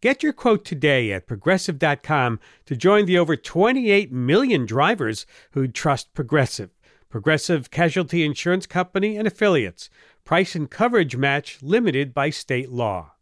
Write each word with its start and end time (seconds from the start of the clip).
Get 0.00 0.22
your 0.22 0.32
quote 0.32 0.64
today 0.64 1.10
at 1.12 1.26
progressive.com 1.26 2.38
to 2.66 2.76
join 2.76 3.06
the 3.06 3.18
over 3.18 3.34
28 3.34 4.12
million 4.12 4.64
drivers 4.64 5.26
who 5.52 5.66
trust 5.66 6.14
Progressive. 6.14 6.70
Progressive 7.08 7.72
Casualty 7.72 8.24
Insurance 8.24 8.64
Company 8.64 9.16
and 9.16 9.26
affiliates. 9.26 9.90
Price 10.24 10.54
and 10.54 10.70
coverage 10.70 11.16
match 11.16 11.58
limited 11.62 12.14
by 12.14 12.30
state 12.30 12.70
law. 12.70 13.14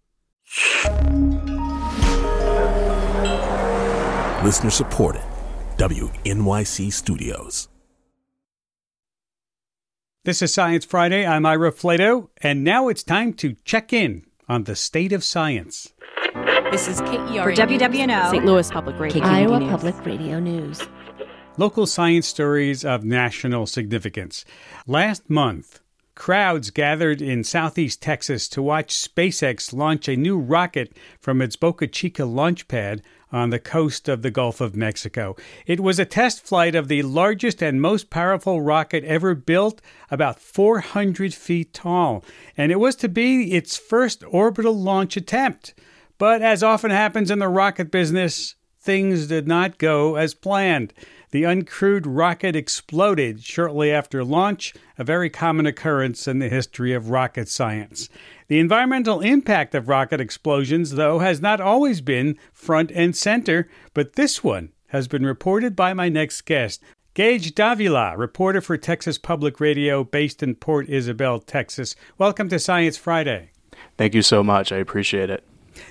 Listener 4.44 4.70
supported. 4.70 5.22
WNYC 5.78 6.92
Studios. 6.92 7.68
This 10.24 10.42
is 10.42 10.52
Science 10.52 10.84
Friday. 10.84 11.24
I'm 11.24 11.46
Ira 11.46 11.72
Flatow, 11.72 12.28
and 12.42 12.62
now 12.62 12.88
it's 12.88 13.02
time 13.02 13.32
to 13.34 13.56
check 13.64 13.94
in 13.94 14.26
on 14.48 14.64
the 14.64 14.76
state 14.76 15.12
of 15.12 15.24
science. 15.24 15.94
This 16.72 16.88
is 16.88 17.00
KERA 17.02 17.44
For 17.44 17.52
WWNO, 17.52 18.30
St. 18.30 18.44
Louis 18.44 18.70
Public 18.70 18.98
Radio. 18.98 19.22
Iowa 19.22 19.60
News. 19.60 19.70
Public 19.70 20.04
Radio 20.04 20.40
News. 20.40 20.82
Local 21.56 21.86
science 21.86 22.26
stories 22.26 22.84
of 22.84 23.04
national 23.04 23.66
significance. 23.66 24.44
Last 24.84 25.30
month, 25.30 25.78
crowds 26.16 26.70
gathered 26.70 27.22
in 27.22 27.44
southeast 27.44 28.02
Texas 28.02 28.48
to 28.48 28.60
watch 28.60 28.92
SpaceX 28.92 29.72
launch 29.72 30.08
a 30.08 30.16
new 30.16 30.36
rocket 30.38 30.92
from 31.20 31.40
its 31.40 31.54
Boca 31.54 31.86
Chica 31.86 32.24
launch 32.24 32.66
pad 32.66 33.00
on 33.30 33.50
the 33.50 33.60
coast 33.60 34.08
of 34.08 34.22
the 34.22 34.32
Gulf 34.32 34.60
of 34.60 34.74
Mexico. 34.74 35.36
It 35.66 35.78
was 35.78 36.00
a 36.00 36.04
test 36.04 36.44
flight 36.44 36.74
of 36.74 36.88
the 36.88 37.02
largest 37.02 37.62
and 37.62 37.80
most 37.80 38.10
powerful 38.10 38.60
rocket 38.60 39.04
ever 39.04 39.36
built, 39.36 39.80
about 40.10 40.40
400 40.40 41.32
feet 41.32 41.72
tall, 41.72 42.24
and 42.56 42.72
it 42.72 42.80
was 42.80 42.96
to 42.96 43.08
be 43.08 43.52
its 43.52 43.76
first 43.76 44.24
orbital 44.28 44.74
launch 44.74 45.16
attempt. 45.16 45.72
But 46.18 46.42
as 46.42 46.62
often 46.62 46.90
happens 46.90 47.30
in 47.30 47.38
the 47.38 47.48
rocket 47.48 47.90
business, 47.90 48.54
things 48.80 49.26
did 49.26 49.46
not 49.46 49.78
go 49.78 50.16
as 50.16 50.32
planned. 50.32 50.94
The 51.30 51.42
uncrewed 51.42 52.04
rocket 52.06 52.56
exploded 52.56 53.42
shortly 53.42 53.90
after 53.90 54.24
launch, 54.24 54.72
a 54.96 55.04
very 55.04 55.28
common 55.28 55.66
occurrence 55.66 56.26
in 56.26 56.38
the 56.38 56.48
history 56.48 56.94
of 56.94 57.10
rocket 57.10 57.48
science. 57.48 58.08
The 58.48 58.60
environmental 58.60 59.20
impact 59.20 59.74
of 59.74 59.88
rocket 59.88 60.20
explosions, 60.20 60.92
though, 60.92 61.18
has 61.18 61.42
not 61.42 61.60
always 61.60 62.00
been 62.00 62.38
front 62.52 62.92
and 62.92 63.14
center, 63.14 63.68
but 63.92 64.14
this 64.14 64.42
one 64.42 64.70
has 64.88 65.08
been 65.08 65.26
reported 65.26 65.74
by 65.74 65.92
my 65.92 66.08
next 66.08 66.42
guest. 66.42 66.82
Gage 67.12 67.54
Davila, 67.54 68.16
reporter 68.16 68.60
for 68.60 68.76
Texas 68.76 69.18
Public 69.18 69.58
Radio 69.58 70.04
based 70.04 70.42
in 70.42 70.54
Port 70.54 70.88
Isabel, 70.88 71.40
Texas. 71.40 71.96
Welcome 72.18 72.48
to 72.50 72.58
Science 72.58 72.96
Friday. 72.96 73.50
Thank 73.98 74.14
you 74.14 74.22
so 74.22 74.44
much. 74.44 74.70
I 74.70 74.76
appreciate 74.76 75.28
it. 75.28 75.42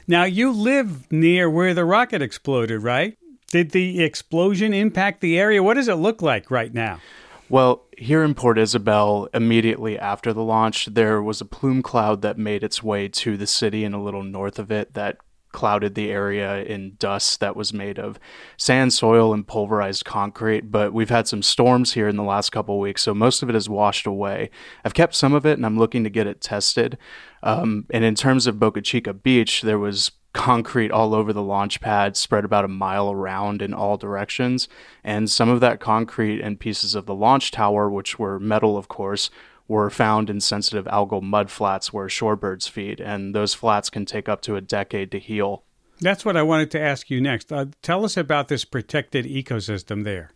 Now, 0.08 0.24
you 0.24 0.52
live 0.52 1.12
near 1.12 1.50
where 1.50 1.74
the 1.74 1.86
rocket 1.86 2.22
exploded, 2.22 2.82
right? 2.82 3.18
Did 3.52 3.72
the 3.72 4.04
explosion 4.04 4.74
impact 4.74 5.22
the 5.22 5.40
area? 5.40 5.64
What 5.64 5.76
does 5.76 5.88
it 5.88 5.96
look 5.96 6.22
like 6.22 6.52
right 6.52 6.74
now? 6.74 7.00
Well, 7.48 7.84
here 7.96 8.24
in 8.24 8.34
Port 8.34 8.58
Isabel, 8.58 9.30
immediately 9.34 10.00
after 10.00 10.34
the 10.34 10.42
launch, 10.42 10.88
there 10.88 11.22
was 11.22 11.42
a 11.42 11.46
plume 11.46 11.84
cloud 11.84 12.24
that 12.24 12.40
made 12.40 12.64
its 12.64 12.82
way 12.82 13.08
to 13.10 13.38
the 13.38 13.46
city 13.46 13.84
and 13.84 13.94
a 13.94 14.00
little 14.00 14.24
north 14.24 14.58
of 14.58 14.72
it 14.72 14.96
that 14.96 15.18
clouded 15.56 15.96
the 15.96 16.12
area 16.12 16.62
in 16.64 16.96
dust 17.00 17.40
that 17.40 17.56
was 17.56 17.74
made 17.74 17.98
of 17.98 18.20
sand, 18.58 18.94
soil, 18.94 19.34
and 19.34 19.48
pulverized 19.48 20.04
concrete. 20.04 20.70
But 20.70 20.94
we've 20.94 21.10
had 21.10 21.30
some 21.30 21.42
storms 21.42 21.94
here 21.94 22.10
in 22.10 22.18
the 22.18 22.24
last 22.24 22.52
couple 22.52 22.78
weeks, 22.78 23.02
so 23.02 23.14
most 23.14 23.42
of 23.42 23.50
it 23.50 23.56
is 23.56 23.70
washed 23.70 24.06
away. 24.06 24.50
I've 24.84 24.94
kept 24.94 25.16
some 25.16 25.34
of 25.34 25.46
it, 25.46 25.58
and 25.58 25.66
I'm 25.66 25.80
looking 25.80 26.04
to 26.04 26.10
get 26.10 26.28
it 26.28 26.42
tested. 26.42 26.98
Um, 27.42 27.86
and 27.90 28.04
in 28.04 28.16
terms 28.16 28.48
of 28.48 28.60
Boca 28.60 28.82
Chica 28.82 29.14
Beach, 29.14 29.62
there 29.62 29.80
was 29.80 30.12
concrete 30.34 30.92
all 30.92 31.16
over 31.16 31.32
the 31.32 31.42
launch 31.42 31.80
pad, 31.80 32.18
spread 32.18 32.44
about 32.44 32.66
a 32.66 32.68
mile 32.68 33.10
around 33.10 33.62
in 33.62 33.74
all 33.74 33.96
directions. 33.96 34.68
And 35.06 35.32
some 35.32 35.48
of 35.48 35.62
that 35.62 35.80
concrete 35.80 36.42
and 36.42 36.60
pieces 36.60 36.96
of 36.96 37.06
the 37.06 37.16
launch 37.16 37.52
tower, 37.52 37.90
which 37.90 38.20
were 38.20 38.42
metal, 38.42 38.78
of 38.78 38.90
course, 38.90 39.30
were 39.68 39.90
found 39.90 40.30
in 40.30 40.40
sensitive 40.40 40.86
algal 40.86 41.22
mud 41.22 41.50
flats 41.50 41.92
where 41.92 42.08
shorebirds 42.08 42.70
feed. 42.70 43.00
And 43.00 43.34
those 43.34 43.54
flats 43.54 43.90
can 43.90 44.06
take 44.06 44.30
up 44.30 44.42
to 44.42 44.56
a 44.56 44.62
decade 44.62 45.12
to 45.12 45.20
heal. 45.20 45.64
That's 46.02 46.26
what 46.26 46.38
I 46.38 46.44
wanted 46.44 46.72
to 46.72 46.82
ask 46.82 47.10
you 47.10 47.22
next. 47.22 47.52
Uh, 47.52 47.68
tell 47.82 48.04
us 48.04 48.18
about 48.18 48.48
this 48.48 48.66
protected 48.66 49.26
ecosystem 49.26 50.04
there. 50.04 50.32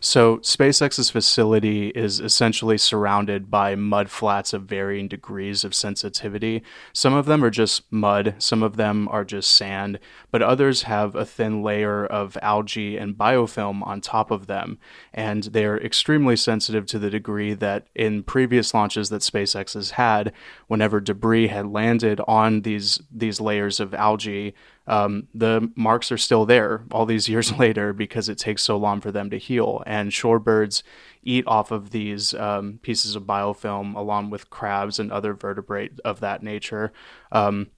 So, 0.00 0.38
SpaceX's 0.38 1.10
facility 1.10 1.88
is 1.88 2.20
essentially 2.20 2.78
surrounded 2.78 3.50
by 3.50 3.74
mud 3.74 4.10
flats 4.10 4.52
of 4.52 4.62
varying 4.62 5.08
degrees 5.08 5.64
of 5.64 5.74
sensitivity. 5.74 6.62
Some 6.92 7.14
of 7.14 7.26
them 7.26 7.44
are 7.44 7.50
just 7.50 7.90
mud, 7.90 8.34
some 8.38 8.62
of 8.62 8.76
them 8.76 9.08
are 9.08 9.24
just 9.24 9.50
sand, 9.50 9.98
but 10.30 10.42
others 10.42 10.82
have 10.82 11.14
a 11.14 11.24
thin 11.24 11.62
layer 11.62 12.04
of 12.04 12.36
algae 12.42 12.96
and 12.96 13.16
biofilm 13.16 13.86
on 13.86 14.00
top 14.00 14.30
of 14.30 14.46
them. 14.46 14.78
And 15.12 15.44
they're 15.44 15.78
extremely 15.82 16.36
sensitive 16.36 16.86
to 16.86 16.98
the 16.98 17.10
degree 17.10 17.54
that 17.54 17.86
in 17.94 18.22
previous 18.22 18.74
launches 18.74 19.08
that 19.08 19.22
SpaceX 19.22 19.74
has 19.74 19.92
had, 19.92 20.32
whenever 20.68 21.00
debris 21.00 21.48
had 21.48 21.66
landed 21.66 22.20
on 22.26 22.62
these, 22.62 23.00
these 23.10 23.40
layers 23.40 23.80
of 23.80 23.94
algae, 23.94 24.54
um, 24.86 25.28
the 25.34 25.70
marks 25.74 26.12
are 26.12 26.18
still 26.18 26.46
there 26.46 26.84
all 26.90 27.06
these 27.06 27.28
years 27.28 27.56
later 27.58 27.92
because 27.92 28.28
it 28.28 28.38
takes 28.38 28.62
so 28.62 28.76
long 28.76 29.00
for 29.00 29.10
them 29.10 29.30
to 29.30 29.38
heal. 29.38 29.82
And 29.86 30.10
shorebirds 30.10 30.82
eat 31.22 31.46
off 31.46 31.70
of 31.70 31.90
these 31.90 32.34
um, 32.34 32.78
pieces 32.82 33.16
of 33.16 33.24
biofilm 33.24 33.96
along 33.96 34.30
with 34.30 34.50
crabs 34.50 34.98
and 34.98 35.10
other 35.10 35.34
vertebrate 35.34 35.98
of 36.04 36.20
that 36.20 36.42
nature. 36.42 36.92
Um, 37.32 37.68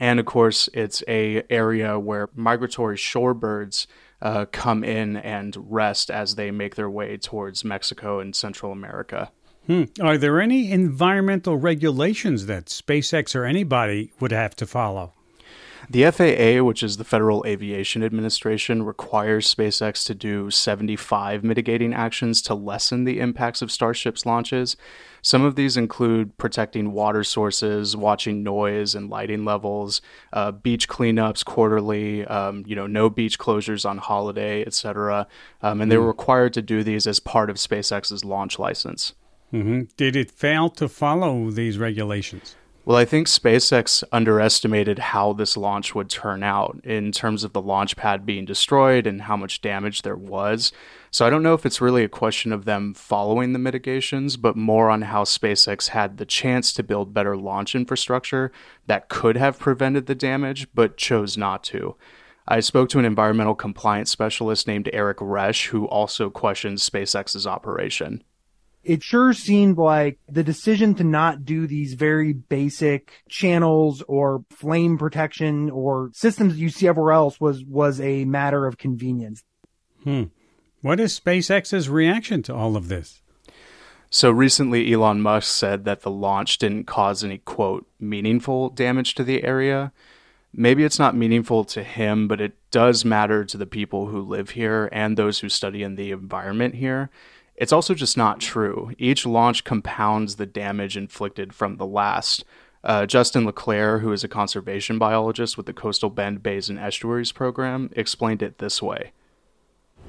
and 0.00 0.20
of 0.20 0.26
course, 0.26 0.68
it's 0.72 1.02
a 1.08 1.42
area 1.50 1.98
where 1.98 2.28
migratory 2.34 2.96
shorebirds 2.96 3.86
uh, 4.22 4.46
come 4.50 4.84
in 4.84 5.16
and 5.16 5.56
rest 5.58 6.10
as 6.10 6.34
they 6.34 6.50
make 6.50 6.76
their 6.76 6.90
way 6.90 7.16
towards 7.16 7.64
Mexico 7.64 8.20
and 8.20 8.34
Central 8.34 8.72
America. 8.72 9.30
Hmm. 9.66 9.84
Are 10.00 10.16
there 10.16 10.40
any 10.40 10.70
environmental 10.70 11.56
regulations 11.56 12.46
that 12.46 12.66
SpaceX 12.66 13.34
or 13.36 13.44
anybody 13.44 14.12
would 14.18 14.32
have 14.32 14.56
to 14.56 14.66
follow? 14.66 15.12
The 15.90 16.10
FAA, 16.10 16.62
which 16.64 16.82
is 16.82 16.96
the 16.96 17.04
Federal 17.04 17.44
Aviation 17.46 18.02
Administration, 18.02 18.82
requires 18.82 19.52
SpaceX 19.52 20.04
to 20.06 20.14
do 20.14 20.50
75 20.50 21.42
mitigating 21.42 21.94
actions 21.94 22.42
to 22.42 22.54
lessen 22.54 23.04
the 23.04 23.20
impacts 23.20 23.62
of 23.62 23.70
Starship's 23.70 24.26
launches. 24.26 24.76
Some 25.22 25.44
of 25.44 25.56
these 25.56 25.76
include 25.76 26.36
protecting 26.38 26.92
water 26.92 27.24
sources, 27.24 27.96
watching 27.96 28.42
noise 28.42 28.94
and 28.94 29.08
lighting 29.10 29.44
levels, 29.44 30.00
uh, 30.32 30.52
beach 30.52 30.88
cleanups 30.88 31.44
quarterly, 31.44 32.24
um, 32.26 32.64
you 32.66 32.76
know, 32.76 32.86
no 32.86 33.08
beach 33.10 33.38
closures 33.38 33.88
on 33.88 33.98
holiday, 33.98 34.62
etc. 34.64 35.26
Um, 35.62 35.80
and 35.80 35.90
they 35.90 35.96
were 35.96 36.06
required 36.06 36.52
to 36.54 36.62
do 36.62 36.82
these 36.82 37.06
as 37.06 37.18
part 37.18 37.50
of 37.50 37.56
SpaceX's 37.56 38.24
launch 38.24 38.58
license. 38.58 39.14
hmm 39.50 39.82
Did 39.96 40.16
it 40.16 40.30
fail 40.30 40.68
to 40.70 40.88
follow 40.88 41.50
these 41.50 41.78
regulations? 41.78 42.56
Well, 42.88 42.96
I 42.96 43.04
think 43.04 43.26
SpaceX 43.26 44.02
underestimated 44.12 44.98
how 44.98 45.34
this 45.34 45.58
launch 45.58 45.94
would 45.94 46.08
turn 46.08 46.42
out 46.42 46.80
in 46.84 47.12
terms 47.12 47.44
of 47.44 47.52
the 47.52 47.60
launch 47.60 47.96
pad 47.96 48.24
being 48.24 48.46
destroyed 48.46 49.06
and 49.06 49.20
how 49.20 49.36
much 49.36 49.60
damage 49.60 50.00
there 50.00 50.16
was. 50.16 50.72
So 51.10 51.26
I 51.26 51.28
don't 51.28 51.42
know 51.42 51.52
if 51.52 51.66
it's 51.66 51.82
really 51.82 52.02
a 52.02 52.08
question 52.08 52.50
of 52.50 52.64
them 52.64 52.94
following 52.94 53.52
the 53.52 53.58
mitigations, 53.58 54.38
but 54.38 54.56
more 54.56 54.88
on 54.88 55.02
how 55.02 55.24
SpaceX 55.24 55.88
had 55.88 56.16
the 56.16 56.24
chance 56.24 56.72
to 56.72 56.82
build 56.82 57.12
better 57.12 57.36
launch 57.36 57.74
infrastructure 57.74 58.50
that 58.86 59.10
could 59.10 59.36
have 59.36 59.58
prevented 59.58 60.06
the 60.06 60.14
damage, 60.14 60.66
but 60.74 60.96
chose 60.96 61.36
not 61.36 61.62
to. 61.64 61.94
I 62.46 62.60
spoke 62.60 62.88
to 62.88 62.98
an 62.98 63.04
environmental 63.04 63.54
compliance 63.54 64.10
specialist 64.10 64.66
named 64.66 64.88
Eric 64.94 65.18
Resch, 65.18 65.66
who 65.66 65.84
also 65.88 66.30
questions 66.30 66.88
SpaceX's 66.88 67.46
operation 67.46 68.24
it 68.88 69.02
sure 69.02 69.34
seemed 69.34 69.76
like 69.76 70.18
the 70.28 70.42
decision 70.42 70.94
to 70.94 71.04
not 71.04 71.44
do 71.44 71.66
these 71.66 71.92
very 71.92 72.32
basic 72.32 73.22
channels 73.28 74.02
or 74.08 74.42
flame 74.50 74.96
protection 74.96 75.68
or 75.70 76.10
systems 76.14 76.58
you 76.58 76.70
see 76.70 76.88
everywhere 76.88 77.12
else 77.12 77.38
was 77.38 77.62
was 77.64 78.00
a 78.00 78.24
matter 78.24 78.66
of 78.66 78.78
convenience. 78.78 79.44
Hmm. 80.04 80.24
What 80.80 81.00
is 81.00 81.20
SpaceX's 81.20 81.90
reaction 81.90 82.42
to 82.44 82.54
all 82.54 82.76
of 82.76 82.88
this? 82.88 83.20
So 84.08 84.30
recently, 84.30 84.90
Elon 84.90 85.20
Musk 85.20 85.54
said 85.54 85.84
that 85.84 86.00
the 86.00 86.10
launch 86.10 86.56
didn't 86.56 86.84
cause 86.84 87.22
any, 87.22 87.38
quote, 87.38 87.86
meaningful 88.00 88.70
damage 88.70 89.14
to 89.16 89.24
the 89.24 89.44
area. 89.44 89.92
Maybe 90.50 90.82
it's 90.82 90.98
not 90.98 91.14
meaningful 91.14 91.64
to 91.66 91.82
him, 91.82 92.26
but 92.26 92.40
it 92.40 92.56
does 92.70 93.04
matter 93.04 93.44
to 93.44 93.58
the 93.58 93.66
people 93.66 94.06
who 94.06 94.22
live 94.22 94.50
here 94.50 94.88
and 94.92 95.18
those 95.18 95.40
who 95.40 95.50
study 95.50 95.82
in 95.82 95.96
the 95.96 96.10
environment 96.10 96.76
here. 96.76 97.10
It's 97.58 97.72
also 97.72 97.92
just 97.92 98.16
not 98.16 98.40
true. 98.40 98.92
Each 98.98 99.26
launch 99.26 99.64
compounds 99.64 100.36
the 100.36 100.46
damage 100.46 100.96
inflicted 100.96 101.52
from 101.52 101.76
the 101.76 101.86
last. 101.86 102.44
Uh, 102.84 103.04
Justin 103.04 103.44
LeClaire, 103.44 103.98
who 103.98 104.12
is 104.12 104.22
a 104.22 104.28
conservation 104.28 104.96
biologist 104.96 105.56
with 105.56 105.66
the 105.66 105.72
Coastal 105.72 106.08
Bend 106.08 106.40
Bays 106.40 106.70
and 106.70 106.78
Estuaries 106.78 107.32
program, 107.32 107.90
explained 107.96 108.42
it 108.42 108.58
this 108.58 108.80
way. 108.80 109.10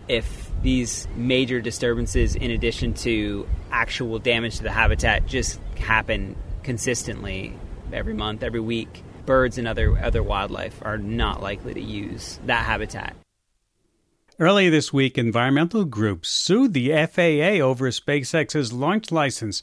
If 0.07 0.51
these 0.61 1.07
major 1.15 1.59
disturbances, 1.59 2.35
in 2.35 2.51
addition 2.51 2.93
to 2.95 3.47
actual 3.71 4.19
damage 4.19 4.57
to 4.57 4.63
the 4.63 4.71
habitat, 4.71 5.25
just 5.25 5.59
happen 5.79 6.35
consistently 6.61 7.57
every 7.91 8.13
month, 8.13 8.43
every 8.43 8.59
week, 8.59 9.03
birds 9.25 9.57
and 9.57 9.67
other, 9.67 9.97
other 9.97 10.21
wildlife 10.21 10.79
are 10.83 10.99
not 10.99 11.41
likely 11.41 11.73
to 11.73 11.81
use 11.81 12.39
that 12.45 12.65
habitat. 12.65 13.15
Earlier 14.41 14.71
this 14.71 14.93
week, 14.93 15.17
environmental 15.17 15.83
groups 15.83 16.29
sued 16.29 16.73
the 16.73 16.91
FAA 16.91 17.61
over 17.61 17.89
SpaceX's 17.89 18.71
launch 18.71 19.11
license. 19.11 19.61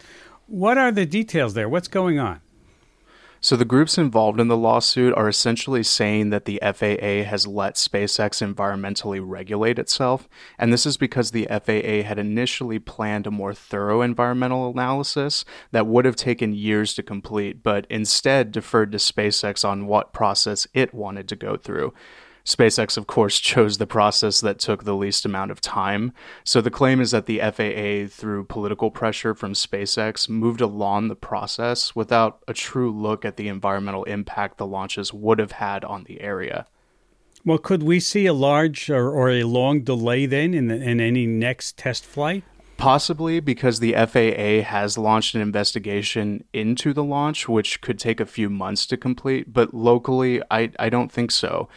What 0.49 0.77
are 0.77 0.93
the 0.93 1.07
details 1.07 1.55
there? 1.55 1.67
What's 1.67 1.89
going 1.89 2.19
on? 2.19 2.43
So, 3.41 3.57
the 3.57 3.65
groups 3.65 3.97
involved 3.97 4.39
in 4.39 4.49
the 4.49 4.57
lawsuit 4.57 5.15
are 5.15 5.31
essentially 5.31 5.83
saying 5.83 6.29
that 6.29 6.45
the 6.45 6.61
FAA 6.63 7.27
has 7.27 7.47
let 7.47 7.77
SpaceX 7.77 8.47
environmentally 8.47 9.19
regulate 9.23 9.79
itself, 9.79 10.29
and 10.59 10.71
this 10.71 10.85
is 10.85 10.99
because 10.99 11.31
the 11.31 11.47
FAA 11.47 12.07
had 12.07 12.19
initially 12.19 12.79
planned 12.79 13.27
a 13.27 13.31
more 13.31 13.55
thorough 13.55 14.03
environmental 14.03 14.69
analysis 14.69 15.47
that 15.71 15.87
would 15.87 16.05
have 16.05 16.17
taken 16.17 16.53
years 16.53 16.93
to 16.95 17.03
complete, 17.03 17.63
but 17.63 17.87
instead 17.89 18.53
deferred 18.53 18.93
to 18.93 18.99
SpaceX 18.99 19.67
on 19.67 19.87
what 19.87 20.13
process 20.13 20.67
it 20.75 20.93
wanted 20.93 21.29
to 21.29 21.37
go 21.37 21.57
through. 21.57 21.95
SpaceX, 22.47 22.97
of 22.97 23.09
course, 23.09 23.41
chose 23.41 23.79
the 23.79 23.89
process 23.89 24.41
that 24.41 24.61
took 24.61 24.85
the 24.85 24.95
least 24.95 25.25
amount 25.25 25.51
of 25.51 25.61
time. 25.61 26.13
So 26.45 26.61
the 26.61 26.71
claim 26.71 27.01
is 27.01 27.11
that 27.11 27.27
the 27.27 27.41
FAA, 27.41 28.09
through 28.09 28.45
political 28.45 28.93
pressure 28.93 29.35
from 29.35 29.53
SpaceX, 29.53 30.29
moved 30.29 30.61
along 30.61 31.09
the 31.09 31.17
process 31.17 31.97
without 31.97 32.39
a 32.47 32.55
true 32.55 32.93
look 32.93 33.25
at 33.25 33.37
the 33.37 33.49
environmental 33.49 34.05
impact 34.05 34.59
the 34.59 34.67
launches 34.67 35.13
would 35.13 35.41
have 35.41 35.53
had 35.53 35.85
on 35.85 36.05
the 36.05 36.21
area. 36.21 36.67
Well, 37.45 37.59
could 37.59 37.83
we 37.83 37.99
see 37.99 38.27
a 38.27 38.33
large 38.33 38.91
or, 38.91 39.11
or 39.11 39.29
a 39.29 39.43
long 39.43 39.83
delay 39.83 40.27
then 40.27 40.55
in, 40.55 40.69
the, 40.69 40.77
in 40.77 41.01
any 41.01 41.27
next 41.27 41.77
test 41.77 42.05
flight? 42.05 42.45
Possibly 42.77 43.41
because 43.41 43.81
the 43.81 43.95
FAA 43.95 44.69
has 44.69 44.97
launched 44.97 45.35
an 45.35 45.41
investigation 45.41 46.45
into 46.53 46.93
the 46.93 47.05
launch, 47.05 47.49
which 47.49 47.81
could 47.81 47.99
take 47.99 48.21
a 48.21 48.27
few 48.27 48.49
months 48.49 48.87
to 48.87 48.97
complete. 48.97 49.53
But 49.53 49.75
locally, 49.75 50.43
I, 50.49 50.71
I 50.79 50.91
don't 50.91 51.11
think 51.11 51.33
so 51.33 51.69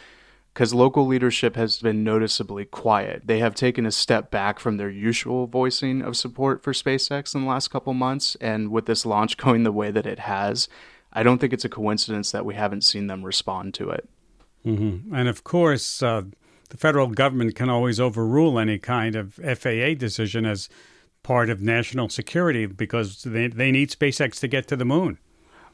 because 0.52 0.74
local 0.74 1.06
leadership 1.06 1.56
has 1.56 1.78
been 1.78 2.02
noticeably 2.02 2.64
quiet. 2.64 3.22
They 3.24 3.38
have 3.38 3.54
taken 3.54 3.86
a 3.86 3.92
step 3.92 4.30
back 4.30 4.58
from 4.58 4.76
their 4.76 4.90
usual 4.90 5.46
voicing 5.46 6.02
of 6.02 6.16
support 6.16 6.62
for 6.62 6.72
SpaceX 6.72 7.34
in 7.34 7.42
the 7.42 7.48
last 7.48 7.68
couple 7.68 7.94
months, 7.94 8.36
and 8.40 8.70
with 8.70 8.86
this 8.86 9.06
launch 9.06 9.36
going 9.36 9.62
the 9.62 9.72
way 9.72 9.90
that 9.90 10.06
it 10.06 10.20
has, 10.20 10.68
I 11.12 11.22
don't 11.22 11.38
think 11.38 11.52
it's 11.52 11.64
a 11.64 11.68
coincidence 11.68 12.32
that 12.32 12.44
we 12.44 12.54
haven't 12.54 12.84
seen 12.84 13.06
them 13.06 13.24
respond 13.24 13.74
to 13.74 13.90
it. 13.90 14.08
Mm-hmm. 14.64 15.14
And 15.14 15.28
of 15.28 15.44
course, 15.44 16.02
uh, 16.02 16.22
the 16.68 16.76
federal 16.76 17.08
government 17.08 17.54
can 17.54 17.68
always 17.68 17.98
overrule 17.98 18.58
any 18.58 18.78
kind 18.78 19.16
of 19.16 19.34
FAA 19.34 19.94
decision 19.96 20.46
as 20.46 20.68
part 21.22 21.50
of 21.50 21.60
national 21.60 22.08
security 22.08 22.66
because 22.66 23.22
they, 23.22 23.48
they 23.48 23.70
need 23.70 23.90
SpaceX 23.90 24.40
to 24.40 24.48
get 24.48 24.68
to 24.68 24.76
the 24.76 24.84
moon. 24.84 25.18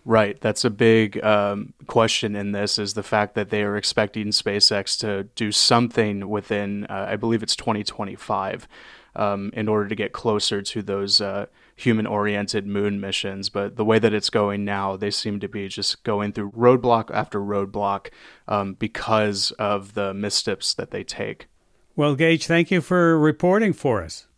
Right. 0.07 0.41
That's 0.41 0.65
a 0.65 0.71
big 0.71 1.23
um, 1.25 1.75
question 1.89 2.37
in 2.37 2.53
this 2.53 2.79
is 2.79 2.95
the 2.95 3.03
fact 3.03 3.35
that 3.35 3.51
they 3.51 3.65
are 3.65 3.77
expecting 3.77 4.29
SpaceX 4.29 4.97
to 5.01 5.25
do 5.35 5.51
something 5.51 6.29
within, 6.29 6.87
uh, 6.87 7.09
I 7.11 7.17
believe 7.17 7.43
it's 7.43 7.57
2025, 7.57 8.69
um, 9.17 9.51
in 9.53 9.69
order 9.69 9.89
to 9.89 9.97
get 9.97 10.13
closer 10.13 10.63
to 10.63 10.81
those 10.81 11.21
uh, 11.21 11.47
human 11.75 12.07
oriented 12.07 12.69
moon 12.69 13.01
missions. 13.01 13.49
But 13.49 13.75
the 13.75 13.85
way 13.85 13.99
that 13.99 14.15
it's 14.15 14.31
going 14.31 14.65
now, 14.65 14.97
they 14.97 15.11
seem 15.11 15.41
to 15.41 15.49
be 15.49 15.67
just 15.67 16.05
going 16.05 16.33
through 16.33 16.53
roadblock 16.53 17.11
after 17.11 17.41
roadblock 17.41 18.11
um, 18.47 18.75
because 18.75 19.51
of 19.59 19.95
the 19.95 20.15
missteps 20.15 20.73
that 20.75 20.93
they 20.93 21.03
take. 21.03 21.49
Well, 21.97 22.15
Gage, 22.15 22.47
thank 22.47 22.71
you 22.71 22.81
for 22.81 23.19
reporting 23.19 23.73
for 23.73 24.05
us. 24.05 24.29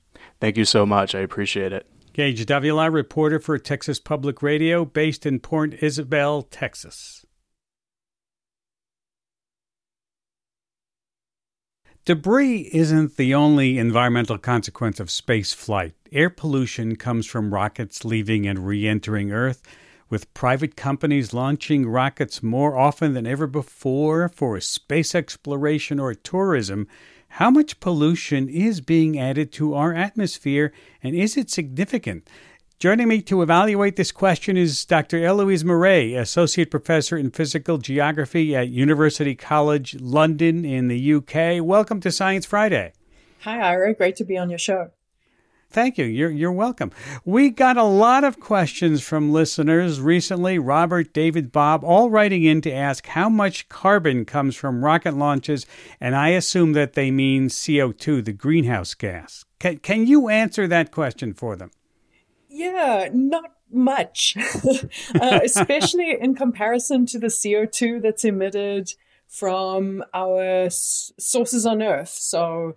Thank 0.40 0.56
you 0.56 0.64
so 0.64 0.86
much. 0.86 1.14
I 1.14 1.20
appreciate 1.20 1.74
it. 1.74 1.86
Gage 2.18 2.46
Davila, 2.46 2.90
reporter 2.90 3.38
for 3.38 3.56
Texas 3.58 4.00
Public 4.00 4.42
Radio, 4.42 4.84
based 4.84 5.24
in 5.24 5.38
Port 5.38 5.80
Isabel, 5.80 6.42
Texas. 6.42 7.24
Debris 12.04 12.70
isn't 12.72 13.18
the 13.18 13.32
only 13.36 13.78
environmental 13.78 14.36
consequence 14.36 14.98
of 14.98 15.12
space 15.12 15.52
flight. 15.52 15.94
Air 16.10 16.28
pollution 16.28 16.96
comes 16.96 17.24
from 17.24 17.54
rockets 17.54 18.04
leaving 18.04 18.48
and 18.48 18.66
re 18.66 18.88
entering 18.88 19.30
Earth, 19.30 19.62
with 20.10 20.34
private 20.34 20.74
companies 20.74 21.32
launching 21.32 21.88
rockets 21.88 22.42
more 22.42 22.76
often 22.76 23.14
than 23.14 23.28
ever 23.28 23.46
before 23.46 24.28
for 24.28 24.58
space 24.58 25.14
exploration 25.14 26.00
or 26.00 26.14
tourism. 26.14 26.88
How 27.32 27.50
much 27.50 27.78
pollution 27.78 28.48
is 28.48 28.80
being 28.80 29.18
added 29.18 29.52
to 29.52 29.74
our 29.74 29.94
atmosphere, 29.94 30.72
and 31.02 31.14
is 31.14 31.36
it 31.36 31.50
significant? 31.50 32.28
Joining 32.80 33.08
me 33.08 33.22
to 33.22 33.42
evaluate 33.42 33.96
this 33.96 34.12
question 34.12 34.56
is 34.56 34.84
Dr. 34.84 35.24
Eloise 35.24 35.64
Marais, 35.64 36.14
Associate 36.14 36.70
Professor 36.70 37.16
in 37.16 37.30
Physical 37.30 37.78
Geography 37.78 38.56
at 38.56 38.68
University 38.68 39.34
College 39.34 40.00
London 40.00 40.64
in 40.64 40.88
the 40.88 41.14
UK. 41.14 41.64
Welcome 41.64 42.00
to 42.00 42.10
Science 42.10 42.46
Friday. 42.46 42.92
Hi, 43.40 43.60
Ira. 43.60 43.94
Great 43.94 44.16
to 44.16 44.24
be 44.24 44.36
on 44.36 44.50
your 44.50 44.58
show. 44.58 44.90
Thank 45.70 45.98
you. 45.98 46.06
You're, 46.06 46.30
you're 46.30 46.52
welcome. 46.52 46.90
We 47.26 47.50
got 47.50 47.76
a 47.76 47.82
lot 47.84 48.24
of 48.24 48.40
questions 48.40 49.02
from 49.02 49.32
listeners 49.32 50.00
recently. 50.00 50.58
Robert, 50.58 51.12
David, 51.12 51.52
Bob, 51.52 51.84
all 51.84 52.08
writing 52.08 52.42
in 52.44 52.62
to 52.62 52.72
ask 52.72 53.06
how 53.08 53.28
much 53.28 53.68
carbon 53.68 54.24
comes 54.24 54.56
from 54.56 54.82
rocket 54.82 55.14
launches, 55.14 55.66
and 56.00 56.16
I 56.16 56.30
assume 56.30 56.72
that 56.72 56.94
they 56.94 57.10
mean 57.10 57.48
CO2, 57.48 58.24
the 58.24 58.32
greenhouse 58.32 58.94
gas. 58.94 59.44
Can, 59.58 59.78
can 59.78 60.06
you 60.06 60.28
answer 60.28 60.66
that 60.68 60.90
question 60.90 61.34
for 61.34 61.54
them? 61.54 61.70
Yeah, 62.48 63.10
not 63.12 63.52
much, 63.70 64.36
uh, 65.20 65.40
especially 65.44 66.16
in 66.18 66.34
comparison 66.34 67.04
to 67.06 67.18
the 67.18 67.26
CO2 67.26 68.00
that's 68.00 68.24
emitted 68.24 68.94
from 69.26 70.02
our 70.14 70.64
s- 70.64 71.12
sources 71.18 71.66
on 71.66 71.82
Earth. 71.82 72.08
So, 72.08 72.74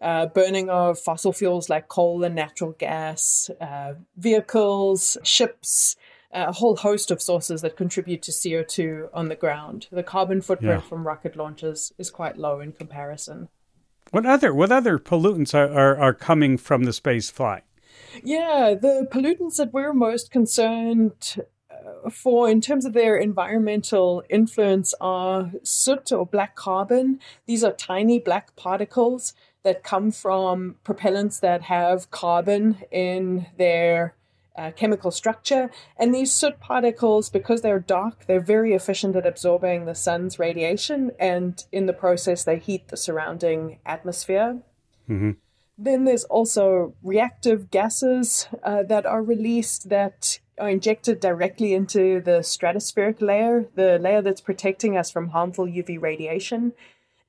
uh, 0.00 0.26
burning 0.26 0.68
of 0.68 0.98
fossil 0.98 1.32
fuels 1.32 1.68
like 1.68 1.88
coal 1.88 2.24
and 2.24 2.34
natural 2.34 2.72
gas, 2.72 3.50
uh, 3.60 3.94
vehicles, 4.16 5.16
ships, 5.22 5.96
a 6.32 6.52
whole 6.52 6.76
host 6.76 7.10
of 7.10 7.20
sources 7.20 7.62
that 7.62 7.76
contribute 7.76 8.22
to 8.22 8.30
CO2 8.30 9.08
on 9.12 9.28
the 9.28 9.34
ground. 9.34 9.88
The 9.90 10.02
carbon 10.02 10.40
footprint 10.40 10.82
yeah. 10.82 10.88
from 10.88 11.06
rocket 11.06 11.36
launches 11.36 11.92
is 11.98 12.10
quite 12.10 12.36
low 12.36 12.60
in 12.60 12.72
comparison. 12.72 13.48
What 14.10 14.26
other 14.26 14.52
what 14.52 14.72
other 14.72 14.98
pollutants 14.98 15.54
are, 15.54 15.72
are, 15.72 15.96
are 15.96 16.14
coming 16.14 16.56
from 16.56 16.84
the 16.84 16.92
space 16.92 17.30
flight? 17.30 17.62
Yeah, 18.24 18.74
the 18.80 19.06
pollutants 19.10 19.56
that 19.56 19.72
we're 19.72 19.92
most 19.92 20.32
concerned 20.32 21.36
uh, 21.70 22.10
for 22.10 22.48
in 22.48 22.60
terms 22.60 22.84
of 22.84 22.92
their 22.92 23.16
environmental 23.16 24.24
influence 24.28 24.94
are 25.00 25.52
soot 25.62 26.10
or 26.10 26.26
black 26.26 26.56
carbon. 26.56 27.20
These 27.46 27.62
are 27.62 27.72
tiny 27.72 28.18
black 28.18 28.56
particles 28.56 29.32
that 29.62 29.82
come 29.82 30.10
from 30.10 30.76
propellants 30.84 31.40
that 31.40 31.62
have 31.62 32.10
carbon 32.10 32.78
in 32.90 33.46
their 33.58 34.14
uh, 34.56 34.70
chemical 34.72 35.10
structure. 35.10 35.70
And 35.96 36.14
these 36.14 36.32
soot 36.32 36.60
particles, 36.60 37.30
because 37.30 37.62
they're 37.62 37.78
dark, 37.78 38.26
they're 38.26 38.40
very 38.40 38.74
efficient 38.74 39.16
at 39.16 39.26
absorbing 39.26 39.84
the 39.84 39.94
sun's 39.94 40.38
radiation, 40.38 41.12
and 41.18 41.62
in 41.72 41.86
the 41.86 41.92
process, 41.92 42.44
they 42.44 42.58
heat 42.58 42.88
the 42.88 42.96
surrounding 42.96 43.78
atmosphere. 43.86 44.60
Mm-hmm. 45.08 45.32
Then 45.78 46.04
there's 46.04 46.24
also 46.24 46.94
reactive 47.02 47.70
gases 47.70 48.48
uh, 48.62 48.82
that 48.82 49.06
are 49.06 49.22
released 49.22 49.88
that 49.88 50.40
are 50.58 50.68
injected 50.68 51.20
directly 51.20 51.72
into 51.72 52.20
the 52.20 52.40
stratospheric 52.40 53.22
layer, 53.22 53.66
the 53.76 53.98
layer 53.98 54.20
that's 54.20 54.42
protecting 54.42 54.98
us 54.98 55.10
from 55.10 55.28
harmful 55.28 55.66
UV 55.66 55.98
radiation 56.00 56.74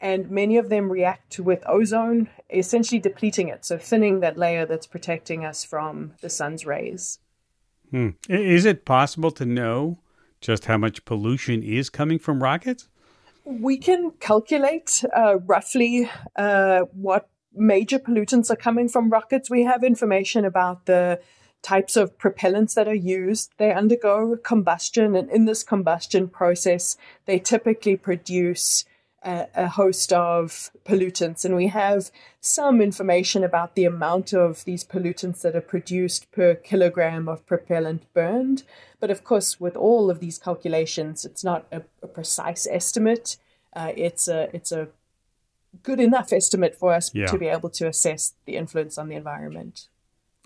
and 0.01 0.31
many 0.31 0.58
of 0.58 0.70
them 0.70 0.91
react 0.91 1.39
with 1.39 1.63
ozone, 1.67 2.27
essentially 2.50 3.00
depleting 3.00 3.48
it, 3.48 3.63
so 3.63 3.77
thinning 3.77 4.20
that 4.20 4.38
layer 4.38 4.65
that's 4.65 4.88
protecting 4.88 5.46
us 5.46 5.63
from 5.63 6.13
the 6.22 6.29
sun's 6.29 6.65
rays. 6.65 7.20
Hmm. 7.91 8.10
Is 8.27 8.65
it 8.65 8.84
possible 8.84 9.31
to 9.31 9.46
know 9.46 10.00
just 10.41 10.65
how 10.65 10.77
much 10.77 11.05
pollution 11.05 11.62
is 11.62 11.89
coming 11.89 12.17
from 12.17 12.41
rockets? 12.41 12.88
We 13.46 13.77
can 13.77 14.12
calculate 14.20 15.03
uh, 15.15 15.38
roughly 15.39 16.10
uh, 16.36 16.81
what 16.93 17.29
major 17.53 18.00
pollutants 18.00 18.50
are 18.50 18.55
coming 18.55 18.89
from 18.89 19.10
rockets. 19.10 19.50
We 19.50 19.63
have 19.63 19.84
information 19.84 20.46
about 20.46 20.86
the 20.88 21.22
types 21.62 21.96
of 21.96 22.17
propellants 22.17 22.74
that 22.74 22.88
are 22.88 22.96
used. 22.96 23.51
They 23.58 23.72
undergo 23.72 24.36
combustion, 24.38 25.15
and 25.15 25.29
in 25.29 25.46
this 25.46 25.63
combustion 25.63 26.27
process, 26.27 26.98
they 27.25 27.38
typically 27.38 27.98
produce 27.98 28.86
a, 29.24 29.48
a, 29.56 29.68
host 29.68 30.12
of 30.12 30.72
pollutants. 30.84 31.46
And 31.46 31.56
we 31.56 31.68
have 31.68 32.12
some 32.40 32.82
information 32.82 33.44
about 33.44 33.75
the 33.75 33.86
amount 33.86 34.34
of 34.34 34.66
these 34.66 34.84
pollutants 34.84 35.42
that 35.42 35.56
are 35.56 35.62
produced 35.62 36.32
per 36.32 36.56
kilogram 36.56 37.28
of 37.28 37.46
propellant 37.46 38.12
burned. 38.13 38.63
But 39.00 39.12
of 39.12 39.24
course, 39.24 39.60
with 39.60 39.75
all 39.75 40.10
of 40.10 40.20
these 40.20 40.40
calculations, 40.40 41.25
it's 41.25 41.44
not 41.44 41.66
a, 41.72 41.84
a 42.01 42.08
precise 42.08 42.68
estimate. 42.70 43.38
Uh, 43.74 43.92
it's 43.96 44.28
a 44.28 44.50
it's 44.56 44.72
a 44.72 44.90
good 45.84 46.00
enough 46.00 46.34
estimate 46.34 46.75
for 46.75 46.94
us 46.94 47.12
yeah. 47.13 47.28
to 47.28 47.38
be 47.38 47.48
able 47.48 47.70
to 47.70 47.88
assess 47.88 48.34
the 48.46 48.56
influence 48.56 48.98
on 48.98 49.08
the 49.08 49.16
environment. 49.16 49.88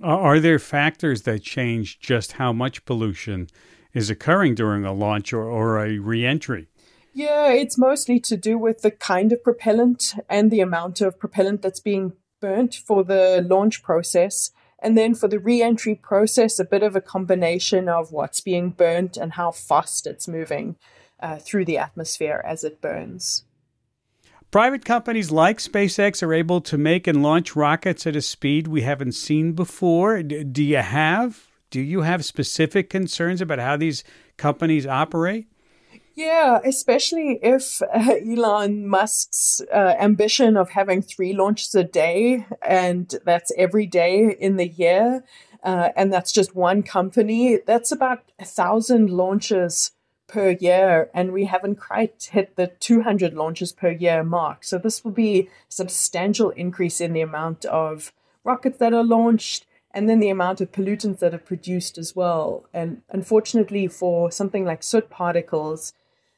Are 0.04 0.40
there 0.40 0.60
factors 0.60 1.22
that 1.22 1.42
change 1.42 2.00
just 2.00 2.34
how 2.34 2.52
much 2.52 2.86
pollution 2.86 3.48
is 3.94 4.10
occurring 4.10 4.56
during 4.56 4.84
a 4.84 4.94
launch 4.94 5.32
or, 5.32 5.44
or 5.44 5.84
a 5.84 5.98
reentry? 6.00 6.68
Yeah, 7.16 7.48
it's 7.54 7.78
mostly 7.78 8.20
to 8.20 8.36
do 8.36 8.58
with 8.58 8.82
the 8.82 8.92
kind 8.92 9.32
of 9.32 9.42
propellant 9.42 10.16
and 10.30 10.52
the 10.52 10.60
amount 10.60 11.00
of 11.00 11.18
propellant 11.18 11.62
that's 11.62 11.80
being 11.80 12.12
burnt 12.42 12.76
for 12.76 13.06
the 13.06 13.42
launch 13.42 13.82
process. 13.82 14.52
And 14.80 14.98
then 14.98 15.16
for 15.16 15.30
the 15.30 15.40
re 15.40 15.62
entry 15.62 15.96
process, 15.96 16.60
a 16.60 16.66
bit 16.66 16.84
of 16.84 16.94
a 16.94 17.00
combination 17.00 17.88
of 17.88 18.12
what's 18.12 18.42
being 18.42 18.70
burnt 18.70 19.16
and 19.16 19.32
how 19.32 19.52
fast 19.52 20.06
it's 20.06 20.28
moving 20.28 20.76
uh, 21.22 21.38
through 21.38 21.64
the 21.64 21.78
atmosphere 21.78 22.44
as 22.46 22.66
it 22.66 22.82
burns. 22.82 23.46
Private 24.52 24.84
companies 24.84 25.32
like 25.32 25.60
SpaceX 25.60 26.22
are 26.22 26.34
able 26.34 26.60
to 26.60 26.78
make 26.78 27.08
and 27.08 27.24
launch 27.24 27.56
rockets 27.56 28.06
at 28.06 28.18
a 28.18 28.22
speed 28.22 28.68
we 28.68 28.82
haven't 28.82 29.14
seen 29.14 29.54
before. 29.54 30.22
Do 30.22 30.62
you 30.62 30.78
have 30.78 31.48
do 31.70 31.80
you 31.80 32.02
have 32.02 32.26
specific 32.26 32.90
concerns 32.90 33.40
about 33.40 33.60
how 33.60 33.78
these 33.78 34.04
companies 34.36 34.86
operate? 34.86 35.48
Yeah, 36.16 36.60
especially 36.64 37.40
if 37.44 37.82
uh, 37.82 38.14
Elon 38.26 38.88
Musk's 38.88 39.62
uh, 39.74 39.96
ambition 40.00 40.56
of 40.56 40.70
having 40.70 41.02
three 41.02 41.34
launches 41.34 41.76
a 41.76 41.84
day, 41.84 42.46
and 42.62 43.14
that's 43.26 43.52
every 43.58 43.86
day 43.86 44.34
in 44.40 44.56
the 44.56 44.70
year, 44.70 45.26
uh, 45.62 45.90
and 45.98 46.14
that's 46.14 46.32
just 46.32 46.56
one 46.56 46.84
company, 46.84 47.58
that's 47.66 47.92
about 47.92 48.24
a 48.40 48.46
thousand 48.46 49.10
launches 49.10 49.92
per 50.28 50.52
year, 50.52 51.10
and 51.14 51.34
we 51.34 51.46
haven't 51.46 51.82
quite 51.82 52.30
hit 52.32 52.56
the 52.56 52.68
200 52.68 53.34
launches 53.34 53.74
per 53.74 53.92
year 53.92 54.24
mark. 54.24 54.64
So 54.64 54.78
this 54.78 55.04
will 55.04 55.12
be 55.12 55.40
a 55.42 55.50
substantial 55.68 56.52
increase 56.52 57.02
in 57.02 57.12
the 57.12 57.22
amount 57.22 57.66
of 57.66 58.14
rockets 58.46 58.78
that 58.78 58.94
are 58.94 59.04
launched 59.04 59.66
and 59.92 60.10
then 60.10 60.20
the 60.20 60.30
amount 60.30 60.60
of 60.60 60.72
pollutants 60.74 61.20
that 61.20 61.34
are 61.34 61.38
produced 61.40 61.98
as 61.98 62.16
well. 62.16 62.66
And 62.74 63.02
unfortunately, 63.10 63.88
for 63.88 64.30
something 64.30 64.66
like 64.66 64.84
soot 64.84 65.10
particles, 65.10 65.94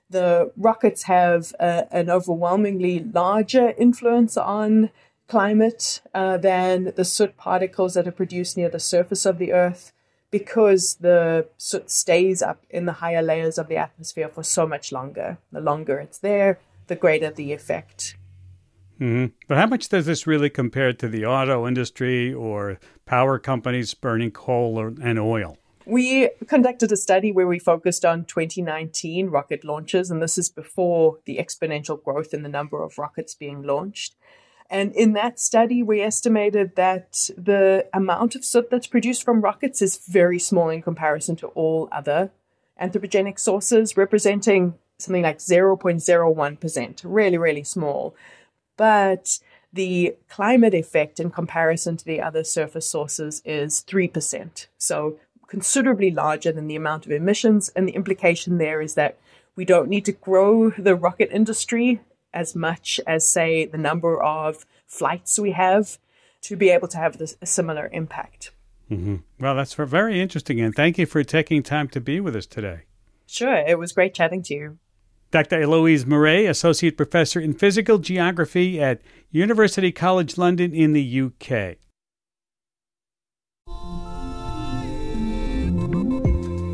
the 0.09 0.51
rockets 0.55 1.03
have 1.03 1.53
a, 1.59 1.87
an 1.91 2.09
overwhelmingly 2.09 2.99
larger 2.99 3.73
influence 3.77 4.37
on 4.37 4.89
climate 5.27 6.01
uh, 6.13 6.37
than 6.37 6.93
the 6.95 7.05
soot 7.05 7.35
particles 7.37 7.93
that 7.93 8.07
are 8.07 8.11
produced 8.11 8.57
near 8.57 8.69
the 8.69 8.79
surface 8.79 9.25
of 9.25 9.37
the 9.37 9.51
Earth 9.51 9.91
because 10.31 10.95
the 11.01 11.47
soot 11.57 11.89
stays 11.89 12.41
up 12.41 12.63
in 12.69 12.85
the 12.85 12.93
higher 12.93 13.21
layers 13.21 13.57
of 13.57 13.67
the 13.67 13.77
atmosphere 13.77 14.29
for 14.29 14.43
so 14.43 14.67
much 14.67 14.91
longer. 14.91 15.37
The 15.51 15.61
longer 15.61 15.99
it's 15.99 16.19
there, 16.19 16.59
the 16.87 16.95
greater 16.95 17.29
the 17.29 17.53
effect. 17.53 18.15
Mm-hmm. 18.99 19.33
But 19.47 19.57
how 19.57 19.67
much 19.67 19.89
does 19.89 20.05
this 20.05 20.25
really 20.25 20.49
compare 20.49 20.91
to 20.91 21.07
the 21.07 21.25
auto 21.25 21.67
industry 21.67 22.33
or 22.33 22.79
power 23.05 23.37
companies 23.37 23.93
burning 23.93 24.31
coal 24.31 24.77
or, 24.77 24.93
and 25.01 25.19
oil? 25.19 25.57
We 25.87 26.31
conducted 26.47 26.91
a 26.91 26.97
study 26.97 27.31
where 27.31 27.47
we 27.47 27.59
focused 27.59 28.03
on 28.03 28.25
2019 28.25 29.29
rocket 29.29 29.63
launches, 29.63 30.11
and 30.11 30.21
this 30.21 30.37
is 30.37 30.49
before 30.49 31.19
the 31.23 31.37
exponential 31.37 32.03
growth 32.03 32.33
in 32.33 32.43
the 32.43 32.49
number 32.49 32.83
of 32.83 32.97
rockets 32.97 33.33
being 33.33 33.63
launched. 33.63 34.15
And 34.69 34.93
in 34.93 35.13
that 35.13 35.39
study, 35.39 35.81
we 35.81 36.01
estimated 36.01 36.75
that 36.75 37.29
the 37.37 37.87
amount 37.93 38.35
of 38.35 38.43
soot 38.43 38.69
that's 38.69 38.85
produced 38.85 39.23
from 39.23 39.39
rockets 39.39 39.81
is 39.81 40.05
very 40.05 40.39
small 40.39 40.67
in 40.67 40.81
comparison 40.81 41.37
to 41.37 41.47
all 41.47 41.87
other 41.89 42.31
anthropogenic 42.81 43.39
sources, 43.39 43.95
representing 43.95 44.73
something 44.97 45.23
like 45.23 45.37
0.01%, 45.37 47.01
really, 47.05 47.37
really 47.37 47.63
small. 47.63 48.13
But 48.75 49.39
the 49.71 50.15
climate 50.29 50.73
effect 50.73 51.19
in 51.19 51.29
comparison 51.29 51.95
to 51.97 52.03
the 52.05 52.21
other 52.21 52.43
surface 52.43 52.89
sources 52.89 53.41
is 53.45 53.85
3%. 53.87 54.67
So 54.77 55.17
considerably 55.47 56.11
larger 56.11 56.51
than 56.51 56.67
the 56.67 56.75
amount 56.75 57.05
of 57.05 57.11
emissions. 57.11 57.69
And 57.69 57.87
the 57.87 57.93
implication 57.93 58.57
there 58.57 58.81
is 58.81 58.93
that 58.93 59.17
we 59.55 59.65
don't 59.65 59.89
need 59.89 60.05
to 60.05 60.11
grow 60.11 60.71
the 60.71 60.95
rocket 60.95 61.29
industry 61.31 62.01
as 62.33 62.55
much 62.55 62.99
as, 63.07 63.27
say, 63.27 63.65
the 63.65 63.77
number 63.77 64.21
of 64.21 64.65
flights 64.85 65.39
we 65.39 65.51
have 65.51 65.97
to 66.41 66.55
be 66.55 66.69
able 66.69 66.87
to 66.89 66.97
have 66.97 67.17
this, 67.17 67.35
a 67.41 67.45
similar 67.45 67.89
impact. 67.91 68.51
Mm-hmm. 68.91 69.17
Well, 69.39 69.55
that's 69.55 69.73
very 69.73 70.21
interesting. 70.21 70.61
And 70.61 70.75
thank 70.75 70.97
you 70.97 71.05
for 71.05 71.23
taking 71.23 71.63
time 71.63 71.87
to 71.89 71.99
be 71.99 72.19
with 72.19 72.35
us 72.35 72.45
today. 72.45 72.81
Sure. 73.25 73.55
It 73.55 73.79
was 73.79 73.91
great 73.91 74.13
chatting 74.13 74.43
to 74.43 74.53
you. 74.53 74.77
Dr. 75.31 75.61
Eloise 75.61 76.05
Marais, 76.05 76.45
Associate 76.45 76.95
Professor 76.95 77.39
in 77.39 77.53
Physical 77.53 77.97
Geography 77.97 78.81
at 78.81 79.01
University 79.29 79.91
College 79.91 80.37
London 80.37 80.73
in 80.73 80.93
the 80.93 81.21
UK. 81.21 81.77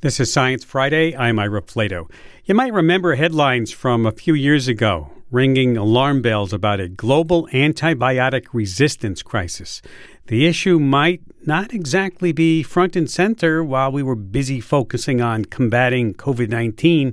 This 0.00 0.20
is 0.20 0.32
Science 0.32 0.62
Friday. 0.62 1.16
I'm 1.16 1.40
Ira 1.40 1.60
Flatow. 1.60 2.08
You 2.44 2.54
might 2.54 2.72
remember 2.72 3.16
headlines 3.16 3.72
from 3.72 4.06
a 4.06 4.12
few 4.12 4.32
years 4.32 4.68
ago 4.68 5.10
ringing 5.32 5.76
alarm 5.76 6.22
bells 6.22 6.52
about 6.52 6.78
a 6.78 6.88
global 6.88 7.48
antibiotic 7.48 8.46
resistance 8.52 9.24
crisis. 9.24 9.82
The 10.28 10.46
issue 10.46 10.78
might 10.78 11.22
not 11.44 11.74
exactly 11.74 12.30
be 12.30 12.62
front 12.62 12.94
and 12.94 13.10
center 13.10 13.64
while 13.64 13.90
we 13.90 14.04
were 14.04 14.14
busy 14.14 14.60
focusing 14.60 15.20
on 15.20 15.46
combating 15.46 16.14
COVID 16.14 16.48
19, 16.48 17.12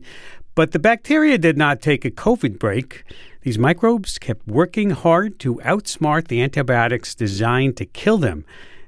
but 0.53 0.71
the 0.71 0.77
bacteria 0.77 1.39
did 1.39 1.57
not 1.57 1.81
take 1.81 2.05
a 2.05 2.11
COVID 2.11 2.59
break. 2.59 3.03
These 3.41 3.57
microbes 3.57 4.19
kept 4.19 4.45
working 4.47 4.91
hard 4.91 5.39
to 5.39 5.55
outsmart 5.65 6.27
the 6.27 6.39
antibiotics 6.39 7.15
designed 7.15 7.77
to 7.77 7.85
kill 7.85 8.19
them. 8.19 8.45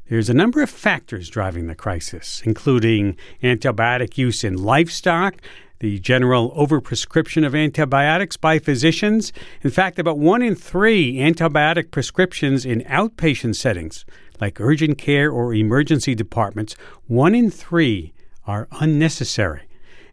There's 0.10 0.30
a 0.30 0.34
number 0.34 0.62
of 0.62 0.70
factors 0.70 1.30
driving 1.30 1.68
the 1.68 1.76
crisis, 1.76 2.42
including 2.46 3.18
antibiotic 3.44 4.18
use 4.18 4.46
in 4.46 4.56
livestock, 4.56 5.36
the 5.80 6.00
general 6.00 6.52
overprescription 6.52 7.46
of 7.46 7.54
antibiotics 7.54 8.38
by 8.38 8.58
physicians. 8.58 9.34
In 9.64 9.70
fact, 9.70 10.00
about 10.00 10.18
one 10.18 10.42
in 10.42 10.56
three 10.56 11.16
antibiotic 11.18 11.92
prescriptions 11.92 12.66
in 12.66 12.84
outpatient 12.84 13.56
settings, 13.56 14.06
like 14.40 14.62
urgent 14.62 14.98
care 14.98 15.30
or 15.30 15.54
emergency 15.54 16.16
departments, 16.16 16.78
one 17.08 17.36
in 17.36 17.52
three 17.52 18.14
are 18.46 18.70
unnecessary 18.80 19.67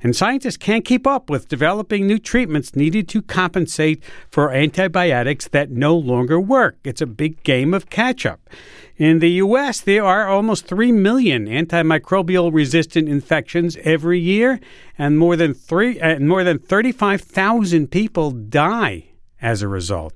and 0.04 0.14
scientists 0.14 0.58
can't 0.58 0.84
keep 0.84 1.06
up 1.06 1.30
with 1.30 1.49
developing 1.49 2.06
new 2.06 2.18
treatments 2.18 2.76
needed 2.76 3.08
to 3.08 3.23
compensate 3.23 4.04
for 4.30 4.52
antibiotics 4.52 5.49
that 5.49 5.70
no 5.70 5.96
longer 5.96 6.38
work. 6.38 6.76
It's 6.84 7.00
a 7.00 7.06
big 7.06 7.42
game 7.42 7.73
of 7.73 7.88
catch 7.88 8.26
up. 8.26 8.50
In 8.99 9.20
the 9.20 9.30
U.S., 9.30 9.80
there 9.80 10.04
are 10.04 10.28
almost 10.28 10.66
3 10.66 10.92
million 10.92 11.46
antimicrobial 11.46 12.52
resistant 12.52 13.08
infections 13.08 13.78
every 13.82 14.20
year, 14.20 14.61
and 14.99 15.18
more 15.18 15.37
than, 15.37 15.54
three, 15.54 15.99
uh, 15.99 16.20
more 16.20 16.44
than 16.44 16.58
35,000 16.58 17.90
people 17.90 18.30
die 18.30 19.06
as 19.40 19.62
a 19.62 19.68
result. 19.68 20.12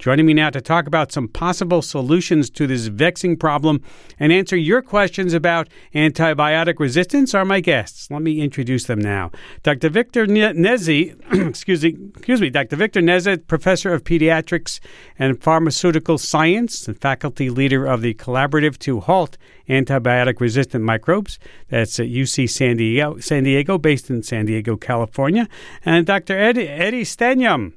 Joining 0.00 0.24
me 0.24 0.32
now 0.32 0.48
to 0.48 0.62
talk 0.62 0.86
about 0.86 1.12
some 1.12 1.28
possible 1.28 1.82
solutions 1.82 2.48
to 2.48 2.66
this 2.66 2.86
vexing 2.86 3.36
problem 3.36 3.82
and 4.18 4.32
answer 4.32 4.56
your 4.56 4.80
questions 4.80 5.34
about 5.34 5.68
antibiotic 5.94 6.80
resistance 6.80 7.34
are 7.34 7.44
my 7.44 7.60
guests. 7.60 8.10
Let 8.10 8.22
me 8.22 8.40
introduce 8.40 8.84
them 8.84 8.98
now. 8.98 9.30
Dr. 9.62 9.90
Victor 9.90 10.26
Nizet, 10.26 11.20
excuse 11.50 11.84
me, 11.84 11.98
excuse 12.16 12.40
me, 12.40 12.48
Dr. 12.48 12.76
Victor 12.76 13.02
Nizet, 13.02 13.46
professor 13.46 13.92
of 13.92 14.02
pediatrics 14.02 14.80
and 15.18 15.38
pharmaceutical 15.42 16.16
science 16.16 16.88
and 16.88 16.98
faculty 16.98 17.50
leader 17.50 17.84
of 17.84 18.00
the 18.00 18.14
Collaborative 18.14 18.78
to 18.78 19.00
Halt 19.00 19.36
Antibiotic 19.68 20.40
Resistant 20.40 20.82
Microbes. 20.82 21.38
That's 21.68 22.00
at 22.00 22.06
UC 22.06 22.48
San 22.48 22.78
Diego, 22.78 23.18
San 23.18 23.44
Diego, 23.44 23.76
based 23.76 24.08
in 24.08 24.22
San 24.22 24.46
Diego, 24.46 24.78
California. 24.78 25.46
And 25.84 26.06
Dr. 26.06 26.38
Eddie, 26.38 26.68
Eddie 26.68 27.04
Stenehjem, 27.04 27.74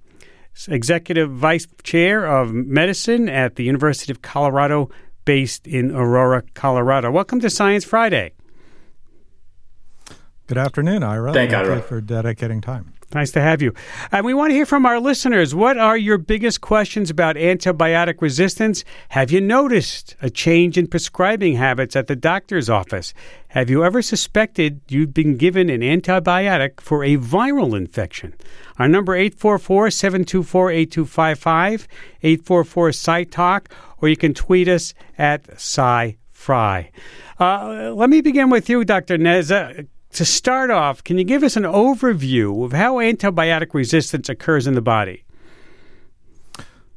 Executive 0.68 1.32
Vice 1.32 1.68
Chair 1.84 2.26
of 2.26 2.54
Medicine 2.54 3.28
at 3.28 3.56
the 3.56 3.64
University 3.64 4.12
of 4.12 4.22
Colorado, 4.22 4.90
based 5.26 5.68
in 5.68 5.92
Aurora, 5.92 6.44
Colorado. 6.54 7.12
Welcome 7.12 7.40
to 7.42 7.50
Science 7.50 7.84
Friday. 7.84 8.34
Good 10.48 10.58
afternoon, 10.58 11.04
Ira. 11.04 11.34
Thank, 11.34 11.52
Thank 11.52 11.66
Ira. 11.66 11.76
you 11.78 11.82
for 11.82 12.02
dedicating 12.02 12.62
time. 12.62 12.94
Nice 13.13 13.32
to 13.32 13.41
have 13.41 13.62
you. 13.62 13.74
And 14.12 14.25
we 14.25 14.34
want 14.34 14.50
to 14.50 14.55
hear 14.55 14.65
from 14.65 14.88
our 14.88 15.00
listeners. 15.00 15.53
What 15.53 15.77
are 15.77 15.98
your 15.98 16.17
biggest 16.17 16.62
questions 16.62 17.12
about 17.12 17.36
antibiotic 17.36 18.22
resistance? 18.22 18.84
Have 19.10 19.29
you 19.32 19.39
noticed 19.39 20.15
a 20.22 20.32
change 20.32 20.79
in 20.79 20.88
prescribing 20.88 21.53
habits 21.55 21.96
at 21.96 22.08
the 22.08 22.15
doctor's 22.15 22.72
office? 22.72 23.13
Have 23.50 23.70
you 23.70 23.86
ever 23.86 24.01
suspected 24.01 24.82
you've 24.88 25.13
been 25.13 25.38
given 25.38 25.70
an 25.70 25.82
antibiotic 25.82 26.82
for 26.82 27.03
a 27.03 27.17
viral 27.17 27.77
infection? 27.77 28.34
Our 28.79 28.88
number 28.88 29.15
844-724-8255, 29.15 31.86
844-SciTalk, 32.24 33.67
or 34.01 34.10
you 34.10 34.17
can 34.17 34.34
tweet 34.34 34.67
us 34.67 34.96
at 35.20 35.43
SciFri. 35.43 36.89
Uh, 37.39 37.93
let 37.93 38.10
me 38.10 38.22
begin 38.22 38.50
with 38.50 38.70
you, 38.70 38.84
Dr. 38.84 39.20
Nizet 39.20 39.88
to 40.13 40.25
start 40.25 40.72
off, 40.72 41.03
can 41.03 41.17
you 41.17 41.24
give 41.24 41.43
us 41.43 41.55
an 41.55 41.63
overview 41.63 42.65
of 42.65 42.72
how 42.72 42.96
antibiotic 42.96 43.74
resistance 43.74 44.29
occurs 44.29 44.67
in 44.67 44.75
the 44.75 44.82
body? 44.82 45.24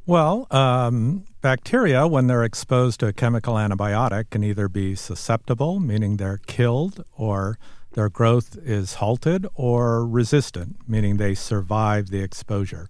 Well, 0.04 0.46
um, 0.50 1.24
bacteria, 1.40 2.06
when 2.06 2.28
they're 2.28 2.44
exposed 2.44 3.00
to 3.00 3.08
a 3.08 3.12
chemical 3.12 3.54
antibiotic, 3.54 4.30
can 4.30 4.44
either 4.44 4.68
be 4.68 4.94
susceptible, 4.94 5.80
meaning 5.80 6.16
they're 6.16 6.40
killed, 6.46 7.04
or 7.16 7.58
their 7.94 8.08
growth 8.08 8.56
is 8.62 8.94
halted, 8.94 9.46
or 9.54 10.06
resistant, 10.06 10.76
meaning 10.86 11.16
they 11.16 11.34
survive 11.34 12.10
the 12.10 12.20
exposure. 12.20 12.88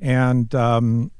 And 0.00 0.54
um, 0.54 1.10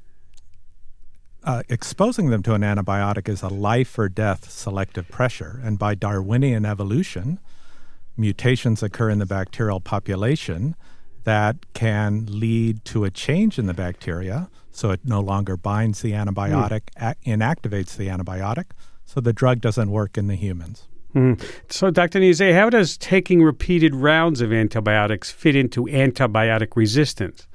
uh, 1.43 1.63
exposing 1.69 2.29
them 2.29 2.41
to 2.43 2.53
an 2.53 2.61
antibiotic 2.61 3.29
is 3.29 3.41
a 3.41 3.47
life 3.47 3.99
or 3.99 4.09
death 4.09 4.49
selective 4.49 5.07
pressure. 5.09 5.61
And 5.63 5.77
by 5.77 5.93
Darwinian 5.93 6.65
evolution, 6.65 7.39
mutations 8.17 8.81
occur 8.83 9.09
in 9.09 9.19
the 9.19 9.25
bacterial 9.25 9.79
population 9.79 10.75
that 11.23 11.57
can 11.73 12.25
lead 12.29 12.83
to 12.85 13.03
a 13.03 13.09
change 13.09 13.59
in 13.59 13.65
the 13.65 13.73
bacteria 13.73 14.49
so 14.77 14.91
it 14.91 15.01
no 15.03 15.19
longer 15.19 15.57
binds 15.57 16.01
the 16.01 16.11
antibiotic, 16.11 16.81
mm. 16.97 17.11
a- 17.11 17.15
inactivates 17.25 17.97
the 17.97 18.07
antibiotic, 18.07 18.65
so 19.05 19.19
the 19.19 19.33
drug 19.33 19.59
doesn't 19.59 19.89
work 19.89 20.17
in 20.17 20.27
the 20.27 20.35
humans. 20.35 20.87
Mm. 21.15 21.41
So, 21.67 21.89
Dr. 21.89 22.19
Nizet, 22.19 22.53
how 22.53 22.69
does 22.69 22.95
taking 22.95 23.41
repeated 23.41 23.95
rounds 23.95 24.39
of 24.39 24.53
antibiotics 24.53 25.31
fit 25.31 25.55
into 25.55 25.85
antibiotic 25.85 26.75
resistance? 26.75 27.47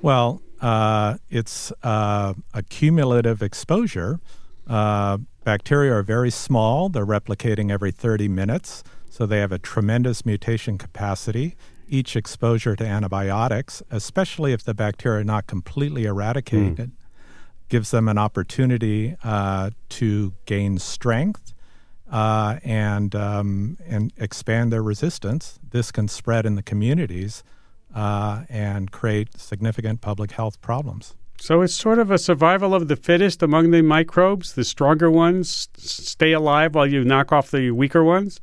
Well, 0.00 0.42
uh, 0.60 1.16
it's 1.28 1.72
uh, 1.82 2.34
a 2.52 2.62
cumulative 2.62 3.42
exposure. 3.42 4.20
Uh, 4.68 5.18
bacteria 5.42 5.92
are 5.92 6.02
very 6.04 6.30
small, 6.30 6.88
they're 6.88 7.04
replicating 7.04 7.72
every 7.72 7.90
30 7.90 8.28
minutes. 8.28 8.84
So 9.14 9.26
they 9.26 9.38
have 9.38 9.52
a 9.52 9.60
tremendous 9.60 10.26
mutation 10.26 10.76
capacity. 10.76 11.54
Each 11.86 12.16
exposure 12.16 12.74
to 12.74 12.84
antibiotics, 12.84 13.80
especially 13.88 14.52
if 14.52 14.64
the 14.64 14.74
bacteria 14.74 15.20
are 15.20 15.24
not 15.24 15.46
completely 15.46 16.04
eradicated, 16.04 16.90
mm. 16.90 16.92
gives 17.68 17.92
them 17.92 18.08
an 18.08 18.18
opportunity 18.18 19.14
uh, 19.22 19.70
to 19.90 20.32
gain 20.46 20.80
strength 20.80 21.54
uh, 22.10 22.58
and 22.64 23.14
um, 23.14 23.78
and 23.86 24.12
expand 24.16 24.72
their 24.72 24.82
resistance. 24.82 25.60
This 25.70 25.92
can 25.92 26.08
spread 26.08 26.44
in 26.44 26.56
the 26.56 26.62
communities 26.64 27.44
uh, 27.94 28.42
and 28.48 28.90
create 28.90 29.38
significant 29.38 30.00
public 30.00 30.32
health 30.32 30.60
problems. 30.60 31.14
So 31.38 31.62
it's 31.62 31.74
sort 31.74 32.00
of 32.00 32.10
a 32.10 32.18
survival 32.18 32.74
of 32.74 32.88
the 32.88 32.96
fittest 32.96 33.44
among 33.44 33.70
the 33.70 33.82
microbes. 33.82 34.54
The 34.54 34.64
stronger 34.64 35.08
ones 35.08 35.68
stay 35.76 36.32
alive 36.32 36.74
while 36.74 36.88
you 36.88 37.04
knock 37.04 37.30
off 37.30 37.52
the 37.52 37.70
weaker 37.70 38.02
ones. 38.02 38.40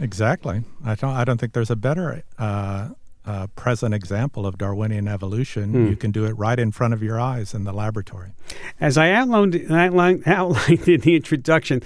Exactly. 0.00 0.62
I 0.84 0.94
don't. 0.94 1.14
I 1.14 1.24
don't 1.24 1.38
think 1.38 1.52
there's 1.52 1.70
a 1.70 1.76
better 1.76 2.22
uh, 2.38 2.90
uh, 3.24 3.46
present 3.48 3.94
example 3.94 4.46
of 4.46 4.58
Darwinian 4.58 5.08
evolution. 5.08 5.72
Hmm. 5.72 5.86
You 5.88 5.96
can 5.96 6.10
do 6.10 6.24
it 6.24 6.32
right 6.32 6.58
in 6.58 6.72
front 6.72 6.94
of 6.94 7.02
your 7.02 7.20
eyes 7.20 7.54
in 7.54 7.64
the 7.64 7.72
laboratory. 7.72 8.32
As 8.80 8.96
I 8.96 9.10
outlined, 9.10 9.70
outlined, 9.70 10.22
outlined 10.26 10.88
in 10.88 11.00
the 11.00 11.16
introduction, 11.16 11.82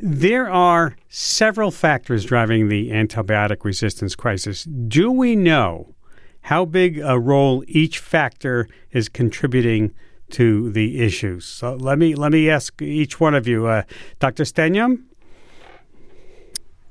there 0.00 0.50
are 0.50 0.96
several 1.08 1.70
factors 1.70 2.24
driving 2.24 2.68
the 2.68 2.90
antibiotic 2.90 3.64
resistance 3.64 4.14
crisis. 4.14 4.64
Do 4.64 5.10
we 5.10 5.36
know 5.36 5.94
how 6.42 6.64
big 6.64 6.98
a 6.98 7.18
role 7.18 7.64
each 7.66 7.98
factor 7.98 8.68
is 8.90 9.08
contributing 9.08 9.94
to 10.30 10.70
the 10.72 11.00
issues? 11.00 11.46
So 11.46 11.74
let 11.74 11.98
me 11.98 12.14
let 12.14 12.32
me 12.32 12.50
ask 12.50 12.82
each 12.82 13.20
one 13.20 13.34
of 13.34 13.46
you, 13.46 13.66
uh, 13.66 13.82
Dr. 14.18 14.44
Stenehjem. 14.44 15.04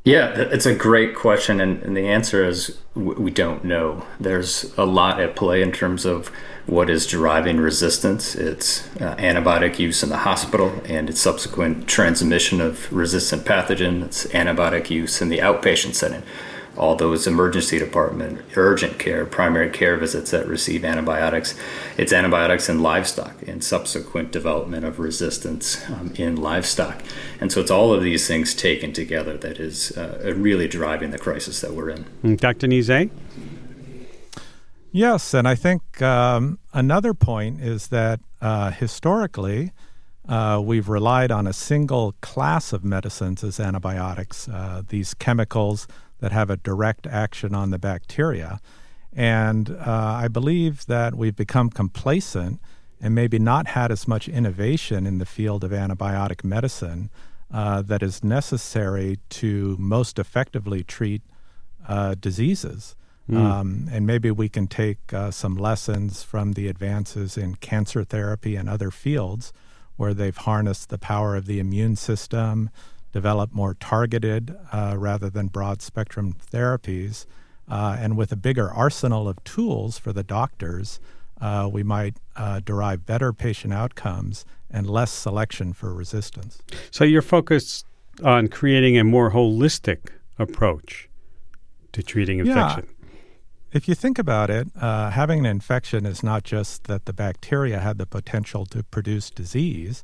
Yeah, 0.06 0.34
it's 0.36 0.66
a 0.66 0.76
great 0.76 1.16
question, 1.16 1.62
and, 1.62 1.82
and, 1.82 1.96
the 1.96 2.10
answer 2.10 2.44
is 2.44 2.78
we 2.94 3.32
don't 3.32 3.63
know. 3.63 4.06
There's 4.20 4.78
a 4.78 4.86
lot 4.86 5.22
at 5.22 5.38
play 5.38 5.62
in 5.62 5.72
terms 5.72 6.04
of 6.04 6.28
what 6.66 6.89
is 6.89 7.08
driving 7.08 7.58
resistance. 7.58 8.36
It's 8.36 8.86
uh, 8.98 9.16
antibiotic 9.16 9.80
use 9.80 10.04
in 10.04 10.10
the 10.10 10.18
hospital 10.18 10.82
and 10.84 11.10
its 11.10 11.22
subsequent 11.22 11.88
transmission 11.88 12.60
of 12.60 12.92
resistant 12.92 13.46
pathogen. 13.46 14.04
It's 14.04 14.26
antibiotic 14.28 14.89
use 14.89 15.22
in 15.22 15.30
the 15.30 15.38
outpatient 15.38 15.96
setting 15.96 16.24
all 16.77 16.95
those 16.95 17.27
emergency 17.27 17.77
department, 17.77 18.41
urgent 18.55 18.97
care, 18.97 19.25
primary 19.25 19.69
care 19.69 19.97
visits 19.97 20.31
that 20.31 20.47
receive 20.47 20.83
antibiotics. 20.83 21.55
It's 21.97 22.12
antibiotics 22.12 22.67
in 22.69 22.81
livestock 22.81 23.41
and 23.47 23.63
subsequent 23.63 24.31
development 24.31 24.86
of 24.86 24.99
resistance 24.99 25.88
um, 25.89 26.13
in 26.15 26.36
livestock. 26.36 27.03
And 27.39 27.51
so 27.51 27.62
it's 27.62 27.71
all 27.71 27.93
of 27.93 28.01
these 28.01 28.27
things 28.27 28.55
taken 28.55 28.91
together 28.93 29.38
that 29.38 29.59
is 29.59 29.95
uh, 29.97 30.33
really 30.36 30.67
driving 30.67 31.12
the 31.12 31.19
crisis 31.19 31.62
that 31.62 31.73
we're 31.73 31.89
in. 31.89 32.38
Dr. 32.38 32.67
Nizet? 32.67 33.12
Yes, 34.91 35.33
and 35.33 35.47
I 35.47 35.55
think 35.55 36.01
um, 36.01 36.59
another 36.71 37.15
point 37.15 37.62
is 37.62 37.88
that 37.88 38.19
uh, 38.41 38.69
historically, 38.69 39.71
uh, 40.27 40.62
we've 40.63 40.88
relied 40.88 41.31
on 41.31 41.47
a 41.47 41.53
single 41.53 42.13
class 42.21 42.73
of 42.73 42.83
medicines 42.83 43.43
as 43.43 43.59
antibiotics. 43.59 44.47
Uh, 44.47 44.83
these 44.88 45.13
chemicals 45.13 45.88
that 46.23 46.31
have 46.31 46.49
a 46.49 46.55
direct 46.55 47.05
action 47.05 47.53
on 47.53 47.69
the 47.69 47.77
bacteria. 47.77 48.62
And 49.12 49.69
uh, 49.71 50.21
I 50.23 50.29
believe 50.29 50.86
that 50.86 51.15
we've 51.15 51.36
become 51.36 51.69
complacent 51.69 52.62
and 53.01 53.13
maybe 53.13 53.38
not 53.38 53.67
had 53.67 53.91
as 53.91 54.07
much 54.07 54.29
innovation 54.29 55.05
in 55.05 55.17
the 55.17 55.25
field 55.25 55.65
of 55.65 55.71
antibiotic 55.71 56.45
medicine 56.45 57.09
uh, 57.53 57.81
that 57.81 58.01
is 58.01 58.23
necessary 58.23 59.19
to 59.31 59.75
most 59.77 60.17
effectively 60.17 60.81
treat 60.81 61.23
uh, 61.89 62.15
diseases. 62.15 62.95
Mm. 63.29 63.38
Um, 63.38 63.89
and 63.91 64.07
maybe 64.07 64.31
we 64.31 64.47
can 64.47 64.67
take 64.67 65.12
uh, 65.12 65.29
some 65.29 65.57
lessons 65.57 66.23
from 66.23 66.53
the 66.53 66.69
advances 66.69 67.38
in 67.38 67.55
cancer 67.55 68.05
therapy 68.05 68.55
and 68.55 68.69
other 68.69 68.91
fields 68.91 69.51
where 69.97 70.13
they've 70.13 70.38
harnessed 70.38 70.88
the 70.88 70.97
power 70.97 71.36
of 71.36 71.47
the 71.47 71.59
immune 71.59 71.97
system, 71.97 72.69
develop 73.13 73.54
more 73.54 73.76
targeted 73.76 74.54
uh, 74.73 74.95
rather 74.97 75.30
than 75.30 75.47
broad 75.47 75.82
spectrum 75.82 76.36
therapies. 76.52 77.26
Uh, 77.69 77.95
and 77.97 78.17
with 78.17 78.32
a 78.34 78.36
bigger 78.36 78.69
arsenal 78.69 79.30
of 79.30 79.41
tools 79.45 79.97
for 79.97 80.12
the 80.12 80.23
doctors, 80.23 80.99
uh, 81.39 81.69
we 81.71 81.84
might 81.84 82.17
uh, 82.36 82.60
derive 82.60 83.06
better 83.06 83.32
patient 83.32 83.73
outcomes 83.73 84.43
and 84.69 84.89
less 84.89 85.12
selection 85.12 85.71
for 85.71 85.93
resistance. 85.93 86.62
So 86.91 87.06
you're 87.06 87.21
focused 87.21 87.86
on 88.23 88.49
creating 88.49 88.97
a 88.97 89.04
more 89.04 89.32
holistic 89.32 90.10
approach 90.38 91.10
to 91.93 92.04
treating 92.04 92.39
infection. 92.39 92.88
Yeah. 92.88 93.08
If 93.71 93.88
you 93.88 93.95
think 93.95 94.19
about 94.19 94.49
it, 94.49 94.67
uh, 94.80 95.10
having 95.10 95.39
an 95.39 95.45
infection 95.45 96.06
is 96.06 96.21
not 96.21 96.43
just 96.43 96.84
that 96.86 97.06
the 97.06 97.13
bacteria 97.13 97.80
had 97.80 97.97
the 97.97 98.06
potential 98.06 98.65
to 98.67 98.84
produce 98.84 99.30
disease, 99.32 100.04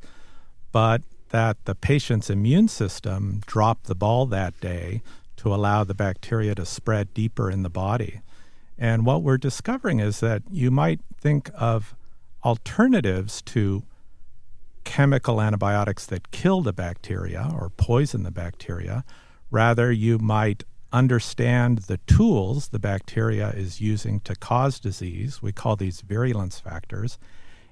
but 0.72 1.04
that 1.30 1.64
the 1.66 1.76
patient's 1.76 2.30
immune 2.30 2.68
system 2.68 3.42
dropped 3.46 3.86
the 3.86 3.96
ball 3.96 4.26
that 4.28 4.60
day 4.60 5.02
to 5.38 5.54
allow 5.54 5.84
the 5.84 5.94
bacteria 5.94 6.56
to 6.56 6.66
spread 6.66 7.14
deeper 7.14 7.50
in 7.50 7.64
the 7.64 7.70
body. 7.70 8.22
And 8.78 9.06
what 9.06 9.24
we're 9.24 9.38
discovering 9.38 10.00
is 10.00 10.20
that 10.20 10.44
you 10.50 10.72
might 10.72 11.00
think 11.20 11.50
of 11.56 11.96
alternatives 12.44 13.42
to 13.44 13.84
chemical 14.84 15.42
antibiotics 15.42 16.06
that 16.08 16.32
kill 16.32 16.62
the 16.62 16.74
bacteria 16.74 17.52
or 17.54 17.70
poison 17.70 18.24
the 18.24 18.32
bacteria. 18.32 19.04
Rather, 19.52 19.92
you 19.92 20.18
might 20.18 20.64
understand 20.92 21.80
the 21.80 21.98
tools 22.08 22.70
the 22.70 22.80
bacteria 22.80 23.50
is 23.50 23.80
using 23.80 24.20
to 24.22 24.36
cause 24.36 24.80
disease. 24.80 25.42
We 25.42 25.52
call 25.52 25.76
these 25.76 26.02
virulence 26.02 26.60
factors, 26.60 27.20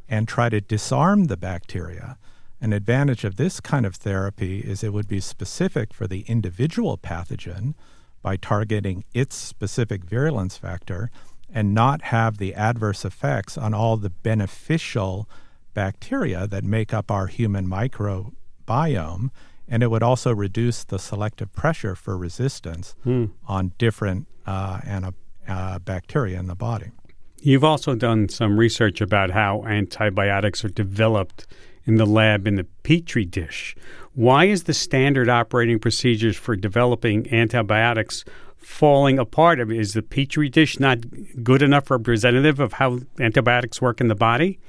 and 0.07 0.27
try 0.27 0.49
to 0.49 0.61
disarm 0.61 1.25
the 1.25 1.37
bacteria. 1.37 2.17
An 2.59 2.73
advantage 2.73 3.23
of 3.23 3.35
this 3.35 3.59
kind 3.59 3.85
of 3.85 3.95
therapy 3.95 4.59
is 4.59 4.83
it 4.83 4.93
would 4.93 5.07
be 5.07 5.19
specific 5.19 5.93
for 5.93 6.07
the 6.07 6.21
individual 6.21 6.97
pathogen 6.97 7.75
by 8.21 8.35
targeting 8.35 9.03
its 9.13 9.35
specific 9.35 10.03
virulence 10.03 10.57
factor 10.57 11.11
and 11.53 11.73
not 11.73 12.03
have 12.03 12.37
the 12.37 12.55
adverse 12.55 13.05
effects 13.05 13.57
on 13.57 13.73
all 13.73 13.95
the 13.95 14.09
beneficial 14.09 15.29
bacteria 15.73 16.47
that 16.47 16.63
make 16.63 16.93
up 16.93 17.11
our 17.11 17.27
human 17.27 17.67
microbiome. 17.67 19.29
And 19.67 19.83
it 19.83 19.91
would 19.91 20.03
also 20.03 20.33
reduce 20.33 20.83
the 20.83 20.97
selective 20.97 21.53
pressure 21.53 21.95
for 21.95 22.17
resistance 22.17 22.95
hmm. 23.03 23.25
on 23.47 23.73
different 23.77 24.27
uh, 24.45 24.79
ana- 24.83 25.13
uh, 25.47 25.77
bacteria 25.79 26.39
in 26.39 26.47
the 26.47 26.55
body. 26.55 26.91
You've 27.39 27.63
also 27.63 27.93
done 27.93 28.29
some 28.29 28.57
research 28.57 28.99
about 28.99 29.31
how 29.31 29.63
antibiotics 29.65 30.65
are 30.65 30.69
developed 30.69 31.45
in 31.87 31.95
the 31.95 32.05
lab 32.05 32.45
in 32.45 32.57
the 32.57 32.65
petri 32.83 33.25
dish. 33.25 33.75
Why 34.13 34.45
is 34.45 34.63
the 34.63 34.73
standard 34.73 35.29
operating 35.29 35.79
procedures 35.79 36.35
for 36.35 36.55
developing 36.55 37.33
antibiotics 37.33 38.25
falling 38.57 39.17
apart? 39.17 39.59
I 39.59 39.63
mean, 39.63 39.79
is 39.79 39.93
the 39.93 40.01
petri 40.01 40.49
dish 40.49 40.79
not 40.79 40.99
good 41.43 41.61
enough 41.61 41.89
representative 41.89 42.59
of 42.59 42.73
how 42.73 42.99
antibiotics 43.19 43.81
work 43.81 44.01
in 44.01 44.09
the 44.09 44.15
body? 44.15 44.59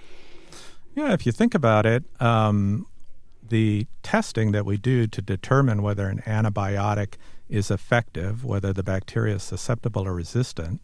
Yeah, 0.95 1.13
if 1.13 1.27
you 1.27 1.33
think 1.33 1.55
about 1.55 1.87
it, 1.87 2.05
um, 2.21 2.87
the 3.47 3.87
testing 4.03 4.53
that 4.53 4.65
we 4.65 4.77
do 4.77 5.07
to 5.07 5.23
determine 5.23 5.83
whether 5.83 6.09
an 6.09 6.23
antibiotic 6.27 7.15
is 7.49 7.71
effective, 7.71 8.45
whether 8.45 8.73
the 8.73 8.83
bacteria 8.83 9.37
is 9.37 9.43
susceptible 9.43 10.07
or 10.07 10.15
resistant, 10.15 10.81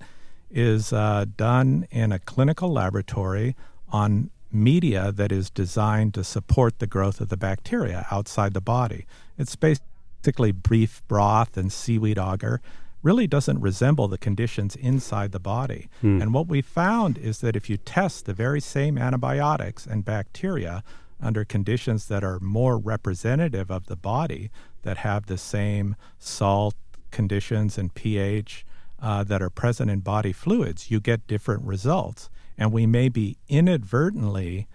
is 0.51 0.93
uh, 0.93 1.27
done 1.37 1.87
in 1.91 2.13
a 2.13 2.19
clinical 2.19 2.73
laboratory 2.73 3.55
on 3.89 4.31
media 4.55 5.13
that 5.13 5.33
is 5.33 5.51
designed 5.51 6.15
to 6.15 6.25
support 6.25 6.79
the 6.79 6.87
growth 6.87 7.21
of 7.21 7.29
the 7.29 7.37
bacteria 7.37 8.07
outside 8.11 8.55
the 8.55 8.61
body. 8.61 9.07
It's 9.37 9.57
basically 9.57 10.53
beef 10.53 11.03
broth 11.09 11.57
and 11.57 11.73
seaweed 11.73 12.19
agar. 12.19 12.61
Really 13.03 13.27
doesn't 13.27 13.61
resemble 13.61 14.09
the 14.09 14.17
conditions 14.17 14.77
inside 14.77 15.33
the 15.33 15.41
body. 15.41 15.89
Hmm. 16.01 16.23
And 16.23 16.33
what 16.33 16.49
we 16.49 16.63
found 16.63 17.19
is 17.19 17.41
that 17.41 17.57
if 17.57 17.69
you 17.69 17.77
test 17.77 18.25
the 18.25 18.33
very 18.33 18.61
same 18.61 18.97
antibiotics 18.97 19.87
and 19.87 20.05
bacteria 20.05 20.83
under 21.21 21.45
conditions 21.45 22.07
that 22.09 22.25
are 22.25 22.41
more 22.41 22.79
representative 22.79 23.71
of 23.71 23.87
the 23.87 23.97
body, 23.97 24.51
that 24.83 24.99
have 24.99 25.27
the 25.27 25.39
same 25.39 25.97
salt 26.19 26.75
conditions 27.11 27.77
and 27.77 27.95
pH 27.95 28.65
uh, 29.01 29.23
that 29.25 29.43
are 29.43 29.51
present 29.51 29.91
in 29.91 30.01
body 30.01 30.33
fluids, 30.33 30.91
you 30.91 31.01
get 31.01 31.27
different 31.27 31.63
results. 31.63 32.31
And 32.57 32.73
we 32.73 32.87
may 32.87 33.09
be 33.09 33.37
inadvertently 33.49 34.69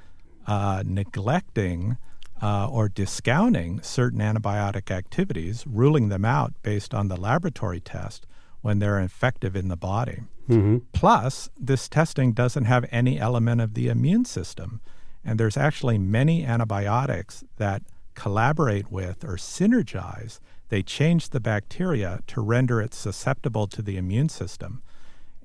uh, 0.45 0.83
neglecting 0.85 1.97
uh, 2.41 2.67
or 2.67 2.89
discounting 2.89 3.81
certain 3.81 4.19
antibiotic 4.19 4.91
activities, 4.91 5.65
ruling 5.67 6.09
them 6.09 6.25
out 6.25 6.53
based 6.63 6.93
on 6.93 7.07
the 7.07 7.17
laboratory 7.17 7.79
test 7.79 8.25
when 8.61 8.79
they're 8.79 8.99
effective 8.99 9.55
in 9.55 9.67
the 9.67 9.77
body. 9.77 10.23
Mm-hmm. 10.49 10.77
Plus, 10.93 11.49
this 11.59 11.87
testing 11.87 12.33
doesn't 12.33 12.65
have 12.65 12.85
any 12.91 13.19
element 13.19 13.61
of 13.61 13.73
the 13.73 13.87
immune 13.87 14.25
system. 14.25 14.81
And 15.23 15.39
there's 15.39 15.57
actually 15.57 15.97
many 15.97 16.45
antibiotics 16.45 17.43
that 17.57 17.83
collaborate 18.15 18.91
with 18.91 19.23
or 19.23 19.35
synergize 19.35 20.39
they 20.69 20.83
change 20.83 21.29
the 21.29 21.39
bacteria 21.39 22.21
to 22.27 22.41
render 22.41 22.79
it 22.81 22.93
susceptible 22.93 23.67
to 23.67 23.81
the 23.81 23.97
immune 23.97 24.29
system. 24.29 24.81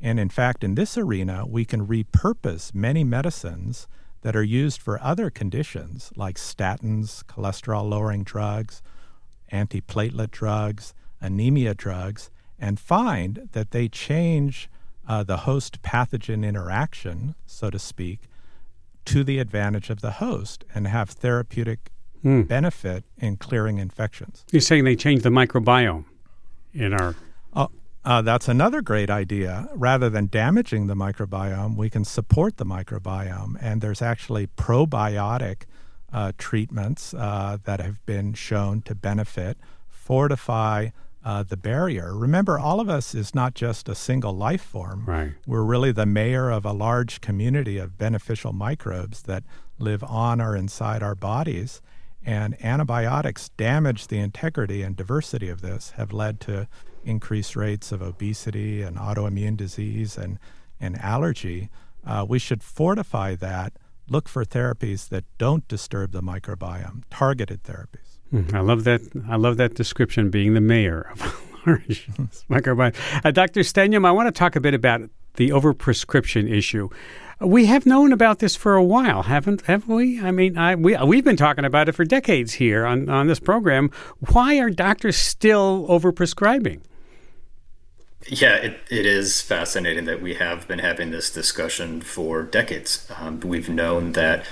And 0.01 0.21
in 0.21 0.29
fact, 0.29 0.63
in 0.65 0.75
this 0.75 0.99
arena, 0.99 1.45
we 1.47 1.65
can 1.65 1.87
repurpose 1.87 2.75
many 2.75 3.05
medicines 3.05 3.87
that 4.23 4.35
are 4.35 4.43
used 4.43 4.81
for 4.81 5.03
other 5.03 5.31
conditions 5.31 6.11
like 6.17 6.37
statins, 6.37 7.23
cholesterol 7.25 7.89
lowering 7.89 8.25
drugs, 8.25 8.83
antiplatelet 9.53 10.31
drugs, 10.31 10.95
anemia 11.21 11.75
drugs, 11.75 12.31
and 12.59 12.81
find 12.81 13.49
that 13.53 13.71
they 13.71 13.89
change 13.89 14.69
uh, 15.07 15.23
the 15.23 15.39
host 15.39 15.83
pathogen 15.83 16.47
interaction, 16.47 17.35
so 17.47 17.71
to 17.71 17.79
speak, 17.79 18.21
to 19.05 19.23
the 19.23 19.39
advantage 19.39 19.91
of 19.91 20.01
the 20.01 20.13
host 20.13 20.65
and 20.75 20.87
have 20.87 21.11
therapeutic 21.11 21.91
mm. 22.25 22.47
benefit 22.47 23.05
in 23.19 23.37
clearing 23.37 23.79
infections. 23.79 24.45
You're 24.51 24.61
saying 24.61 24.85
they 24.85 24.97
change 24.97 25.23
the 25.23 25.31
microbiome 25.31 26.05
in 26.73 26.95
our. 26.95 27.15
Uh, 28.05 28.21
that's 28.21 28.49
another 28.49 28.83
great 28.83 29.09
idea. 29.09 29.69
Rather 29.75 30.11
than 30.11 30.27
damaging 30.27 30.87
the 30.87 30.95
microbiome, 30.95 31.77
we 31.77 31.89
can 31.89 32.05
support 32.05 32.59
the 32.59 32.67
microbiome. 32.67 33.57
And 33.61 33.81
there's 33.81 34.03
actually 34.03 34.47
probiotic 34.47 35.63
uh, 36.13 36.33
treatments 36.37 37.15
uh, 37.15 37.59
that 37.65 37.81
have 37.81 38.05
been 38.05 38.35
shown 38.35 38.83
to 38.83 38.95
benefit, 38.95 39.57
fortify 39.89 40.91
uh, 41.25 41.43
the 41.43 41.57
barrier. 41.57 42.15
Remember, 42.15 42.59
all 42.59 42.79
of 42.79 42.91
us 42.91 43.15
is 43.15 43.35
not 43.35 43.55
just 43.55 43.89
a 43.89 43.95
single 43.95 44.37
life 44.37 44.63
form. 44.63 45.05
Right. 45.07 45.33
We're 45.47 45.63
really 45.63 45.91
the 45.91 46.05
mayor 46.05 46.51
of 46.51 46.67
a 46.67 46.73
large 46.73 47.23
community 47.23 47.79
of 47.79 47.97
beneficial 47.97 48.53
microbes 48.53 49.23
that 49.23 49.45
live 49.79 50.05
on 50.05 50.41
or 50.43 50.55
inside 50.55 51.03
our 51.03 51.15
bodies. 51.15 51.81
And 52.27 52.63
antibiotics 52.63 53.49
damage 53.51 54.09
the 54.09 54.19
integrity 54.19 54.83
and 54.83 54.95
diversity 54.95 55.49
of 55.49 55.63
this, 55.63 55.93
have 55.97 56.13
led 56.13 56.41
to 56.41 56.69
increased 57.05 57.57
rates 57.57 57.93
of 57.93 58.03
obesity 58.03 58.83
and 58.83 58.97
autoimmune 58.97 59.57
disease 59.57 60.17
and, 60.17 60.39
and 60.81 60.99
allergy. 61.01 61.71
Uh, 62.07 62.25
we 62.29 62.39
should 62.39 62.63
fortify 62.63 63.35
that, 63.35 63.73
look 64.09 64.29
for 64.29 64.45
therapies 64.45 65.09
that 65.09 65.25
don't 65.39 65.67
disturb 65.69 66.13
the 66.13 66.23
microbiome, 66.23 67.03
targeted 67.11 67.63
therapies. 67.63 68.19
Mm, 68.33 68.55
I 68.55 68.61
love 68.61 68.85
that. 68.85 69.01
I 69.29 69.37
love 69.37 69.57
that 69.59 69.75
description, 69.75 70.31
being 70.31 70.55
the 70.55 70.61
mayor 70.61 71.09
of 71.13 71.21
a 71.21 71.71
large 71.71 72.07
microbiome. 72.51 72.95
Uh, 73.25 73.31
Dr. 73.31 73.61
Stenehjem, 73.61 74.07
I 74.07 74.11
want 74.11 74.27
to 74.27 74.33
talk 74.33 74.57
a 74.57 74.61
bit 74.61 74.75
about 74.75 75.03
the 75.37 75.51
overprescription 75.51 76.51
issue. 76.51 76.89
We 77.41 77.67
have 77.67 77.85
known 77.85 78.13
about 78.13 78.39
this 78.39 78.55
for 78.55 78.75
a 78.75 78.83
while, 78.83 79.25
haven't 79.25 79.63
have 79.63 79.89
we? 79.89 80.21
I 80.21 80.31
mean, 80.31 80.57
I, 80.57 80.77
we 80.77 80.97
we've 80.99 81.25
been 81.25 81.37
talking 81.37 81.65
about 81.65 81.89
it 81.89 81.93
for 81.93 82.05
decades 82.05 82.55
here 82.55 82.87
on 82.87 83.09
on 83.09 83.27
this 83.27 83.41
program. 83.41 83.91
Why 84.31 84.59
are 84.59 84.71
doctors 84.71 85.17
still 85.17 85.87
overprescribing? 85.89 86.81
Yeah, 88.27 88.57
it, 88.57 88.81
it 88.89 89.05
is 89.05 89.43
fascinating 89.43 90.07
that 90.07 90.23
we 90.23 90.35
have 90.35 90.67
been 90.67 90.79
having 90.79 91.11
this 91.11 91.31
discussion 91.31 92.01
for 92.01 92.43
decades. 92.43 93.07
Um, 93.19 93.41
we've 93.41 93.69
known 93.69 94.13
that 94.13 94.47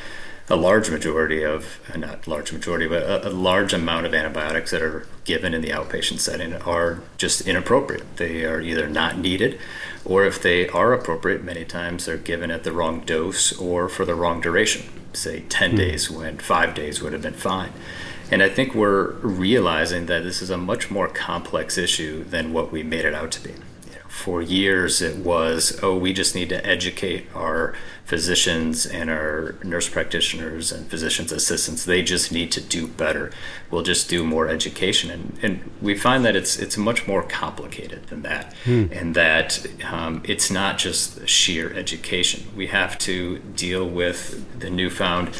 a 0.51 0.57
large 0.57 0.91
majority 0.91 1.43
of, 1.43 1.81
uh, 1.93 1.97
not 1.97 2.27
large 2.27 2.53
majority, 2.53 2.87
but 2.87 3.03
a, 3.03 3.29
a, 3.29 3.31
large 3.31 3.73
amount 3.73 4.05
of 4.05 4.13
antibiotics 4.13 4.73
that 4.73 4.83
are 4.83 5.07
given 5.25 5.55
in 5.55 5.63
the 5.63 5.71
outpatient 5.71 6.19
setting 6.19 6.55
are 6.55 7.01
just 7.17 7.47
inappropriate. 7.49 8.19
They 8.19 8.45
are 8.45 8.61
either 8.61 8.89
not 8.89 9.17
needed, 9.17 9.59
or 10.05 10.25
if 10.25 10.43
they 10.43 10.69
are 10.69 10.93
appropriate, 10.93 11.43
many 11.43 11.65
times 11.65 12.05
they're 12.05 12.17
given 12.19 12.51
at 12.51 12.65
the 12.65 12.73
wrong 12.73 13.01
dose 13.01 13.57
or 13.59 13.89
for 13.89 14.05
the 14.05 14.15
wrong 14.15 14.43
duration. 14.43 14.83
Say 15.15 15.45
10 15.49 15.71
mm-hmm. 15.71 15.77
days 15.79 16.11
when 16.11 16.39
five 16.39 16.75
days 16.75 17.01
would 17.01 17.13
have 17.13 17.23
been 17.23 17.33
fine. 17.35 17.73
And 18.33 18.43
I 18.43 18.49
think 18.49 18.75
we're 18.75 19.13
realizing 19.21 20.07
that 20.07 20.25
this 20.25 20.43
is 20.43 20.51
a 20.51 20.57
much 20.57 20.91
more 20.91 21.07
complex 21.07 21.79
issue 21.79 22.25
than 22.25 22.53
what 22.53 22.73
we 22.73 22.83
made 22.83 23.05
it 23.05 23.15
out 23.15 23.31
to 23.33 23.43
be 23.43 23.55
for 24.13 24.43
years 24.43 25.01
it 25.01 25.17
was, 25.17 25.81
oh, 25.83 25.97
we 25.97 26.13
just 26.13 26.35
need 26.35 26.51
to 26.51 26.67
educate 26.67 27.27
our 27.35 27.75
physicians 28.05 28.85
and 28.85 29.09
our 29.09 29.57
nurse 29.65 29.89
practitioners 29.89 30.71
and 30.71 30.87
physicians 30.87 31.33
assistants. 31.33 31.87
They 31.87 32.03
just 32.03 32.31
need 32.31 32.53
to 32.53 32.61
do 32.61 32.87
better. 32.87 33.33
We'll 33.71 33.83
just 33.83 34.11
do 34.11 34.23
more 34.23 34.49
education, 34.49 35.11
and, 35.11 35.39
and 35.41 35.71
we 35.81 35.97
find 35.97 36.27
that 36.27 36.37
it's 36.37 36.59
it's 36.59 36.77
much 36.77 37.09
more 37.09 37.23
complicated 37.23 38.09
than 38.09 38.21
that, 38.23 38.53
hmm. 38.65 38.85
and 38.93 39.15
that 39.15 39.67
um, 39.91 40.23
it's 40.25 40.51
not 40.51 40.77
just 40.77 41.27
sheer 41.27 41.73
education. 41.73 42.49
We 42.55 42.67
have 42.67 42.99
to 42.99 43.39
deal 43.39 43.89
with 43.89 44.61
the 44.61 44.69
newfound, 44.69 45.31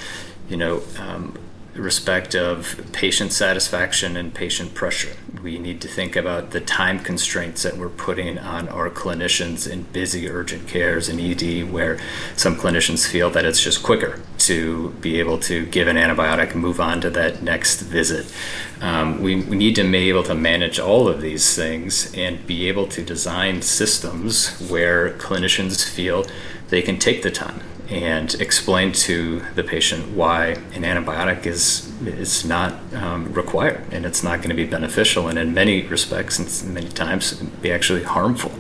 you 0.49 0.57
know. 0.57 0.83
Um, 0.99 1.39
respect 1.75 2.35
of 2.35 2.81
patient 2.93 3.33
satisfaction 3.33 4.17
and 4.17 4.35
patient 4.35 4.75
pressure. 4.75 5.17
We 5.43 5.59
need 5.59 5.81
to 5.81 5.89
think 5.89 6.17
about 6.17 6.51
the 6.51 6.61
time 6.61 6.99
constraints 7.01 7.63
that 7.63 7.77
we're 7.77 7.89
putting 7.89 8.39
on 8.39 8.69
our 8.69 8.91
clinicians 8.91 9.71
in 9.71 9.85
busy 9.85 10.29
urgent 10.29 10.69
cares 10.69 11.09
and 11.09 11.19
ED, 11.19 11.73
where 11.73 11.99
some 12.37 12.57
clinicians 12.57 13.11
feel 13.11 13.31
that 13.31 13.45
it's 13.45 13.63
just 13.63 13.83
quicker 13.83 14.21
to 14.39 14.91
be 15.01 15.19
able 15.19 15.39
to 15.39 15.67
give 15.67 15.89
an 15.89 15.97
antibiotic 15.97 16.53
and 16.53 16.61
move 16.61 16.81
on 16.81 17.01
to 17.01 17.11
that 17.11 17.43
next 17.43 17.81
visit. 17.81 18.33
Um, 18.81 19.23
we, 19.23 19.37
we 19.37 19.57
need 19.57 19.75
to 19.77 19.91
be 19.91 20.09
able 20.09 20.25
to 20.25 20.35
manage 20.35 20.79
all 20.79 21.09
of 21.09 21.21
these 21.21 21.57
things 21.57 22.13
and 22.15 22.47
be 22.47 22.69
able 22.69 22.87
to 22.89 23.03
design 23.03 23.63
systems 23.63 24.59
where 24.71 25.11
clinicians 25.15 25.89
feel 25.89 26.27
they 26.69 26.83
can 26.83 26.99
take 26.99 27.23
the 27.23 27.31
time 27.31 27.61
and 27.93 28.35
explain 28.41 28.91
to 28.91 29.41
the 29.55 29.63
patient 29.63 30.17
why 30.17 30.47
an 30.75 30.83
antibiotic 30.83 31.45
is 31.45 31.93
is 32.07 32.45
not 32.45 32.73
um, 32.95 33.31
required 33.35 33.85
and 33.93 34.07
it's 34.07 34.23
not 34.23 34.39
going 34.39 34.49
to 34.49 34.57
be 34.57 34.65
beneficial 34.65 35.29
and 35.29 35.39
in 35.39 35.53
many 35.53 35.83
respects 35.83 36.39
and 36.39 36.75
many 36.75 36.89
times 36.89 37.35
be 37.61 37.71
actually 37.71 38.03
harmful 38.03 38.51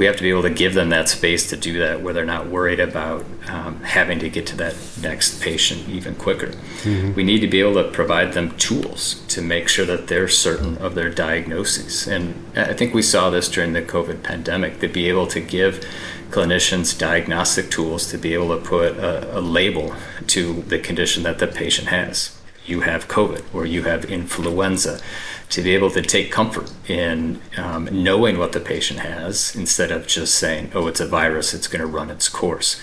we 0.00 0.06
have 0.06 0.16
to 0.16 0.22
be 0.22 0.30
able 0.30 0.40
to 0.40 0.48
give 0.48 0.72
them 0.72 0.88
that 0.88 1.10
space 1.10 1.46
to 1.50 1.58
do 1.58 1.78
that 1.78 2.00
where 2.00 2.14
they're 2.14 2.24
not 2.24 2.46
worried 2.46 2.80
about 2.80 3.22
um, 3.48 3.78
having 3.82 4.18
to 4.18 4.30
get 4.30 4.46
to 4.46 4.56
that 4.56 4.74
next 5.02 5.42
patient 5.42 5.86
even 5.90 6.14
quicker. 6.14 6.46
Mm-hmm. 6.46 7.12
We 7.12 7.22
need 7.22 7.40
to 7.40 7.46
be 7.46 7.60
able 7.60 7.74
to 7.74 7.90
provide 7.90 8.32
them 8.32 8.56
tools 8.56 9.22
to 9.28 9.42
make 9.42 9.68
sure 9.68 9.84
that 9.84 10.06
they're 10.08 10.26
certain 10.26 10.78
of 10.78 10.94
their 10.94 11.10
diagnoses. 11.10 12.08
And 12.08 12.34
I 12.56 12.72
think 12.72 12.94
we 12.94 13.02
saw 13.02 13.28
this 13.28 13.46
during 13.50 13.74
the 13.74 13.82
COVID 13.82 14.22
pandemic 14.22 14.80
to 14.80 14.88
be 14.88 15.06
able 15.10 15.26
to 15.26 15.40
give 15.40 15.84
clinicians 16.30 16.98
diagnostic 16.98 17.70
tools 17.70 18.10
to 18.10 18.16
be 18.16 18.32
able 18.32 18.56
to 18.56 18.64
put 18.64 18.96
a, 18.96 19.38
a 19.38 19.40
label 19.42 19.94
to 20.28 20.62
the 20.62 20.78
condition 20.78 21.24
that 21.24 21.40
the 21.40 21.46
patient 21.46 21.88
has. 21.88 22.40
You 22.64 22.80
have 22.80 23.06
COVID 23.06 23.44
or 23.52 23.66
you 23.66 23.82
have 23.82 24.06
influenza 24.06 24.98
to 25.50 25.62
be 25.62 25.74
able 25.74 25.90
to 25.90 26.00
take 26.00 26.30
comfort 26.30 26.72
in 26.88 27.40
um, 27.56 27.88
knowing 27.92 28.38
what 28.38 28.52
the 28.52 28.60
patient 28.60 29.00
has 29.00 29.54
instead 29.54 29.90
of 29.90 30.06
just 30.06 30.34
saying, 30.36 30.70
oh, 30.74 30.86
it's 30.86 31.00
a 31.00 31.06
virus, 31.06 31.52
it's 31.52 31.66
going 31.66 31.80
to 31.80 31.86
run 31.86 32.08
its 32.08 32.28
course. 32.28 32.80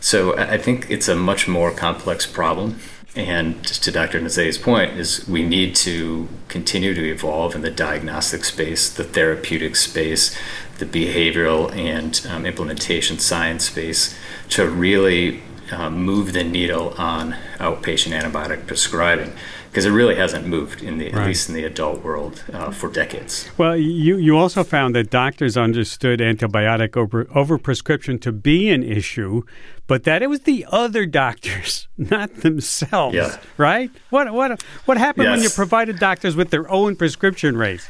So 0.00 0.36
I 0.36 0.58
think 0.58 0.90
it's 0.90 1.08
a 1.08 1.16
much 1.16 1.48
more 1.48 1.70
complex 1.70 2.26
problem. 2.26 2.78
And 3.16 3.64
to 3.64 3.90
Dr. 3.90 4.20
Nizet's 4.20 4.56
point, 4.56 4.92
is 4.92 5.26
we 5.26 5.42
need 5.42 5.74
to 5.76 6.28
continue 6.48 6.94
to 6.94 7.10
evolve 7.10 7.56
in 7.56 7.62
the 7.62 7.70
diagnostic 7.70 8.44
space, 8.44 8.88
the 8.88 9.02
therapeutic 9.02 9.74
space, 9.74 10.36
the 10.78 10.86
behavioral 10.86 11.74
and 11.74 12.24
um, 12.30 12.46
implementation 12.46 13.18
science 13.18 13.66
space 13.66 14.14
to 14.50 14.68
really 14.68 15.42
uh, 15.72 15.90
move 15.90 16.32
the 16.32 16.44
needle 16.44 16.94
on 16.98 17.32
outpatient 17.58 18.18
antibiotic 18.18 18.66
prescribing 18.66 19.32
because 19.70 19.86
it 19.86 19.90
really 19.90 20.16
hasn't 20.16 20.46
moved 20.46 20.82
in 20.82 20.98
the 20.98 21.06
right. 21.10 21.22
at 21.22 21.26
least 21.28 21.48
in 21.48 21.54
the 21.54 21.64
adult 21.64 22.02
world 22.02 22.42
uh, 22.52 22.72
for 22.72 22.90
decades. 22.90 23.48
Well, 23.56 23.76
you 23.76 24.16
you 24.16 24.36
also 24.36 24.64
found 24.64 24.96
that 24.96 25.10
doctors 25.10 25.56
understood 25.56 26.18
antibiotic 26.18 26.96
over 26.96 27.26
overprescription 27.26 28.20
to 28.22 28.32
be 28.32 28.70
an 28.70 28.82
issue, 28.82 29.42
but 29.86 30.02
that 30.04 30.22
it 30.22 30.28
was 30.28 30.40
the 30.40 30.66
other 30.70 31.06
doctors, 31.06 31.86
not 31.96 32.34
themselves. 32.36 33.14
Yeah. 33.14 33.38
Right? 33.56 33.90
What 34.10 34.32
what 34.32 34.62
what 34.86 34.98
happened 34.98 35.26
yes. 35.26 35.36
when 35.36 35.42
you 35.42 35.50
provided 35.50 35.98
doctors 36.00 36.34
with 36.34 36.50
their 36.50 36.68
own 36.70 36.96
prescription 36.96 37.56
rates? 37.56 37.88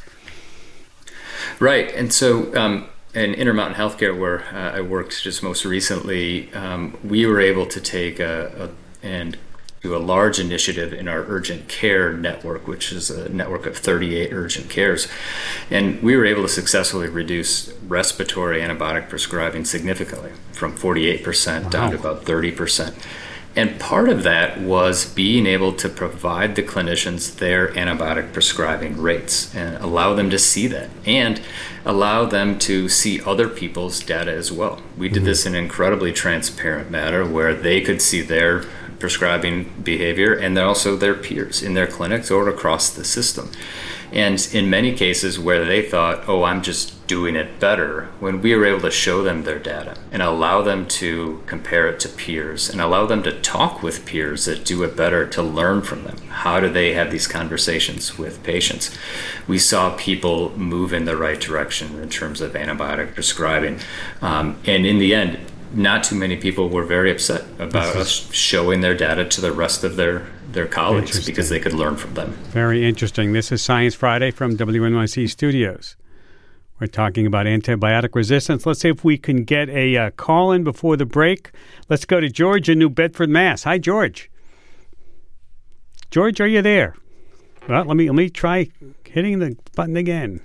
Right, 1.59 1.93
and 1.95 2.13
so. 2.13 2.55
Um, 2.57 2.89
in 3.13 3.35
Intermountain 3.35 3.75
Healthcare, 3.75 4.17
where 4.17 4.45
uh, 4.55 4.77
I 4.77 4.83
worked 4.83 5.21
just 5.25 5.43
most 5.43 5.65
recently, 5.65 6.53
um, 6.55 6.97
we 7.03 7.27
were 7.27 7.41
able 7.41 7.67
to 7.67 7.81
take 7.81 8.21
a, 8.21 8.71
a 8.71 9.05
and 9.05 9.37
do 9.81 9.97
a 9.97 9.99
large 9.99 10.39
initiative 10.39 10.93
in 10.93 11.09
our 11.09 11.25
urgent 11.29 11.67
care 11.69 12.13
network, 12.13 12.69
which 12.69 12.93
is 12.93 13.11
a 13.11 13.29
network 13.31 13.65
of 13.65 13.77
38 13.77 14.33
urgent 14.33 14.69
cares. 14.69 15.09
And 15.71 16.03
we 16.03 16.17
were 16.17 16.27
able 16.27 16.43
to 16.43 16.49
successfully 16.49 17.09
reduce 17.09 17.73
respiratory 17.89 18.61
antibiotic 18.61 19.09
prescribing 19.09 19.65
significantly 19.65 20.33
from 20.53 20.77
48% 20.77 21.65
wow. 21.65 21.69
down 21.71 21.91
to 21.93 21.99
about 21.99 22.25
30%. 22.25 22.95
And 23.57 23.81
part 23.81 24.09
of 24.09 24.23
that 24.23 24.61
was 24.61 25.13
being 25.13 25.45
able 25.45 25.73
to 25.73 25.89
provide 25.89 26.55
the 26.55 26.63
clinicians 26.63 27.37
their 27.37 27.69
antibiotic 27.69 28.33
prescribing 28.33 29.01
rates 29.01 29.53
and 29.55 29.77
allow 29.79 30.15
them 30.15 30.31
to 30.31 30.39
see 30.39 30.69
that 30.69 30.89
and 31.05 31.41
allow 31.85 32.27
them 32.27 32.61
to 32.61 32.89
see 32.89 33.21
other 33.23 33.49
people's 33.49 34.01
data 34.01 34.33
as 34.33 34.53
well. 34.53 34.81
We 34.97 35.09
did 35.09 35.19
mm-hmm. 35.19 35.25
this 35.25 35.47
in 35.47 35.55
an 35.57 35.65
incredibly 35.65 36.13
transparent 36.13 36.91
manner 36.91 37.29
where 37.29 37.53
they 37.53 37.81
could 37.81 38.01
see 38.01 38.21
their 38.21 38.67
prescribing 39.01 39.73
behavior 39.83 40.33
and 40.33 40.57
also 40.57 40.97
their 40.97 41.15
peers 41.15 41.63
in 41.63 41.75
their 41.75 41.89
clinics 41.89 42.31
or 42.31 42.49
across 42.49 42.91
the 42.91 43.05
system. 43.05 43.51
And 44.13 44.49
in 44.53 44.69
many 44.69 44.93
cases 44.95 45.39
where 45.39 45.65
they 45.65 45.83
thought, 45.83 46.29
oh, 46.29 46.43
I'm 46.43 46.63
just 46.63 47.07
doing 47.07 47.37
it 47.37 47.61
better, 47.61 48.09
when 48.19 48.41
we 48.41 48.55
were 48.55 48.65
able 48.65 48.81
to 48.81 48.91
show 48.91 49.23
them 49.23 49.43
their 49.43 49.59
data 49.59 49.97
and 50.13 50.23
allow 50.23 50.63
them 50.63 50.87
to 50.87 51.43
compare 51.47 51.89
it 51.89 52.01
to 52.01 52.09
peers 52.09 52.69
and 52.69 52.81
allow 52.81 53.07
them 53.07 53.23
to 53.23 53.41
talk 53.41 53.83
with 53.83 54.07
peers 54.07 54.45
that 54.45 54.65
do 54.65 54.83
it 54.83 54.97
better 54.97 55.27
to 55.29 55.43
learn 55.43 55.83
from 55.83 56.05
them. 56.05 56.17
How 56.29 56.61
do 56.61 56.69
they 56.69 56.93
have 56.95 57.11
these 57.11 57.27
conversations 57.27 58.19
with 58.19 58.43
patients? 58.43 58.97
We 59.47 59.59
saw 59.59 59.97
people 59.97 60.57
move 60.57 60.93
in 60.93 61.05
the 61.05 61.17
right 61.17 61.41
direction 61.41 62.01
in 62.01 62.11
terms 62.11 62.41
of 62.41 62.53
antibiotic 62.53 63.15
prescribing. 63.15 63.81
Um, 64.21 64.59
and 64.67 64.87
in 64.87 64.99
the 64.99 65.15
end, 65.15 65.39
not 65.73 66.05
too 66.05 66.15
many 66.15 66.37
people 66.37 66.69
were 66.69 66.85
very 66.85 67.11
upset 67.11 67.45
about 67.59 67.97
us 67.97 68.33
showing 68.33 68.81
their 68.81 68.97
data 68.97 69.25
to 69.25 69.41
the 69.41 69.53
rest 69.53 69.85
of 69.85 69.97
their 69.97 70.27
their 70.53 70.67
colleagues 70.67 71.25
because 71.25 71.49
they 71.49 71.61
could 71.61 71.73
learn 71.73 71.97
from 71.97 72.15
them. 72.15 72.33
Very 72.51 72.87
interesting. 72.87 73.33
This 73.33 73.53
is 73.53 73.63
Science 73.63 73.95
Friday 73.95 74.33
from 74.33 74.57
WNYC 74.57 75.31
Studios. 75.31 75.97
We're 76.81 76.89
talking 76.89 77.27
about 77.27 77.47
antibiotic 77.47 78.15
resistance. 78.15 78.67
Let's 78.67 78.81
see 78.81 78.89
if 78.89 79.05
we 79.05 79.17
can 79.19 79.45
get 79.45 79.69
a 79.69 79.97
uh, 79.97 80.11
call 80.13 80.51
in 80.51 80.65
before 80.65 80.97
the 80.97 81.07
break. 81.07 81.51
Let's 81.89 82.05
go 82.05 82.21
to 82.21 82.29
George 82.29 82.69
in 82.69 82.79
New 82.79 82.89
Bedford, 82.89 83.29
Mass. 83.29 83.65
Hi, 83.65 83.79
George. 83.79 84.31
George, 86.11 86.41
are 86.41 86.49
you 86.49 86.63
there? 86.63 86.97
Well, 87.69 87.85
let 87.85 87.97
me 87.97 88.09
let 88.09 88.17
me 88.17 88.31
try 88.31 88.69
hitting 89.05 89.39
the 89.39 89.57
button 89.77 89.97
again. 89.97 90.41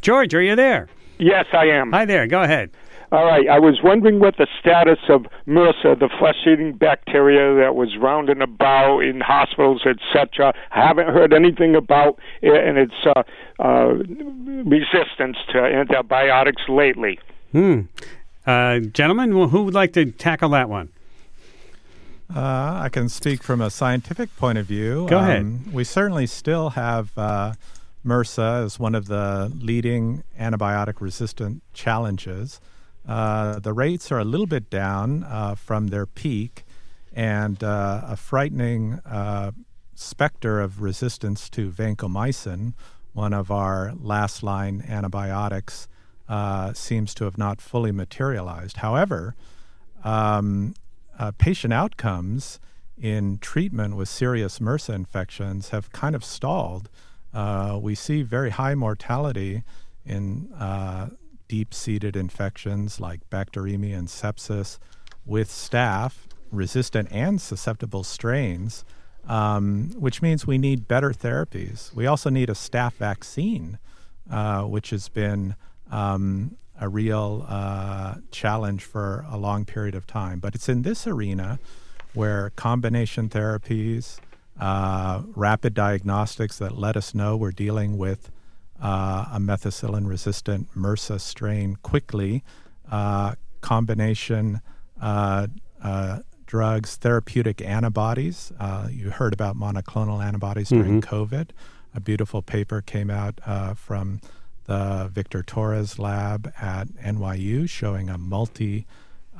George, 0.00 0.34
are 0.34 0.40
you 0.40 0.56
there? 0.56 0.88
Yes, 1.18 1.46
I 1.52 1.66
am. 1.66 1.92
Hi 1.92 2.04
there. 2.04 2.26
Go 2.26 2.42
ahead. 2.42 2.70
All 3.14 3.26
right. 3.26 3.48
I 3.48 3.60
was 3.60 3.78
wondering 3.80 4.18
what 4.18 4.38
the 4.38 4.48
status 4.58 4.98
of 5.08 5.26
MRSA, 5.46 6.00
the 6.00 6.08
flesh-eating 6.18 6.72
bacteria 6.72 7.54
that 7.62 7.76
was 7.76 7.96
rounding 7.96 8.42
about 8.42 9.02
in 9.02 9.20
hospitals, 9.20 9.86
etc. 9.86 10.52
I 10.72 10.84
haven't 10.84 11.06
heard 11.06 11.32
anything 11.32 11.76
about 11.76 12.18
it 12.42 12.52
and 12.52 12.76
its 12.76 12.94
uh, 13.06 13.22
uh, 13.62 13.94
resistance 14.68 15.36
to 15.52 15.60
antibiotics 15.60 16.62
lately. 16.68 17.20
Hmm. 17.52 17.82
Uh, 18.44 18.80
gentlemen, 18.80 19.30
who 19.30 19.62
would 19.62 19.74
like 19.74 19.92
to 19.92 20.10
tackle 20.10 20.48
that 20.48 20.68
one? 20.68 20.88
Uh, 22.34 22.80
I 22.82 22.88
can 22.90 23.08
speak 23.08 23.44
from 23.44 23.60
a 23.60 23.70
scientific 23.70 24.36
point 24.36 24.58
of 24.58 24.66
view. 24.66 25.06
Go 25.08 25.20
um, 25.20 25.24
ahead. 25.24 25.72
We 25.72 25.84
certainly 25.84 26.26
still 26.26 26.70
have 26.70 27.16
uh, 27.16 27.52
MRSA 28.04 28.64
as 28.64 28.80
one 28.80 28.96
of 28.96 29.06
the 29.06 29.52
leading 29.56 30.24
antibiotic 30.36 31.00
resistant 31.00 31.62
challenges. 31.74 32.60
Uh, 33.06 33.58
the 33.58 33.72
rates 33.72 34.10
are 34.10 34.18
a 34.18 34.24
little 34.24 34.46
bit 34.46 34.70
down 34.70 35.24
uh, 35.24 35.54
from 35.54 35.88
their 35.88 36.06
peak, 36.06 36.64
and 37.12 37.62
uh, 37.62 38.02
a 38.04 38.16
frightening 38.16 38.94
uh, 39.04 39.52
specter 39.94 40.60
of 40.60 40.80
resistance 40.80 41.48
to 41.50 41.70
vancomycin, 41.70 42.72
one 43.12 43.32
of 43.32 43.50
our 43.50 43.92
last 44.00 44.42
line 44.42 44.84
antibiotics, 44.88 45.86
uh, 46.28 46.72
seems 46.72 47.14
to 47.14 47.24
have 47.24 47.36
not 47.36 47.60
fully 47.60 47.92
materialized. 47.92 48.78
However, 48.78 49.36
um, 50.02 50.74
patient 51.38 51.72
outcomes 51.72 52.58
in 53.00 53.38
treatment 53.38 53.96
with 53.96 54.08
serious 54.08 54.58
MRSA 54.58 54.94
infections 54.94 55.68
have 55.68 55.92
kind 55.92 56.14
of 56.16 56.24
stalled. 56.24 56.88
we 57.80 57.94
see 57.94 58.22
very 58.22 58.50
high 58.50 58.74
mortality 58.74 59.62
in 60.04 60.48
deep 61.48 61.74
seated 61.74 62.16
infections 62.16 63.00
like 63.00 63.28
bacteremia 63.30 63.96
and 63.96 64.08
sepsis 64.08 64.78
with 65.26 65.48
staph, 65.48 66.26
resistant 66.50 67.08
and 67.10 67.40
susceptible 67.40 68.04
strains, 68.04 68.84
um, 69.26 69.90
which 69.96 70.20
means 70.22 70.46
we 70.46 70.58
need 70.58 70.86
better 70.86 71.10
therapies. 71.10 71.94
We 71.94 72.06
also 72.06 72.30
need 72.30 72.50
a 72.50 72.54
staph 72.54 72.94
vaccine, 72.94 73.78
uh, 74.30 74.62
which 74.62 74.90
has 74.90 75.08
been 75.08 75.56
um, 75.90 76.56
a 76.80 76.88
real 76.88 77.46
uh, 77.48 78.16
challenge 78.30 78.84
for 78.84 79.24
a 79.30 79.36
long 79.36 79.64
period 79.64 79.94
of 79.94 80.06
time. 80.06 80.40
But 80.40 80.54
it's 80.54 80.68
in 80.68 80.82
this 80.82 81.06
arena 81.06 81.58
where 82.12 82.50
combination 82.50 83.28
therapies, 83.28 84.18
uh, 84.58 85.22
rapid 85.34 85.74
diagnostics 85.74 86.58
that 86.58 86.76
let 86.78 86.96
us 86.96 87.14
know 87.14 87.36
we're 87.36 87.50
dealing 87.50 87.98
with 87.98 88.30
uh, 88.82 89.26
a 89.32 89.38
methicillin 89.38 90.06
resistant 90.06 90.68
MRSA 90.74 91.20
strain 91.20 91.76
quickly. 91.82 92.42
Uh, 92.90 93.34
combination 93.60 94.60
uh, 95.00 95.46
uh, 95.82 96.18
drugs, 96.46 96.96
therapeutic 96.96 97.62
antibodies. 97.62 98.52
Uh, 98.60 98.88
you 98.90 99.10
heard 99.10 99.32
about 99.32 99.56
monoclonal 99.56 100.22
antibodies 100.22 100.68
during 100.68 101.00
mm-hmm. 101.00 101.14
COVID. 101.14 101.50
A 101.94 102.00
beautiful 102.00 102.42
paper 102.42 102.82
came 102.82 103.10
out 103.10 103.40
from 103.76 104.20
the 104.66 105.08
Victor 105.12 105.42
Torres 105.42 105.98
lab 105.98 106.52
at 106.60 106.88
NYU 106.88 107.68
showing 107.68 108.10
a 108.10 108.18
multi 108.18 108.86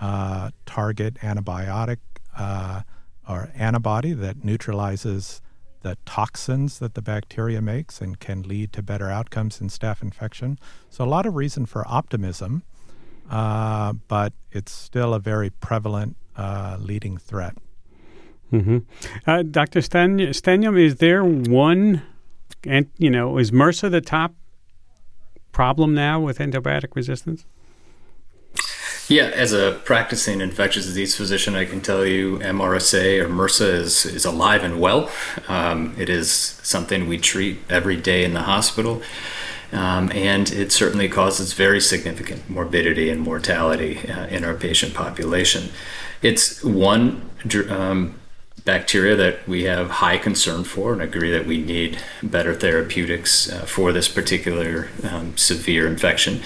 target 0.00 1.14
antibiotic 1.16 1.98
or 3.28 3.50
antibody 3.54 4.12
that 4.12 4.44
neutralizes 4.44 5.42
the 5.84 5.98
toxins 6.06 6.78
that 6.78 6.94
the 6.94 7.02
bacteria 7.02 7.60
makes 7.60 8.00
and 8.00 8.18
can 8.18 8.42
lead 8.42 8.72
to 8.72 8.82
better 8.82 9.10
outcomes 9.10 9.60
in 9.60 9.68
staph 9.68 10.02
infection. 10.02 10.58
So, 10.88 11.04
a 11.04 11.06
lot 11.06 11.26
of 11.26 11.36
reason 11.36 11.66
for 11.66 11.86
optimism, 11.86 12.62
uh, 13.30 13.92
but 14.08 14.32
it's 14.50 14.72
still 14.72 15.12
a 15.12 15.20
very 15.20 15.50
prevalent 15.50 16.16
uh, 16.36 16.78
leading 16.80 17.18
threat. 17.18 17.56
Mm-hmm. 18.50 18.78
Uh, 19.26 19.42
Dr. 19.42 19.80
Stenehjem, 19.80 20.80
is 20.80 20.96
there 20.96 21.22
one, 21.22 22.02
and 22.64 22.90
you 22.96 23.10
know, 23.10 23.36
is 23.38 23.50
MRSA 23.50 23.90
the 23.90 24.00
top 24.00 24.34
problem 25.52 25.94
now 25.94 26.18
with 26.18 26.38
antibiotic 26.38 26.96
resistance? 26.96 27.44
Yeah, 29.08 29.24
as 29.24 29.52
a 29.52 29.80
practicing 29.84 30.40
infectious 30.40 30.86
disease 30.86 31.14
physician, 31.14 31.54
I 31.54 31.66
can 31.66 31.82
tell 31.82 32.06
you 32.06 32.38
MRSA 32.38 33.22
or 33.22 33.28
MRSA 33.28 33.74
is, 33.74 34.06
is 34.06 34.24
alive 34.24 34.64
and 34.64 34.80
well. 34.80 35.10
Um, 35.46 35.94
it 35.98 36.08
is 36.08 36.30
something 36.30 37.06
we 37.06 37.18
treat 37.18 37.58
every 37.68 37.96
day 37.96 38.24
in 38.24 38.32
the 38.32 38.42
hospital. 38.42 39.02
Um, 39.72 40.10
and 40.12 40.50
it 40.50 40.72
certainly 40.72 41.08
causes 41.08 41.52
very 41.52 41.80
significant 41.80 42.48
morbidity 42.48 43.10
and 43.10 43.20
mortality 43.20 44.08
uh, 44.08 44.26
in 44.28 44.42
our 44.42 44.54
patient 44.54 44.94
population. 44.94 45.70
It's 46.22 46.64
one 46.64 47.28
um, 47.68 48.14
bacteria 48.64 49.16
that 49.16 49.46
we 49.46 49.64
have 49.64 49.90
high 49.90 50.16
concern 50.16 50.64
for 50.64 50.94
and 50.94 51.02
agree 51.02 51.30
that 51.30 51.44
we 51.44 51.58
need 51.58 51.98
better 52.22 52.54
therapeutics 52.54 53.52
uh, 53.52 53.66
for 53.66 53.92
this 53.92 54.08
particular 54.08 54.88
um, 55.02 55.36
severe 55.36 55.86
infection. 55.86 56.40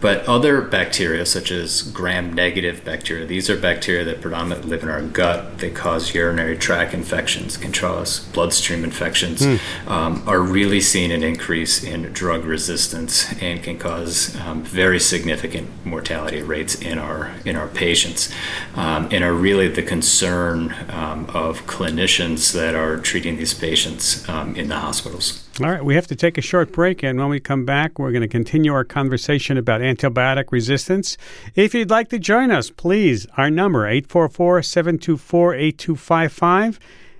But 0.00 0.24
other 0.26 0.60
bacteria, 0.60 1.26
such 1.26 1.50
as 1.50 1.82
gram 1.82 2.32
negative 2.32 2.84
bacteria, 2.84 3.26
these 3.26 3.50
are 3.50 3.56
bacteria 3.56 4.04
that 4.04 4.20
predominantly 4.20 4.70
live 4.70 4.84
in 4.84 4.88
our 4.88 5.02
gut. 5.02 5.58
They 5.58 5.70
cause 5.70 6.14
urinary 6.14 6.56
tract 6.56 6.94
infections, 6.94 7.56
can 7.56 7.72
cause 7.72 8.20
bloodstream 8.32 8.84
infections, 8.84 9.40
mm. 9.40 9.88
um, 9.88 10.22
are 10.28 10.40
really 10.40 10.80
seeing 10.80 11.10
an 11.10 11.24
increase 11.24 11.82
in 11.82 12.02
drug 12.12 12.44
resistance 12.44 13.32
and 13.42 13.60
can 13.62 13.78
cause 13.78 14.36
um, 14.36 14.62
very 14.62 15.00
significant 15.00 15.68
mortality 15.84 16.42
rates 16.42 16.76
in 16.76 16.98
our 16.98 17.32
in 17.44 17.56
our 17.56 17.68
patients, 17.68 18.32
um, 18.76 19.08
and 19.10 19.24
are 19.24 19.34
really 19.34 19.66
the 19.66 19.82
concern 19.82 20.74
um, 20.90 21.26
of 21.30 21.62
clinicians 21.66 22.52
that 22.52 22.74
are 22.76 22.98
treating 22.98 23.36
these 23.36 23.54
patients 23.54 24.28
um, 24.28 24.54
in 24.54 24.68
the 24.68 24.76
hospitals. 24.76 25.47
All 25.60 25.68
right, 25.68 25.84
we 25.84 25.96
have 25.96 26.06
to 26.06 26.14
take 26.14 26.38
a 26.38 26.40
short 26.40 26.70
break, 26.70 27.02
and 27.02 27.18
when 27.18 27.30
we 27.30 27.40
come 27.40 27.64
back, 27.64 27.98
we're 27.98 28.12
going 28.12 28.22
to 28.22 28.28
continue 28.28 28.72
our 28.72 28.84
conversation 28.84 29.56
about 29.56 29.80
antibiotic 29.80 30.52
resistance. 30.52 31.16
If 31.56 31.74
you'd 31.74 31.90
like 31.90 32.10
to 32.10 32.20
join 32.20 32.52
us, 32.52 32.70
please, 32.70 33.26
our 33.36 33.50
number 33.50 33.90
844-724-8255, 33.90 36.78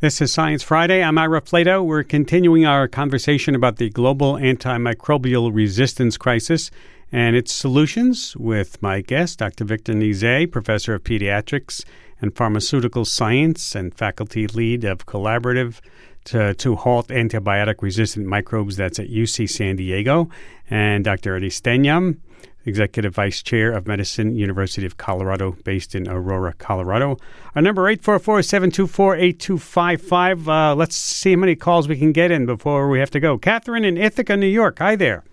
This 0.00 0.20
is 0.20 0.32
Science 0.32 0.62
Friday. 0.62 1.02
I'm 1.02 1.18
Ira 1.18 1.40
Flatow. 1.40 1.84
We're 1.84 2.04
continuing 2.04 2.64
our 2.64 2.86
conversation 2.86 3.56
about 3.56 3.78
the 3.78 3.90
global 3.90 4.34
antimicrobial 4.34 5.52
resistance 5.52 6.16
crisis 6.16 6.70
and 7.10 7.34
its 7.34 7.52
solutions 7.52 8.36
with 8.36 8.80
my 8.80 9.00
guest, 9.00 9.40
Dr. 9.40 9.64
Victor 9.64 9.94
Nizet, 9.94 10.52
professor 10.52 10.94
of 10.94 11.02
pediatrics 11.02 11.84
and 12.20 12.32
pharmaceutical 12.36 13.04
science 13.04 13.74
and 13.74 13.92
faculty 13.92 14.46
lead 14.46 14.84
of 14.84 15.04
Collaborative 15.06 15.80
to, 16.26 16.54
to 16.54 16.76
Halt 16.76 17.08
Antibiotic 17.08 17.82
Resistant 17.82 18.24
Microbes. 18.24 18.76
That's 18.76 19.00
at 19.00 19.08
UC 19.08 19.50
San 19.50 19.74
Diego. 19.74 20.30
And 20.70 21.02
Dr. 21.02 21.34
Eddie 21.34 21.50
Stenehjem, 21.50 22.18
Executive 22.64 23.14
Vice 23.14 23.42
Chair 23.42 23.72
of 23.72 23.86
Medicine, 23.86 24.34
University 24.34 24.86
of 24.86 24.96
Colorado, 24.96 25.52
based 25.64 25.94
in 25.94 26.08
Aurora, 26.08 26.54
Colorado. 26.54 27.18
Our 27.54 27.62
number 27.62 27.82
844-724-8255. 27.96 30.48
Uh, 30.48 30.74
let's 30.74 30.96
see 30.96 31.32
how 31.32 31.38
many 31.38 31.56
calls 31.56 31.88
we 31.88 31.96
can 31.96 32.12
get 32.12 32.30
in 32.30 32.46
before 32.46 32.88
we 32.88 32.98
have 32.98 33.10
to 33.12 33.20
go. 33.20 33.38
Catherine 33.38 33.84
in 33.84 33.96
Ithaca, 33.96 34.36
New 34.36 34.46
York. 34.46 34.78
Hi 34.80 34.96
there. 34.96 35.24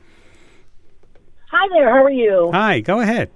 Hi 1.52 1.68
there. 1.74 1.90
How 1.90 2.04
are 2.04 2.12
you? 2.12 2.52
Hi. 2.54 2.80
Go 2.80 3.00
ahead. 3.00 3.32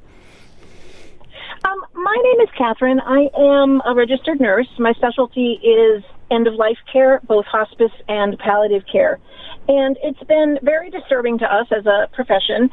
Um, 1.64 1.86
my 1.94 2.16
name 2.24 2.42
is 2.42 2.50
Catherine. 2.58 3.00
I 3.02 3.28
am 3.38 3.82
a 3.86 3.94
registered 3.94 4.40
nurse. 4.40 4.68
My 4.78 4.94
specialty 4.94 5.60
is 5.64 6.04
end 6.32 6.48
of 6.48 6.56
life 6.56 6.78
care, 6.92 7.22
both 7.26 7.46
hospice 7.46 7.92
and 8.08 8.38
palliative 8.40 8.84
care. 8.92 9.20
And 9.68 9.98
it's 10.02 10.24
been 10.24 10.58
very 10.64 10.90
disturbing 10.90 11.38
to 11.40 11.46
us 11.46 11.68
as 11.72 11.86
a 11.86 12.10
profession 12.12 12.72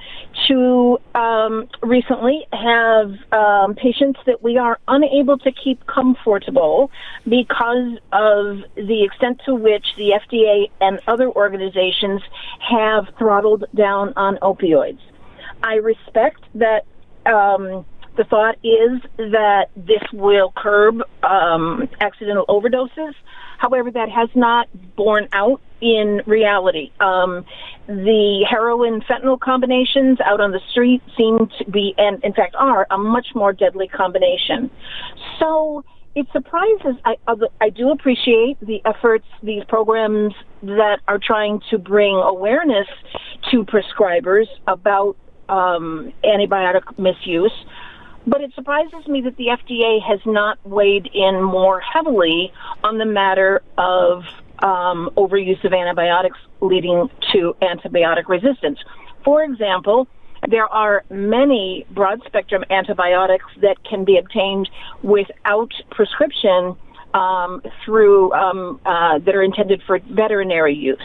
to 0.48 0.98
um, 1.14 1.68
recently 1.82 2.46
have 2.52 3.12
um, 3.32 3.74
patients 3.74 4.18
that 4.24 4.42
we 4.42 4.56
are 4.56 4.78
unable 4.88 5.36
to 5.38 5.52
keep 5.52 5.86
comfortable 5.86 6.90
because 7.28 7.98
of 8.12 8.62
the 8.76 9.04
extent 9.04 9.42
to 9.44 9.54
which 9.54 9.84
the 9.98 10.18
FDA 10.18 10.70
and 10.80 11.00
other 11.06 11.30
organizations 11.30 12.22
have 12.60 13.08
throttled 13.18 13.64
down 13.74 14.14
on 14.16 14.36
opioids. 14.38 15.00
I 15.62 15.74
respect 15.74 16.44
that. 16.54 16.84
Um, 17.26 17.84
the 18.16 18.24
thought 18.24 18.56
is 18.64 19.02
that 19.18 19.66
this 19.76 20.02
will 20.12 20.52
curb 20.56 21.02
um, 21.22 21.88
accidental 22.00 22.46
overdoses. 22.48 23.14
However, 23.58 23.90
that 23.90 24.08
has 24.10 24.28
not 24.34 24.68
borne 24.96 25.28
out 25.32 25.60
in 25.80 26.22
reality. 26.26 26.90
Um, 27.00 27.44
the 27.86 28.46
heroin 28.48 29.02
fentanyl 29.02 29.38
combinations 29.38 30.18
out 30.24 30.40
on 30.40 30.52
the 30.52 30.60
street 30.70 31.02
seem 31.16 31.48
to 31.58 31.70
be, 31.70 31.94
and 31.98 32.22
in 32.24 32.32
fact 32.32 32.54
are, 32.58 32.86
a 32.90 32.98
much 32.98 33.28
more 33.34 33.52
deadly 33.52 33.88
combination. 33.88 34.70
So 35.38 35.84
it 36.14 36.26
surprises. 36.32 36.96
I, 37.04 37.16
I 37.60 37.68
do 37.68 37.90
appreciate 37.90 38.56
the 38.62 38.80
efforts, 38.86 39.26
these 39.42 39.62
programs 39.68 40.32
that 40.62 41.00
are 41.06 41.18
trying 41.18 41.60
to 41.70 41.78
bring 41.78 42.14
awareness 42.16 42.88
to 43.50 43.64
prescribers 43.64 44.46
about 44.66 45.16
um, 45.50 46.12
antibiotic 46.24 46.98
misuse. 46.98 47.52
But 48.26 48.40
it 48.40 48.52
surprises 48.54 49.06
me 49.06 49.20
that 49.22 49.36
the 49.36 49.46
FDA 49.46 50.02
has 50.02 50.20
not 50.26 50.58
weighed 50.66 51.08
in 51.14 51.42
more 51.42 51.80
heavily 51.80 52.52
on 52.82 52.98
the 52.98 53.04
matter 53.04 53.62
of 53.78 54.24
um, 54.58 55.10
overuse 55.16 55.62
of 55.64 55.72
antibiotics 55.72 56.38
leading 56.60 57.08
to 57.32 57.54
antibiotic 57.62 58.28
resistance. 58.28 58.78
For 59.24 59.44
example, 59.44 60.08
there 60.48 60.66
are 60.66 61.04
many 61.10 61.86
broad 61.90 62.20
spectrum 62.26 62.64
antibiotics 62.70 63.46
that 63.62 63.76
can 63.84 64.04
be 64.04 64.18
obtained 64.18 64.68
without 65.02 65.72
prescription 65.90 66.76
um, 67.14 67.62
through 67.84 68.32
um, 68.32 68.80
uh, 68.84 69.18
that 69.20 69.34
are 69.34 69.42
intended 69.42 69.82
for 69.86 69.98
veterinary 70.10 70.74
use. 70.74 70.98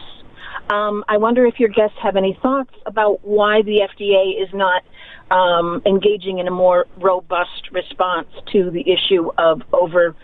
Um, 0.69 1.03
I 1.07 1.17
wonder 1.17 1.45
if 1.45 1.59
your 1.59 1.69
guests 1.69 1.97
have 2.01 2.15
any 2.15 2.37
thoughts 2.41 2.71
about 2.85 3.25
why 3.25 3.61
the 3.61 3.81
FDA 3.81 4.41
is 4.41 4.53
not 4.53 4.83
um, 5.31 5.81
engaging 5.85 6.39
in 6.39 6.47
a 6.47 6.51
more 6.51 6.85
robust 6.97 7.71
response 7.71 8.27
to 8.51 8.69
the 8.69 8.81
issue 8.81 9.31
of 9.37 9.61
over 9.73 10.15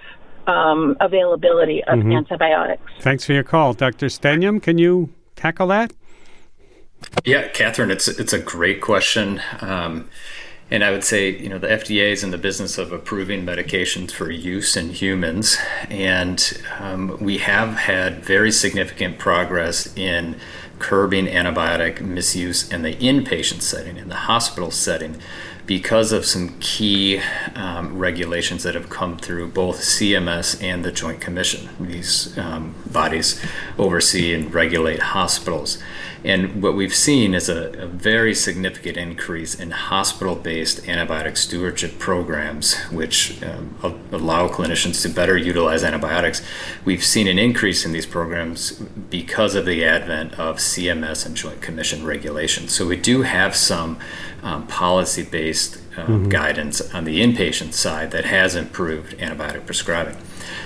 um, 0.48 0.96
availability 1.02 1.84
of 1.84 2.00
mm-hmm. 2.00 2.14
antibiotics. 2.14 2.82
Thanks 3.02 3.26
for 3.26 3.34
your 3.34 3.44
call, 3.44 3.74
Dr. 3.74 4.08
Stenehjem. 4.08 4.62
Can 4.62 4.78
you 4.78 5.10
tackle 5.36 5.68
that? 5.68 5.94
Yeah, 7.26 7.48
Catherine, 7.50 7.92
it's 7.92 8.08
it's 8.08 8.34
a 8.34 8.40
great 8.40 8.82
question. 8.82 9.42
Um, 9.62 10.10
and 10.70 10.84
I 10.84 10.92
would 10.92 11.04
say, 11.04 11.30
you 11.30 11.48
know, 11.48 11.58
the 11.58 11.68
FDA 11.68 12.12
is 12.12 12.24
in 12.24 12.32
the 12.32 12.38
business 12.38 12.78
of 12.78 12.92
approving 12.92 13.46
medications 13.46 14.12
for 14.12 14.30
use 14.30 14.76
in 14.76 14.90
humans. 14.90 15.58
And 15.90 16.62
um, 16.80 17.18
we 17.22 17.38
have 17.38 17.76
had 17.76 18.24
very 18.24 18.52
significant 18.52 19.18
progress 19.18 19.96
in 19.96 20.36
curbing 20.80 21.26
antibiotic 21.28 22.02
misuse 22.02 22.70
in 22.70 22.82
the 22.82 22.96
inpatient 22.96 23.62
setting, 23.62 23.98
in 23.98 24.10
the 24.10 24.16
hospital 24.16 24.70
setting, 24.70 25.22
because 25.66 26.12
of 26.12 26.26
some 26.26 26.58
key 26.60 27.22
um, 27.56 27.98
regulations 27.98 28.64
that 28.64 28.76
have 28.76 28.90
come 28.90 29.18
through 29.18 29.48
both 29.50 29.80
CMS 29.80 30.62
and 30.62 30.84
the 30.84 30.92
Joint 30.92 31.22
Commission. 31.22 31.70
These 31.80 32.38
um, 32.38 32.76
bodies 32.92 33.42
oversee 33.78 34.34
and 34.34 34.54
regulate 34.54 35.00
hospitals. 35.00 35.82
And 36.28 36.62
what 36.62 36.76
we've 36.76 36.94
seen 36.94 37.34
is 37.34 37.48
a, 37.48 37.70
a 37.84 37.88
very 37.88 38.36
significant 38.36 38.98
increase 38.98 39.56
in 39.56 39.72
hospital 39.72 40.36
based 40.36 40.84
antibiotic 40.84 41.38
stewardship 41.38 42.00
programs, 42.00 42.76
which 42.92 43.42
um, 43.42 43.78
allow 44.12 44.50
clinicians 44.50 45.02
to 45.04 45.10
better 45.10 45.38
utilize 45.38 45.86
antibiotics. 45.86 46.42
We've 46.84 47.04
seen 47.04 47.30
an 47.30 47.40
increase 47.40 47.86
in 47.86 47.94
these 47.94 48.06
programs 48.06 48.72
because 49.10 49.56
of 49.56 49.66
the 49.66 49.86
advent 49.86 50.38
of 50.38 50.58
CMS 50.58 51.26
and 51.26 51.34
Joint 51.34 51.62
Commission 51.62 52.06
regulations. 52.06 52.74
So 52.74 52.86
we 52.86 52.98
do 52.98 53.22
have 53.22 53.56
some 53.56 53.98
um, 54.44 54.68
policy 54.68 55.24
based 55.24 55.78
um, 55.96 56.08
mm-hmm. 56.08 56.30
guidance 56.30 56.82
on 56.94 57.06
the 57.06 57.22
inpatient 57.22 57.72
side 57.72 58.12
that 58.12 58.26
has 58.26 58.54
improved 58.54 59.18
antibiotic 59.18 59.66
prescribing. 59.66 60.18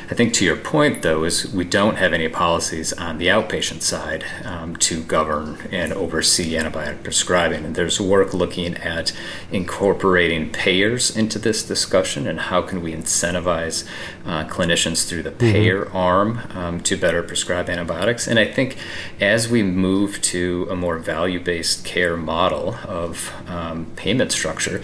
I 0.10 0.14
think 0.14 0.34
to 0.34 0.46
your 0.46 0.58
point, 0.58 1.02
though, 1.02 1.24
is 1.24 1.52
we 1.54 1.64
don't 1.64 1.96
have 1.96 2.14
any 2.14 2.28
policies 2.28 2.94
on 2.94 3.18
the 3.18 3.28
outpatient 3.28 3.82
side 3.82 4.26
um, 4.44 4.76
to 4.78 5.04
govern 5.04 5.58
and 5.72 5.94
oversee 5.94 6.54
antibiotic 6.54 7.04
prescribing. 7.04 7.66
And 7.66 7.76
there's 7.76 8.00
work 8.02 8.34
looking 8.34 8.76
at 8.78 9.14
incorporating 9.52 10.52
payers 10.52 11.16
into 11.16 11.40
this 11.40 11.64
discussion 11.64 12.28
and 12.28 12.40
how 12.40 12.62
can 12.62 12.82
we 12.82 12.94
incentivize 12.94 13.88
uh, 14.26 14.46
clinicians 14.46 15.08
through 15.08 15.24
the 15.24 15.32
mm-hmm. 15.32 15.52
payer 15.52 15.86
mm-hmm. 15.86 15.98
arm 15.98 16.40
um, 16.54 16.80
to 16.82 16.98
better 16.98 17.24
prescribe 17.24 17.70
antibiotics. 17.70 18.28
And 18.28 18.38
I 18.38 18.46
think 18.46 18.78
as 19.20 19.50
we 19.50 19.64
move 19.64 20.22
to 20.24 20.68
a 20.70 20.76
more 20.76 20.98
value-based 20.98 21.86
care 21.86 22.18
model 22.18 22.76
of 22.86 23.34
um, 23.48 23.88
payment 23.96 24.32
structure, 24.32 24.84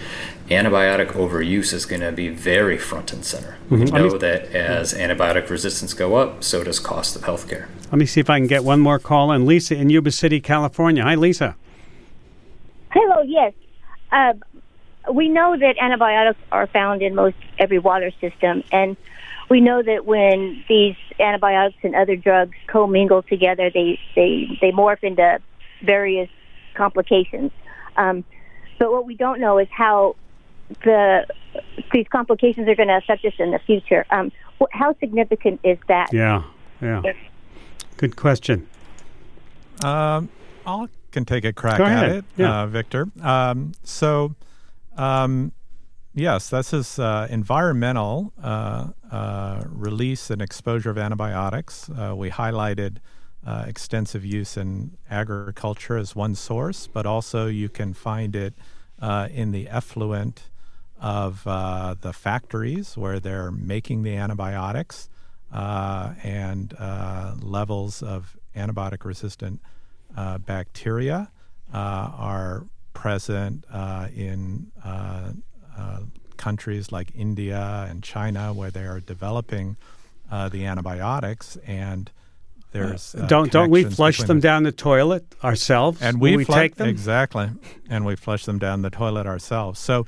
antibiotic 0.50 1.08
overuse 1.08 1.72
is 1.72 1.84
going 1.84 2.00
to 2.00 2.12
be 2.12 2.28
very 2.28 2.78
front 2.78 3.12
and 3.12 3.24
center. 3.24 3.58
Mm-hmm. 3.66 3.74
We 3.74 3.84
know 3.90 4.06
I 4.06 4.08
mean, 4.08 4.18
that 4.18 4.54
as 4.54 4.94
antibiotic 4.94 5.50
resistance 5.50 5.92
go 5.94 6.16
up, 6.16 6.42
so 6.42 6.64
does 6.64 6.78
cost 6.78 7.16
of 7.16 7.22
healthcare. 7.22 7.68
Let 7.86 7.98
me 7.98 8.06
see 8.06 8.20
if 8.20 8.30
I 8.30 8.38
can 8.38 8.46
get 8.46 8.64
one 8.64 8.80
more 8.80 8.98
call 8.98 9.32
in. 9.32 9.46
Lisa 9.46 9.76
in 9.76 9.90
Yuba 9.90 10.10
City, 10.10 10.40
California. 10.40 11.02
Hi, 11.02 11.14
Lisa. 11.14 11.56
Hello. 12.90 13.22
Yes, 13.22 13.52
uh, 14.10 14.32
we 15.12 15.28
know 15.28 15.56
that 15.56 15.76
antibiotics 15.78 16.40
are 16.52 16.66
found 16.66 17.02
in 17.02 17.14
most 17.14 17.36
every 17.58 17.78
water 17.78 18.10
system, 18.20 18.62
and 18.72 18.96
we 19.50 19.60
know 19.60 19.82
that 19.82 20.06
when 20.06 20.64
these 20.68 20.96
antibiotics 21.18 21.78
and 21.82 21.94
other 21.94 22.16
drugs 22.16 22.56
commingle 22.66 23.22
together, 23.22 23.70
they 23.70 23.98
they 24.14 24.58
they 24.60 24.72
morph 24.72 25.02
into 25.02 25.40
various 25.82 26.30
complications. 26.74 27.50
Um, 27.96 28.24
but 28.78 28.90
what 28.90 29.04
we 29.04 29.14
don't 29.14 29.40
know 29.40 29.58
is 29.58 29.68
how 29.70 30.16
the 30.84 31.26
these 31.92 32.06
complications 32.08 32.68
are 32.68 32.74
going 32.74 32.88
to 32.88 32.96
affect 32.96 33.24
us 33.24 33.32
in 33.38 33.50
the 33.50 33.58
future. 33.60 34.04
Um, 34.10 34.30
wh- 34.60 34.70
how 34.72 34.94
significant 35.00 35.60
is 35.64 35.78
that? 35.88 36.12
Yeah, 36.12 36.44
yeah. 36.80 37.02
Good 37.96 38.16
question. 38.16 38.68
Um, 39.84 40.28
I 40.66 40.86
can 41.12 41.24
take 41.24 41.44
a 41.44 41.52
crack 41.52 41.78
Go 41.78 41.84
at 41.84 41.92
ahead. 41.92 42.10
it, 42.16 42.24
yeah. 42.36 42.62
uh, 42.62 42.66
Victor. 42.66 43.08
Um, 43.22 43.72
so, 43.82 44.34
um, 44.96 45.52
yes, 46.14 46.50
this 46.50 46.72
is 46.72 46.98
uh, 46.98 47.26
environmental 47.30 48.32
uh, 48.42 48.88
uh 49.10 49.64
release 49.66 50.30
and 50.30 50.42
exposure 50.42 50.90
of 50.90 50.98
antibiotics. 50.98 51.88
Uh, 51.90 52.14
we 52.16 52.30
highlighted 52.30 52.98
uh, 53.46 53.64
extensive 53.66 54.24
use 54.24 54.56
in 54.56 54.96
agriculture 55.10 55.96
as 55.96 56.14
one 56.14 56.34
source, 56.34 56.86
but 56.86 57.06
also 57.06 57.46
you 57.46 57.68
can 57.68 57.94
find 57.94 58.36
it 58.36 58.54
in 59.30 59.52
the 59.52 59.68
effluent 59.68 60.47
of 61.00 61.46
uh, 61.46 61.94
the 62.00 62.12
factories 62.12 62.96
where 62.96 63.20
they're 63.20 63.50
making 63.50 64.02
the 64.02 64.16
antibiotics 64.16 65.08
uh, 65.52 66.14
and 66.22 66.74
uh, 66.78 67.34
levels 67.40 68.02
of 68.02 68.36
antibiotic 68.56 69.04
resistant 69.04 69.60
uh, 70.16 70.38
bacteria 70.38 71.30
uh, 71.72 71.76
are 71.76 72.66
present 72.92 73.64
uh, 73.72 74.08
in 74.14 74.70
countries 76.36 76.92
like 76.92 77.10
India 77.16 77.86
and 77.90 78.02
China 78.02 78.52
where 78.52 78.70
they 78.70 78.84
are 78.84 79.00
developing 79.00 79.76
the 80.30 80.64
antibiotics 80.64 81.56
and 81.66 82.10
there's 82.70 83.14
uh, 83.14 83.26
don't 83.26 83.50
don't 83.50 83.70
we 83.70 83.84
flush 83.84 84.18
them 84.18 84.40
down 84.40 84.62
the 84.62 84.72
toilet 84.72 85.24
ourselves 85.42 86.02
and 86.02 86.20
we, 86.20 86.36
we 86.36 86.44
fl- 86.44 86.52
take 86.52 86.74
them? 86.76 86.88
Exactly. 86.88 87.48
And 87.88 88.04
we 88.04 88.14
flush 88.14 88.44
them 88.44 88.58
down 88.58 88.82
the 88.82 88.90
toilet 88.90 89.26
ourselves. 89.26 89.80
So 89.80 90.06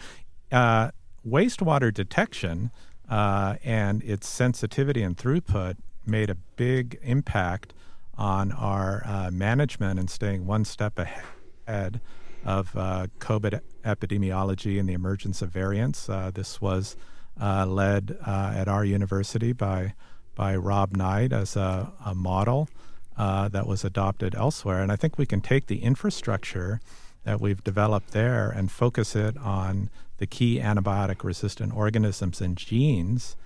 uh, 0.52 0.90
wastewater 1.26 1.92
detection 1.92 2.70
uh, 3.08 3.56
and 3.64 4.02
its 4.02 4.28
sensitivity 4.28 5.02
and 5.02 5.16
throughput 5.16 5.76
made 6.06 6.30
a 6.30 6.34
big 6.56 6.98
impact 7.02 7.74
on 8.16 8.52
our 8.52 9.02
uh, 9.06 9.30
management 9.30 9.98
and 9.98 10.10
staying 10.10 10.46
one 10.46 10.64
step 10.64 10.98
ahead 10.98 12.00
of 12.44 12.76
uh, 12.76 13.06
COVID 13.18 13.60
epidemiology 13.84 14.78
and 14.78 14.88
the 14.88 14.92
emergence 14.92 15.42
of 15.42 15.50
variants. 15.50 16.08
Uh, 16.08 16.30
this 16.32 16.60
was 16.60 16.96
uh, 17.40 17.66
led 17.66 18.16
at 18.26 18.68
our 18.68 18.84
university 18.84 19.52
by 19.52 19.94
by 20.34 20.56
Rob 20.56 20.96
Knight 20.96 21.32
as 21.32 21.54
a, 21.54 21.92
a 22.04 22.14
model 22.14 22.68
that 23.16 23.66
was 23.66 23.84
adopted 23.84 24.34
elsewhere, 24.34 24.82
and 24.82 24.90
I 24.90 24.96
think 24.96 25.18
we 25.18 25.26
can 25.26 25.42
take 25.42 25.66
the 25.66 25.82
infrastructure 25.82 26.80
that 27.24 27.40
we've 27.40 27.62
developed 27.62 28.12
there 28.12 28.48
and 28.50 28.70
focus 28.70 29.14
it 29.14 29.36
on 29.36 29.90
the 30.20 30.26
key 30.26 30.60
antibiotic 30.60 31.24
resistant 31.24 31.74
organisms 31.74 32.42
and 32.42 32.56
genes 32.56 33.36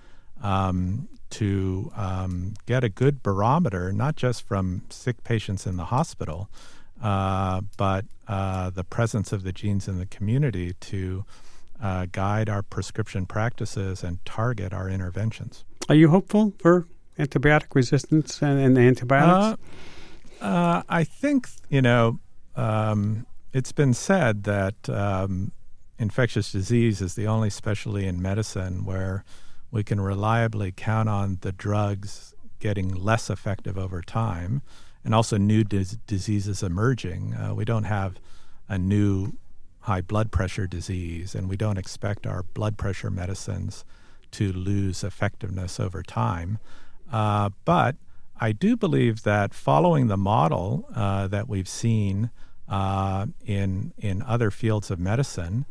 um, 0.43 1.07
to 1.29 1.89
um, 1.95 2.53
get 2.65 2.83
a 2.83 2.89
good 2.89 3.23
barometer, 3.23 3.93
not 3.93 4.17
just 4.17 4.43
from 4.43 4.83
sick 4.89 5.23
patients 5.23 5.65
in 5.65 5.77
the 5.77 5.85
hospital, 5.85 6.49
uh, 7.01 7.61
but 7.77 8.03
uh, 8.27 8.69
the 8.69 8.83
presence 8.83 9.31
of 9.31 9.43
the 9.43 9.53
genes 9.53 9.87
in 9.87 9.97
the 9.99 10.05
community 10.05 10.73
to 10.81 11.23
uh, 11.81 12.07
guide 12.11 12.49
our 12.49 12.61
prescription 12.61 13.25
practices 13.25 14.03
and 14.03 14.23
target 14.25 14.73
our 14.73 14.89
interventions. 14.89 15.63
Are 15.87 15.95
you 15.95 16.09
hopeful 16.09 16.53
for 16.59 16.85
antibiotic 17.17 17.73
resistance 17.73 18.41
and, 18.41 18.59
and 18.59 18.77
antibiotics? 18.77 19.61
Uh, 20.41 20.45
uh, 20.45 20.83
I 20.89 21.05
think, 21.05 21.47
you 21.69 21.81
know, 21.81 22.19
um, 22.57 23.25
it's 23.53 23.71
been 23.71 23.93
said 23.93 24.43
that 24.43 24.89
um, 24.89 25.53
infectious 25.97 26.51
disease 26.51 27.01
is 27.01 27.15
the 27.15 27.27
only 27.27 27.49
specialty 27.49 28.05
in 28.05 28.21
medicine 28.21 28.85
where 28.85 29.23
we 29.71 29.83
can 29.83 29.99
reliably 29.99 30.71
count 30.71 31.09
on 31.09 31.37
the 31.41 31.51
drugs 31.51 32.33
getting 32.59 32.93
less 32.93 33.29
effective 33.29 33.77
over 33.77 34.01
time 34.01 34.61
and 35.03 35.13
also 35.13 35.37
new 35.37 35.63
dis- 35.63 35.97
diseases 36.07 36.63
emerging. 36.63 37.33
Uh, 37.33 37.53
we 37.53 37.65
don't 37.65 37.83
have 37.83 38.19
a 38.67 38.77
new 38.77 39.33
high 39.81 40.01
blood 40.01 40.31
pressure 40.31 40.65
disease, 40.65 41.35
and 41.35 41.47
we 41.47 41.55
don't 41.55 41.77
expect 41.77 42.25
our 42.25 42.41
blood 42.41 42.77
pressure 42.77 43.11
medicines 43.11 43.85
to 44.31 44.51
lose 44.51 45.03
effectiveness 45.03 45.79
over 45.79 46.01
time. 46.01 46.57
Uh, 47.11 47.49
but 47.65 47.95
I 48.41 48.51
do 48.51 48.75
believe 48.75 49.23
that 49.23 49.53
following 49.53 50.07
the 50.07 50.17
model 50.17 50.89
uh, 50.95 51.27
that 51.27 51.47
we've 51.47 51.69
seen 51.69 52.31
uh, 52.67 53.27
in 53.45 53.93
in 53.99 54.23
other 54.23 54.49
fields 54.49 54.89
of 54.89 54.99
medicine 54.99 55.65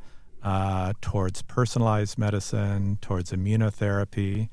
uh, 0.44 0.92
towards 1.00 1.42
personalized 1.42 2.18
medicine, 2.18 2.98
towards 3.00 3.32
immunotherapy. 3.32 4.48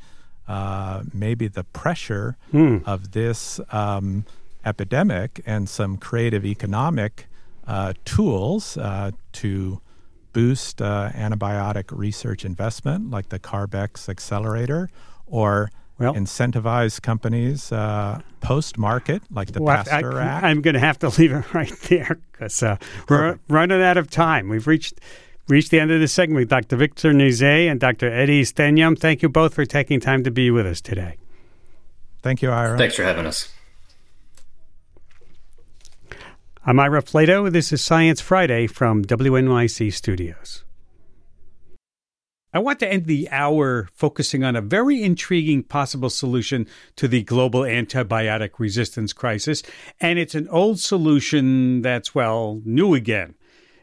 Uh, 0.48 1.04
maybe 1.14 1.48
the 1.48 1.64
pressure 1.64 2.36
hmm. 2.52 2.78
of 2.86 3.12
this 3.12 3.60
um, 3.72 4.26
epidemic 4.66 5.42
and 5.46 5.70
some 5.70 5.98
creative 5.98 6.46
economic 6.46 7.28
uh, 7.68 7.94
tools 8.06 8.78
uh, 8.78 9.12
to 9.32 9.80
boost 10.34 10.82
uh, 10.82 11.10
antibiotic 11.14 11.86
research 11.92 12.46
investment, 12.46 13.12
like 13.12 13.30
the 13.30 13.40
CARB-X 13.40 14.10
accelerator, 14.10 14.90
or 15.28 15.72
well, 16.00 16.14
incentivize 16.14 17.02
companies 17.02 17.72
uh, 17.72 18.22
post 18.40 18.78
market, 18.78 19.22
like 19.30 19.52
the 19.52 19.62
well, 19.62 19.84
Pasteur 19.84 20.20
I, 20.20 20.26
Act. 20.26 20.46
I'm 20.46 20.62
going 20.62 20.74
to 20.74 20.80
have 20.80 21.00
to 21.00 21.10
leave 21.20 21.32
it 21.32 21.54
right 21.54 21.78
there 21.90 22.20
because 22.32 22.64
uh, 22.64 22.78
we're 23.08 23.40
running 23.48 23.82
out 23.82 23.98
of 23.98 24.10
time. 24.10 24.50
We've 24.50 24.68
reached 24.68 25.00
reached 25.52 25.70
the 25.70 25.80
end 25.80 25.92
of 25.92 26.00
this 26.00 26.14
segment. 26.14 26.40
With 26.40 26.50
Dr. 26.50 26.78
Victor 26.78 27.12
Nizet 27.12 27.70
and 27.70 27.80
Dr. 27.80 28.12
Eddie 28.12 28.44
Stenehjem, 28.44 28.98
thank 28.98 29.22
you 29.22 29.30
both 29.30 29.54
for 29.54 29.66
taking 29.66 30.00
time 30.00 30.24
to 30.24 30.32
be 30.32 30.50
with 30.50 30.66
us 30.66 30.82
today. 30.82 31.18
Thank 32.24 32.42
you, 32.42 32.50
Ira. 32.50 32.78
Thanks 32.78 32.96
for 32.96 33.04
having 33.04 33.26
us. 33.26 33.50
I'm 36.66 36.80
Ira 36.80 37.02
Flatow. 37.04 37.52
This 37.52 37.74
is 37.74 37.84
Science 37.84 38.22
Friday 38.22 38.68
from 38.68 39.04
WNYC 39.04 39.92
Studios. 39.94 40.64
I 42.54 42.60
want 42.60 42.80
to 42.80 42.88
end 42.88 43.06
the 43.06 43.30
hour 43.30 43.88
focusing 43.94 44.44
on 44.44 44.56
a 44.56 44.62
very 44.62 45.02
intriguing 45.02 45.64
possible 45.64 46.10
solution 46.10 46.68
to 46.98 47.08
the 47.08 47.24
global 47.24 47.62
antibiotic 47.62 48.52
resistance 48.58 49.14
crisis, 49.14 49.64
and 50.00 50.20
it's 50.20 50.36
an 50.36 50.50
old 50.50 50.80
solution 50.80 51.82
that's, 51.82 52.14
well, 52.14 52.62
new 52.66 52.94
again. 52.94 53.36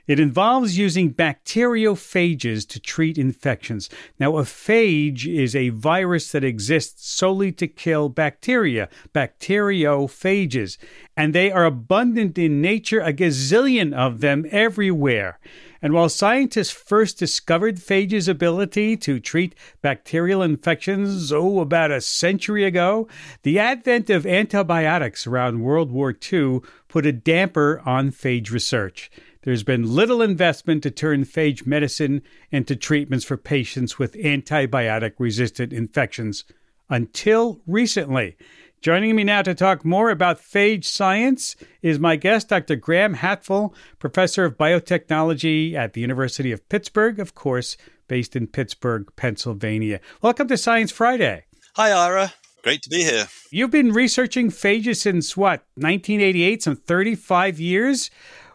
It 0.09 0.18
involves 0.18 0.78
using 0.78 1.12
bacteriophages 1.12 2.66
to 2.68 2.80
treat 2.80 3.18
infections. 3.18 3.90
Now, 4.18 4.38
a 4.38 4.42
phage 4.42 5.26
is 5.26 5.54
a 5.54 5.68
virus 5.68 6.32
that 6.32 6.42
exists 6.42 7.06
solely 7.11 7.52
to 7.52 7.68
kill 7.68 8.09
bacteria, 8.09 8.88
bacteriophages, 9.14 10.78
and 11.14 11.34
they 11.34 11.52
are 11.52 11.66
abundant 11.66 12.38
in 12.38 12.62
nature, 12.62 13.00
a 13.00 13.12
gazillion 13.12 13.92
of 13.92 14.20
them 14.20 14.46
everywhere. 14.50 15.38
And 15.82 15.92
while 15.92 16.09
scientists 16.09 16.70
first 16.70 17.18
discovered 17.18 17.76
phages' 17.76 18.28
ability 18.28 18.96
to 18.96 19.20
treat 19.20 19.54
bacterial 19.82 20.42
infections, 20.42 21.32
oh, 21.32 21.61
about 21.61 21.90
a 21.90 22.00
century 22.00 22.64
ago, 22.64 23.09
the 23.42 23.59
advent 23.59 24.09
of 24.09 24.26
antibiotics 24.26 25.26
around 25.26 25.61
World 25.61 25.92
War 25.92 26.16
II 26.32 26.61
put 26.88 27.04
a 27.04 27.12
damper 27.12 27.82
on 27.84 28.11
phage 28.11 28.50
research. 28.50 29.11
There's 29.43 29.62
been 29.62 29.95
little 29.95 30.20
investment 30.20 30.82
to 30.82 30.91
turn 30.91 31.24
phage 31.24 31.66
medicine 31.66 32.22
into 32.51 32.74
treatments 32.74 33.24
for 33.24 33.36
patients 33.36 33.99
with 33.99 34.14
antibiotic 34.14 35.12
resistant 35.18 35.72
infections 35.72 36.45
until 36.91 37.61
recently. 37.66 38.36
Joining 38.80 39.16
me 39.16 39.24
now 39.24 39.43
to 39.43 39.55
talk 39.55 39.84
more 39.84 40.11
about 40.11 40.41
phage 40.41 40.84
science 40.84 41.57
is 41.82 41.99
my 41.99 42.16
guest, 42.16 42.49
Dr. 42.49 42.76
Graham 42.76 43.16
Hatfull, 43.16 43.74
professor 43.99 44.45
of 44.45 44.57
biotechnology 44.57 45.74
at 45.74 45.93
the 45.93 46.01
University 46.01 46.53
of 46.53 46.68
Pittsburgh, 46.68 47.18
of 47.18 47.34
course, 47.34 47.76
based 48.07 48.36
in 48.36 48.47
Pittsburgh, 48.47 49.09
Pennsylvania. 49.16 50.01
Welcome 50.22 50.49
to 50.49 50.57
Science 50.57 50.93
Friday. 50.93 51.45
Hi, 51.74 51.91
Ira. 51.91 52.32
Great 52.62 52.82
to 52.82 52.91
be 52.91 53.03
here. 53.03 53.28
You've 53.51 53.70
been 53.70 53.93
researching 53.93 54.51
phages 54.51 54.97
since 54.97 55.36
what, 55.36 55.64
1988, 55.74 56.62
some 56.62 56.76
35 56.76 57.61
years? 57.61 58.11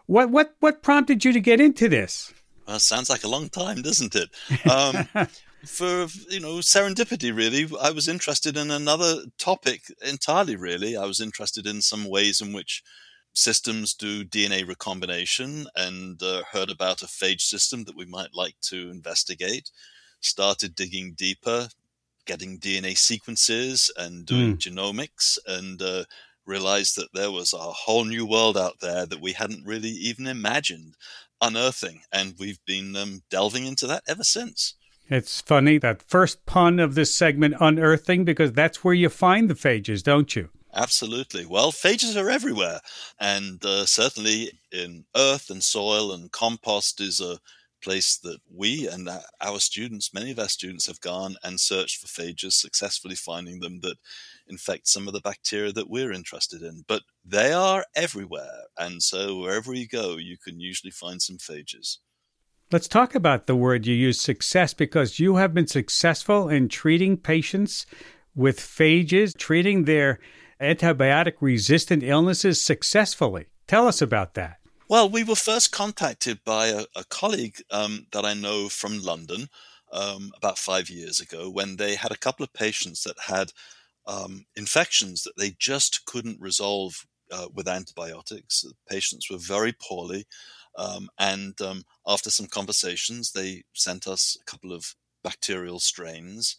What, 0.06 0.30
what, 0.30 0.56
what 0.60 0.84
prompted 0.84 1.24
you 1.24 1.34
to 1.34 1.40
get 1.40 1.62
into 1.62 1.88
this? 1.90 2.34
Well, 2.68 2.80
sounds 2.80 3.10
like 3.10 3.24
a 3.24 3.30
long 3.30 3.50
time, 3.50 3.82
doesn't 3.82 4.16
it? 4.16 4.30
Um, 4.70 5.08
for 5.66 6.08
you 6.30 6.40
know 6.40 6.56
serendipity 6.56 7.36
really 7.36 7.68
i 7.82 7.90
was 7.90 8.10
interested 8.10 8.58
in 8.58 8.70
another 8.70 9.24
topic 9.38 9.84
entirely 10.06 10.56
really 10.56 10.98
i 10.98 11.06
was 11.06 11.22
interested 11.22 11.66
in 11.66 11.82
some 11.82 12.10
ways 12.10 12.42
in 12.42 12.52
which 12.52 12.84
systems 13.34 13.94
do 13.94 14.26
dna 14.26 14.68
recombination 14.68 15.66
and 15.76 16.22
uh, 16.22 16.44
heard 16.52 16.70
about 16.70 17.02
a 17.02 17.08
phage 17.08 17.42
system 17.42 17.86
that 17.86 17.96
we 17.96 18.06
might 18.06 18.34
like 18.34 18.56
to 18.62 18.92
investigate 18.92 19.72
started 20.20 20.76
digging 20.76 21.14
deeper 21.14 21.70
getting 22.26 22.60
dna 22.60 22.98
sequences 22.98 23.90
and 23.96 24.26
doing 24.26 24.58
mm. 24.58 24.60
genomics 24.60 25.38
and 25.48 25.82
uh, 25.82 26.04
realized 26.46 26.96
that 26.98 27.14
there 27.14 27.32
was 27.32 27.54
a 27.54 27.58
whole 27.58 28.06
new 28.06 28.26
world 28.26 28.58
out 28.58 28.80
there 28.82 29.06
that 29.06 29.22
we 29.22 29.34
hadn't 29.34 29.66
really 29.66 29.90
even 29.90 30.28
imagined 30.28 30.96
unearthing 31.42 32.02
and 32.12 32.36
we've 32.40 32.64
been 32.66 32.96
um, 32.96 33.22
delving 33.30 33.66
into 33.66 33.86
that 33.88 34.04
ever 34.08 34.24
since 34.24 34.76
it's 35.10 35.42
funny 35.42 35.78
that 35.80 36.02
first 36.02 36.46
pun 36.46 36.80
of 36.80 36.96
this 36.96 37.14
segment, 37.14 37.56
unearthing, 37.60 38.24
because 38.24 38.54
that's 38.54 38.84
where 38.84 38.94
you 38.94 39.10
find 39.10 39.50
the 39.50 39.54
phages, 39.54 40.02
don't 40.02 40.36
you? 40.36 40.50
Absolutely. 40.74 41.46
Well, 41.46 41.72
phages 41.72 42.20
are 42.20 42.30
everywhere, 42.30 42.80
and 43.20 43.64
uh, 43.64 43.86
certainly 43.86 44.60
in 44.72 45.06
earth 45.16 45.50
and 45.50 45.64
soil 45.64 46.12
and 46.12 46.32
compost 46.32 47.00
is 47.00 47.20
a 47.22 47.40
place 47.84 48.18
that 48.18 48.40
we 48.50 48.88
and 48.88 49.10
our 49.42 49.60
students, 49.60 50.14
many 50.14 50.32
of 50.32 50.40
our 50.40 50.48
students, 50.48 50.88
have 50.88 51.02
gone 51.02 51.36
and 51.44 51.60
searched 51.60 52.00
for 52.00 52.08
phages, 52.08 52.54
successfully 52.54 53.16
finding 53.16 53.60
them 53.60 53.82
that 53.82 53.98
infect 54.48 54.88
some 54.88 55.08
of 55.08 55.14
the 55.14 55.22
bacteria 55.22 55.72
that 55.72 55.90
we're 55.90 56.12
interested 56.12 56.62
in. 56.62 56.84
But 56.88 57.04
they 57.26 57.52
are 57.52 57.86
everywhere, 57.96 58.64
and 58.78 59.04
so 59.04 59.40
wherever 59.40 59.74
you 59.74 59.88
go, 59.88 60.18
you 60.18 60.38
can 60.38 60.60
usually 60.60 60.92
find 60.92 61.22
some 61.22 61.38
phages. 61.38 61.98
Let's 62.72 62.88
talk 62.88 63.14
about 63.14 63.46
the 63.46 63.56
word 63.56 63.86
you 63.86 63.94
use, 63.94 64.20
success, 64.20 64.74
because 64.74 65.20
you 65.20 65.36
have 65.36 65.54
been 65.54 65.68
successful 65.68 66.50
in 66.50 66.70
treating 66.70 67.18
patients 67.18 67.86
with 68.34 68.60
phages, 68.60 69.38
treating 69.38 69.84
their 69.84 70.20
antibiotic 70.60 71.34
resistant 71.40 72.02
illnesses 72.04 72.60
successfully. 72.62 73.46
Tell 73.68 73.88
us 73.88 74.02
about 74.02 74.34
that. 74.36 74.58
Well, 74.90 75.10
we 75.10 75.24
were 75.24 75.36
first 75.36 75.72
contacted 75.72 76.44
by 76.44 76.68
a, 76.68 76.86
a 76.96 77.06
colleague 77.06 77.62
um, 77.72 78.08
that 78.12 78.26
I 78.26 78.34
know 78.34 78.68
from 78.68 79.02
London 79.02 79.48
um, 79.92 80.32
about 80.36 80.58
five 80.58 80.90
years 80.90 81.22
ago 81.22 81.50
when 81.50 81.78
they 81.78 81.96
had 81.96 82.12
a 82.12 82.18
couple 82.18 82.44
of 82.44 82.54
patients 82.54 83.04
that 83.04 83.18
had 83.28 83.54
um, 84.06 84.46
infections 84.56 85.24
that 85.24 85.38
they 85.38 85.56
just 85.58 86.06
couldn't 86.06 86.42
resolve 86.42 87.06
uh, 87.32 87.48
with 87.54 87.68
antibiotics. 87.68 88.62
The 88.62 88.74
patients 88.90 89.30
were 89.30 89.38
very 89.38 89.72
poorly. 89.72 90.26
Um, 90.78 91.10
and 91.18 91.60
um, 91.62 91.84
after 92.06 92.30
some 92.30 92.48
conversations, 92.48 93.32
they 93.32 93.64
sent 93.74 94.08
us 94.08 94.38
a 94.42 94.44
couple 94.44 94.74
of 94.74 94.96
bacterial 95.24 95.80
strains. 95.80 96.58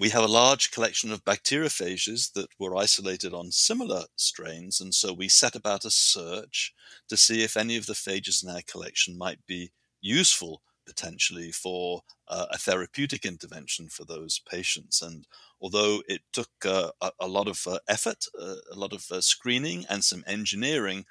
We 0.00 0.10
have 0.10 0.24
a 0.24 0.28
large 0.28 0.70
collection 0.70 1.12
of 1.12 1.24
bacteriophages 1.24 2.32
that 2.34 2.48
were 2.58 2.76
isolated 2.76 3.32
on 3.32 3.52
similar 3.52 4.04
strains, 4.16 4.80
and 4.80 4.94
so 4.94 5.12
we 5.12 5.28
set 5.28 5.54
about 5.54 5.84
a 5.84 5.90
search 5.90 6.74
to 7.08 7.16
see 7.16 7.42
if 7.42 7.56
any 7.56 7.76
of 7.76 7.86
the 7.86 7.94
phages 7.94 8.42
in 8.42 8.50
our 8.50 8.62
collection 8.66 9.16
might 9.16 9.44
be 9.46 9.70
useful 10.00 10.62
potentially 10.88 11.52
for 11.52 12.02
uh, 12.28 12.46
a 12.50 12.58
therapeutic 12.58 13.26
intervention 13.26 13.88
for 13.88 14.04
those 14.04 14.40
patients. 14.50 15.02
And 15.02 15.26
although 15.60 16.02
it 16.08 16.22
took 16.32 16.50
uh, 16.64 16.90
a, 17.00 17.10
a, 17.20 17.28
lot 17.28 17.46
of 17.46 17.66
uh, 17.66 17.78
effort, 17.88 18.24
uh, 18.40 18.56
a 18.72 18.74
lot 18.74 18.94
of 18.94 19.04
uh, 19.10 19.20
screening, 19.20 19.84
and 19.90 20.02
some 20.02 20.24
engineering, 20.26 21.04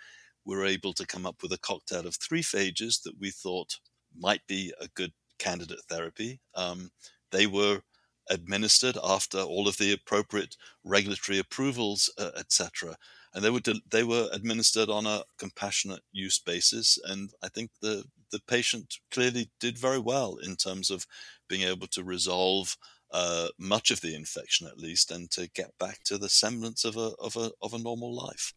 we 0.44 0.56
were 0.56 0.66
able 0.66 0.94
to 0.94 1.06
come 1.06 1.26
up 1.26 1.44
with 1.44 1.52
a 1.52 1.60
cocktail 1.60 2.08
of 2.08 2.16
three 2.16 2.42
phages 2.42 3.04
that 3.04 3.20
we 3.20 3.30
thought 3.30 3.78
might 4.18 4.46
be 4.48 4.74
a 4.82 4.88
good 4.88 5.14
candidate 5.38 5.82
therapy. 5.88 6.40
Um, 6.56 6.90
they 7.32 7.46
were 7.46 7.82
administered 8.30 8.98
after 9.04 9.40
all 9.40 9.68
of 9.68 9.78
the 9.78 9.94
appropriate 9.94 10.56
regulatory 10.84 11.40
approvals, 11.40 12.10
uh, 12.18 12.32
etc. 12.38 12.96
And 13.34 13.44
they 13.44 13.50
were 13.50 13.60
de- 13.60 13.82
they 13.90 14.04
were 14.04 14.30
administered 14.32 14.90
on 14.90 15.06
a 15.06 15.24
compassionate 15.38 16.02
use 16.12 16.40
basis, 16.40 16.98
and 17.06 17.32
I 17.44 17.50
think 17.50 17.72
the 17.82 18.06
the 18.32 18.40
patient 18.48 18.96
clearly 19.12 19.52
did 19.60 19.78
very 19.78 20.00
well 20.00 20.38
in 20.38 20.56
terms 20.56 20.90
of 20.90 21.06
being 21.48 21.62
able 21.62 21.88
to 21.88 22.04
resolve 22.04 22.78
uh, 23.12 23.48
much 23.58 23.92
of 23.92 24.02
the 24.02 24.16
infection, 24.16 24.68
at 24.68 24.78
least, 24.78 25.12
and 25.12 25.32
to 25.32 25.50
get 25.50 25.78
back 25.80 26.04
to 26.04 26.18
the 26.18 26.30
semblance 26.30 26.84
of 26.84 26.98
a 26.98 27.12
of 27.20 27.36
a 27.36 27.52
of 27.62 27.74
a 27.74 27.80
normal 27.80 28.14
life. 28.14 28.54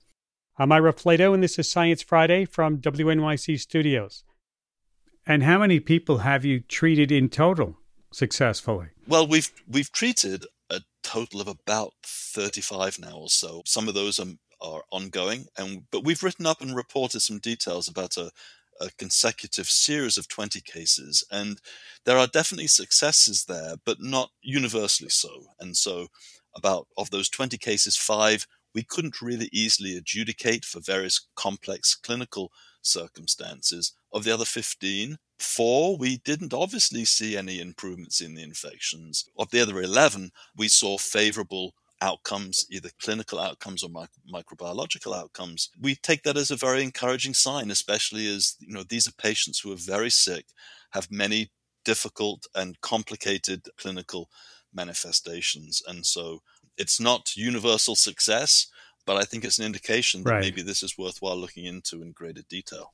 I'm 0.58 0.72
Ira 0.72 0.92
Flatow, 0.92 1.32
and 1.32 1.42
this 1.42 1.58
is 1.58 1.70
Science 1.70 2.02
Friday 2.02 2.44
from 2.44 2.78
WNYC 2.78 3.58
Studios. 3.58 4.24
And 5.26 5.42
how 5.42 5.58
many 5.58 5.80
people 5.80 6.18
have 6.18 6.44
you 6.44 6.60
treated 6.60 7.12
in 7.12 7.28
total 7.28 7.79
successfully? 8.12 8.88
Well, 9.06 9.26
we've 9.26 9.50
we've 9.68 9.92
treated 9.92 10.46
a 10.70 10.80
total 11.02 11.40
of 11.40 11.48
about 11.48 11.92
35 12.04 12.98
now 12.98 13.16
or 13.16 13.28
so. 13.28 13.62
Some 13.64 13.88
of 13.88 13.94
those 13.94 14.18
are, 14.18 14.26
are 14.60 14.84
ongoing, 14.90 15.46
and 15.56 15.84
but 15.90 16.04
we've 16.04 16.22
written 16.22 16.46
up 16.46 16.60
and 16.60 16.74
reported 16.74 17.20
some 17.20 17.38
details 17.38 17.88
about 17.88 18.16
a, 18.16 18.30
a 18.80 18.90
consecutive 18.98 19.68
series 19.68 20.16
of 20.16 20.28
20 20.28 20.60
cases, 20.60 21.24
and 21.30 21.60
there 22.04 22.18
are 22.18 22.26
definitely 22.26 22.68
successes 22.68 23.44
there, 23.44 23.74
but 23.84 24.00
not 24.00 24.30
universally 24.42 25.10
so. 25.10 25.46
And 25.58 25.76
so, 25.76 26.08
about 26.56 26.88
of 26.96 27.10
those 27.10 27.28
20 27.28 27.58
cases, 27.58 27.96
five 27.96 28.46
we 28.74 28.82
couldn't 28.82 29.20
really 29.20 29.48
easily 29.52 29.96
adjudicate 29.96 30.64
for 30.64 30.80
various 30.80 31.26
complex 31.34 31.94
clinical 31.94 32.52
circumstances. 32.82 33.92
Of 34.12 34.24
the 34.24 34.32
other 34.32 34.44
15, 34.44 35.18
four, 35.40 35.96
we 35.96 36.18
didn't 36.18 36.54
obviously 36.54 37.04
see 37.04 37.36
any 37.36 37.60
improvements 37.60 38.20
in 38.20 38.34
the 38.34 38.42
infections. 38.42 39.24
Of 39.38 39.50
the 39.50 39.60
other 39.60 39.80
11, 39.80 40.32
we 40.56 40.68
saw 40.68 40.98
favorable 40.98 41.74
outcomes, 42.02 42.66
either 42.70 42.90
clinical 43.00 43.38
outcomes 43.38 43.82
or 43.82 43.90
microbiological 44.32 45.16
outcomes. 45.16 45.70
We 45.80 45.94
take 45.94 46.22
that 46.22 46.36
as 46.36 46.50
a 46.50 46.56
very 46.56 46.82
encouraging 46.82 47.34
sign, 47.34 47.70
especially 47.70 48.26
as 48.26 48.56
you 48.60 48.72
know 48.72 48.82
these 48.82 49.06
are 49.06 49.12
patients 49.12 49.60
who 49.60 49.72
are 49.72 49.76
very 49.76 50.10
sick, 50.10 50.46
have 50.90 51.10
many 51.10 51.50
difficult 51.84 52.46
and 52.54 52.80
complicated 52.80 53.68
clinical 53.76 54.30
manifestations, 54.72 55.82
and 55.86 56.06
so 56.06 56.42
it's 56.78 57.00
not 57.00 57.36
universal 57.36 57.96
success, 57.96 58.66
but 59.04 59.16
I 59.16 59.24
think 59.24 59.44
it's 59.44 59.58
an 59.58 59.66
indication 59.66 60.22
that 60.22 60.30
right. 60.30 60.40
maybe 60.40 60.62
this 60.62 60.82
is 60.82 60.96
worthwhile 60.96 61.36
looking 61.36 61.66
into 61.66 62.02
in 62.02 62.12
greater 62.12 62.42
detail. 62.48 62.92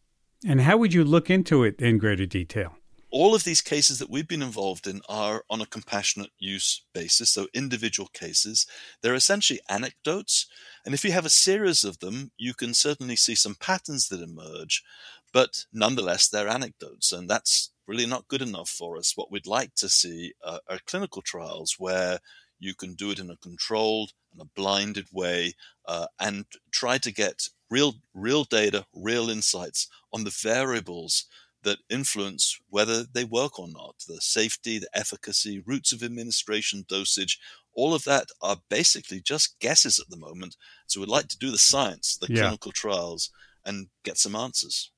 And 0.48 0.60
how 0.60 0.76
would 0.76 0.94
you 0.94 1.02
look 1.02 1.28
into 1.28 1.64
it 1.64 1.82
in 1.82 1.98
greater 1.98 2.24
detail? 2.24 2.76
All 3.10 3.34
of 3.34 3.42
these 3.42 3.60
cases 3.60 3.98
that 3.98 4.08
we've 4.08 4.28
been 4.28 4.42
involved 4.42 4.86
in 4.86 5.00
are 5.08 5.42
on 5.50 5.60
a 5.60 5.66
compassionate 5.66 6.30
use 6.38 6.84
basis, 6.94 7.30
so 7.30 7.48
individual 7.52 8.08
cases. 8.12 8.64
They're 9.02 9.16
essentially 9.16 9.58
anecdotes. 9.68 10.46
And 10.84 10.94
if 10.94 11.04
you 11.04 11.10
have 11.10 11.24
a 11.24 11.30
series 11.30 11.82
of 11.82 11.98
them, 11.98 12.30
you 12.36 12.54
can 12.54 12.74
certainly 12.74 13.16
see 13.16 13.34
some 13.34 13.56
patterns 13.56 14.08
that 14.08 14.22
emerge, 14.22 14.84
but 15.32 15.64
nonetheless, 15.72 16.28
they're 16.28 16.48
anecdotes. 16.48 17.10
And 17.10 17.28
that's 17.28 17.72
really 17.88 18.06
not 18.06 18.28
good 18.28 18.42
enough 18.42 18.68
for 18.68 18.96
us. 18.96 19.16
What 19.16 19.32
we'd 19.32 19.48
like 19.48 19.74
to 19.76 19.88
see 19.88 20.34
uh, 20.44 20.60
are 20.68 20.78
clinical 20.86 21.22
trials 21.22 21.74
where 21.76 22.20
you 22.60 22.74
can 22.74 22.94
do 22.94 23.10
it 23.10 23.18
in 23.18 23.30
a 23.30 23.36
controlled 23.36 24.12
and 24.32 24.40
a 24.40 24.50
blinded 24.54 25.08
way 25.12 25.54
uh, 25.86 26.06
and 26.20 26.44
try 26.70 26.98
to 26.98 27.12
get 27.12 27.48
real 27.70 27.94
real 28.14 28.44
data 28.44 28.86
real 28.94 29.28
insights 29.28 29.88
on 30.12 30.24
the 30.24 30.38
variables 30.42 31.26
that 31.62 31.78
influence 31.90 32.58
whether 32.68 33.02
they 33.02 33.24
work 33.24 33.58
or 33.58 33.66
not 33.68 33.96
the 34.06 34.20
safety 34.20 34.78
the 34.78 34.88
efficacy 34.94 35.62
routes 35.66 35.92
of 35.92 36.02
administration 36.02 36.84
dosage 36.88 37.40
all 37.76 37.94
of 37.94 38.04
that 38.04 38.28
are 38.42 38.56
basically 38.68 39.20
just 39.20 39.60
guesses 39.60 40.00
at 40.00 40.08
the 40.08 40.16
moment. 40.16 40.56
So 40.86 40.98
we'd 40.98 41.08
like 41.08 41.28
to 41.28 41.38
do 41.38 41.50
the 41.50 41.58
science 41.58 42.16
the 42.16 42.26
yeah. 42.28 42.40
clinical 42.42 42.72
trials 42.72 43.30
and 43.64 43.88
get 44.02 44.18
some 44.18 44.34
answers. 44.34 44.90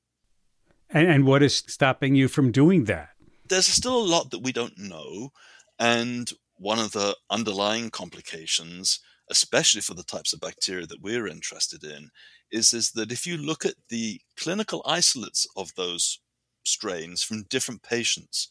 And, 0.89 1.07
and 1.07 1.25
what 1.25 1.43
is 1.43 1.57
stopping 1.67 2.15
you 2.15 2.27
from 2.27 2.51
doing 2.51 2.85
that? 2.85 3.09
There's 3.47 3.67
still 3.67 3.97
a 3.97 4.11
lot 4.13 4.31
that 4.31 4.41
we 4.41 4.51
don't 4.51 4.77
know 4.77 5.31
and 5.77 6.31
one 6.55 6.79
of 6.79 6.93
the 6.93 7.15
underlying 7.29 7.89
complications, 7.89 8.99
especially 9.29 9.81
for 9.81 9.93
the 9.93 10.03
types 10.03 10.33
of 10.33 10.39
bacteria 10.39 10.85
that 10.87 11.01
we're 11.01 11.27
interested 11.27 11.83
in, 11.83 12.09
is, 12.51 12.73
is 12.73 12.91
that 12.91 13.11
if 13.11 13.25
you 13.27 13.37
look 13.37 13.65
at 13.65 13.75
the 13.89 14.21
clinical 14.37 14.81
isolates 14.85 15.47
of 15.55 15.73
those 15.75 16.19
strains 16.63 17.23
from 17.23 17.43
different 17.43 17.83
patients, 17.83 18.49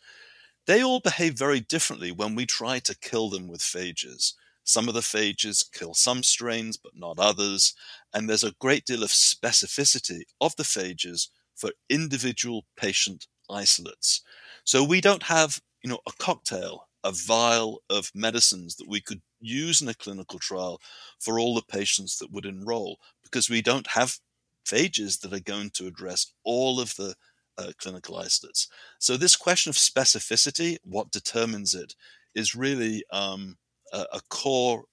they 0.67 0.83
all 0.83 1.01
behave 1.01 1.35
very 1.35 1.61
differently 1.61 2.13
when 2.13 2.35
we 2.35 2.45
try 2.45 2.79
to 2.81 2.99
kill 2.99 3.31
them 3.31 3.49
with 3.49 3.61
phages. 3.61 4.35
Some 4.65 4.87
of 4.87 4.93
the 4.93 5.01
phages 5.01 5.65
kill 5.73 5.95
some 5.95 6.23
strains, 6.23 6.77
but 6.77 6.93
not 6.95 7.19
others. 7.19 7.75
And 8.13 8.29
there's 8.29 8.45
a 8.45 8.55
great 8.61 8.85
deal 8.85 9.03
of 9.03 9.09
specificity 9.09 10.23
of 10.43 10.55
the 10.57 10.63
phages 10.65 11.29
for 11.57 11.73
individual 11.89 12.67
patient 12.77 13.27
isolates. 13.51 14.21
So 14.65 14.85
we 14.85 15.01
don't 15.01 15.23
have, 15.23 15.61
you 15.83 15.89
know, 15.89 16.01
a 16.07 16.13
cocktail, 16.19 16.87
a 17.03 17.13
vial 17.13 17.81
of 17.89 18.11
medicines 18.15 18.77
that 18.77 18.89
we 18.89 19.01
could 19.01 19.23
use 19.41 19.81
in 19.81 19.89
a 19.89 19.95
clinical 19.95 20.39
trial 20.39 20.81
for 21.19 21.41
all 21.41 21.55
the 21.55 21.63
patients 21.63 22.19
that 22.19 22.31
would 22.31 22.45
enroll 22.45 22.99
because 23.31 23.51
we 23.51 23.63
don't 23.63 23.89
have 23.89 24.19
phages 24.67 25.21
that 25.21 25.33
are 25.33 25.41
going 25.41 25.71
to 25.71 25.87
address 25.87 26.33
all 26.45 26.81
of 26.81 26.95
the 26.97 27.15
uh, 27.57 27.73
clinical 27.79 28.17
isolates. 28.17 28.69
So 28.99 29.17
this 29.17 29.37
question 29.37 29.71
of 29.71 29.77
specificity, 29.77 30.79
what 30.85 31.11
determines 31.11 31.75
it, 31.75 31.95
is 32.35 32.55
really 32.55 33.05
um, 33.11 33.57
a, 33.93 34.05
a 34.13 34.21
core 34.29 34.85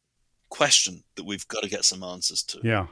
question 0.49 1.03
that 1.15 1.25
we've 1.25 1.47
got 1.47 1.63
to 1.63 1.69
get 1.69 1.85
some 1.85 2.03
answers 2.03 2.43
to. 2.43 2.59
Yeah. 2.63 2.87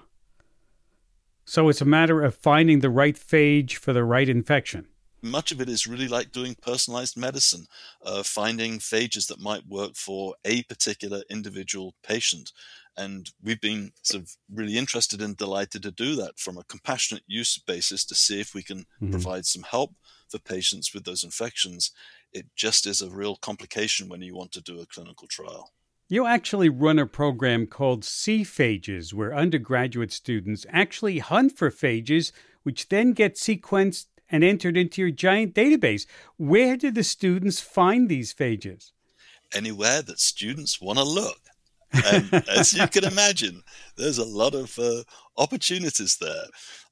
So 1.45 1.69
it's 1.69 1.81
a 1.81 1.85
matter 1.85 2.21
of 2.21 2.35
finding 2.35 2.79
the 2.79 2.89
right 2.89 3.15
phage 3.15 3.73
for 3.73 3.93
the 3.93 4.03
right 4.03 4.29
infection. 4.29 4.87
Much 5.21 5.51
of 5.51 5.61
it 5.61 5.69
is 5.69 5.87
really 5.87 6.07
like 6.07 6.31
doing 6.31 6.55
personalized 6.61 7.15
medicine, 7.15 7.65
uh, 8.05 8.23
finding 8.23 8.79
phages 8.79 9.27
that 9.27 9.39
might 9.39 9.65
work 9.65 9.95
for 9.95 10.35
a 10.43 10.63
particular 10.63 11.23
individual 11.29 11.95
patient. 12.03 12.51
And 12.95 13.31
we've 13.41 13.61
been 13.61 13.91
sort 14.03 14.23
of 14.23 14.37
really 14.53 14.77
interested 14.77 15.21
and 15.21 15.35
delighted 15.35 15.83
to 15.83 15.91
do 15.91 16.15
that 16.17 16.37
from 16.37 16.57
a 16.57 16.63
compassionate 16.63 17.23
use 17.25 17.57
basis 17.57 18.05
to 18.05 18.15
see 18.15 18.39
if 18.39 18.53
we 18.53 18.61
can 18.61 18.79
mm-hmm. 18.79 19.11
provide 19.11 19.45
some 19.45 19.63
help 19.63 19.95
for 20.29 20.39
patients 20.39 20.93
with 20.93 21.03
those 21.03 21.23
infections. 21.23 21.91
It 22.31 22.47
just 22.55 22.85
is 22.85 23.01
a 23.01 23.09
real 23.09 23.35
complication 23.35 24.09
when 24.09 24.21
you 24.21 24.35
want 24.35 24.51
to 24.53 24.61
do 24.61 24.79
a 24.79 24.85
clinical 24.85 25.27
trial. 25.27 25.71
You 26.09 26.27
actually 26.27 26.69
run 26.69 26.99
a 26.99 27.07
program 27.07 27.65
called 27.65 28.05
SEA-PHAGES, 28.05 29.13
where 29.13 29.33
undergraduate 29.33 30.11
students 30.11 30.65
actually 30.69 31.19
hunt 31.19 31.57
for 31.57 31.71
phages, 31.71 32.31
which 32.61 32.89
then 32.89 33.13
get 33.13 33.35
sequenced 33.35 34.07
and 34.29 34.43
entered 34.43 34.77
into 34.77 35.01
your 35.01 35.11
giant 35.11 35.55
database. 35.55 36.05
Where 36.37 36.77
do 36.77 36.91
the 36.91 37.03
students 37.03 37.59
find 37.59 38.09
these 38.09 38.33
phages? 38.33 38.91
Anywhere 39.53 40.01
that 40.01 40.19
students 40.19 40.81
want 40.81 40.99
to 40.99 41.03
look. 41.03 41.39
And 42.05 42.43
as 42.49 42.73
you 42.73 42.87
can 42.87 43.03
imagine, 43.03 43.63
there's 43.97 44.17
a 44.17 44.25
lot 44.25 44.55
of 44.55 44.77
uh, 44.79 45.03
opportunities 45.37 46.17
there. 46.17 46.45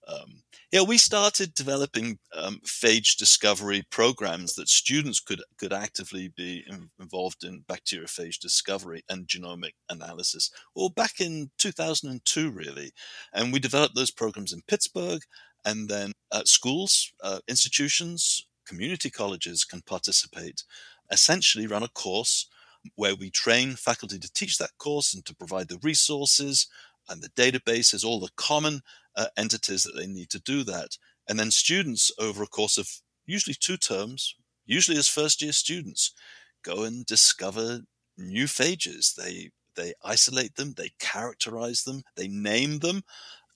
Um, 0.07 0.41
yeah, 0.71 0.81
we 0.81 0.97
started 0.97 1.53
developing 1.53 2.17
um, 2.33 2.61
phage 2.65 3.17
discovery 3.17 3.83
programs 3.91 4.53
that 4.55 4.69
students 4.69 5.19
could 5.19 5.41
could 5.57 5.73
actively 5.73 6.29
be 6.29 6.63
in, 6.67 6.89
involved 6.99 7.43
in 7.43 7.63
bacteriophage 7.69 8.39
discovery 8.39 9.03
and 9.09 9.27
genomic 9.27 9.73
analysis. 9.89 10.49
Well, 10.73 10.89
back 10.89 11.19
in 11.19 11.51
2002, 11.57 12.51
really, 12.51 12.91
and 13.33 13.51
we 13.51 13.59
developed 13.59 13.95
those 13.95 14.11
programs 14.11 14.53
in 14.53 14.61
Pittsburgh, 14.67 15.21
and 15.65 15.89
then 15.89 16.13
at 16.33 16.47
schools, 16.47 17.11
uh, 17.21 17.39
institutions, 17.49 18.47
community 18.65 19.09
colleges 19.09 19.65
can 19.65 19.81
participate. 19.81 20.63
Essentially, 21.11 21.67
run 21.67 21.83
a 21.83 21.89
course 21.89 22.47
where 22.95 23.15
we 23.15 23.29
train 23.29 23.75
faculty 23.75 24.19
to 24.19 24.33
teach 24.33 24.57
that 24.57 24.77
course 24.77 25.13
and 25.13 25.25
to 25.25 25.35
provide 25.35 25.67
the 25.67 25.79
resources 25.83 26.67
and 27.09 27.21
the 27.21 27.29
databases, 27.29 28.05
all 28.05 28.19
the 28.19 28.31
common 28.35 28.81
uh, 29.15 29.27
entities 29.37 29.83
that 29.83 29.95
they 29.95 30.07
need 30.07 30.29
to 30.29 30.39
do 30.39 30.63
that. 30.63 30.97
And 31.27 31.39
then 31.39 31.51
students, 31.51 32.11
over 32.19 32.43
a 32.43 32.47
course 32.47 32.77
of 32.77 32.89
usually 33.25 33.55
two 33.59 33.77
terms, 33.77 34.35
usually 34.65 34.97
as 34.97 35.07
first 35.07 35.41
year 35.41 35.51
students, 35.51 36.13
go 36.63 36.83
and 36.83 37.05
discover 37.05 37.81
new 38.17 38.45
phages. 38.45 39.15
They 39.15 39.51
they 39.75 39.93
isolate 40.03 40.55
them, 40.55 40.73
they 40.75 40.91
characterize 40.99 41.83
them, 41.83 42.01
they 42.17 42.27
name 42.27 42.79
them, 42.79 43.03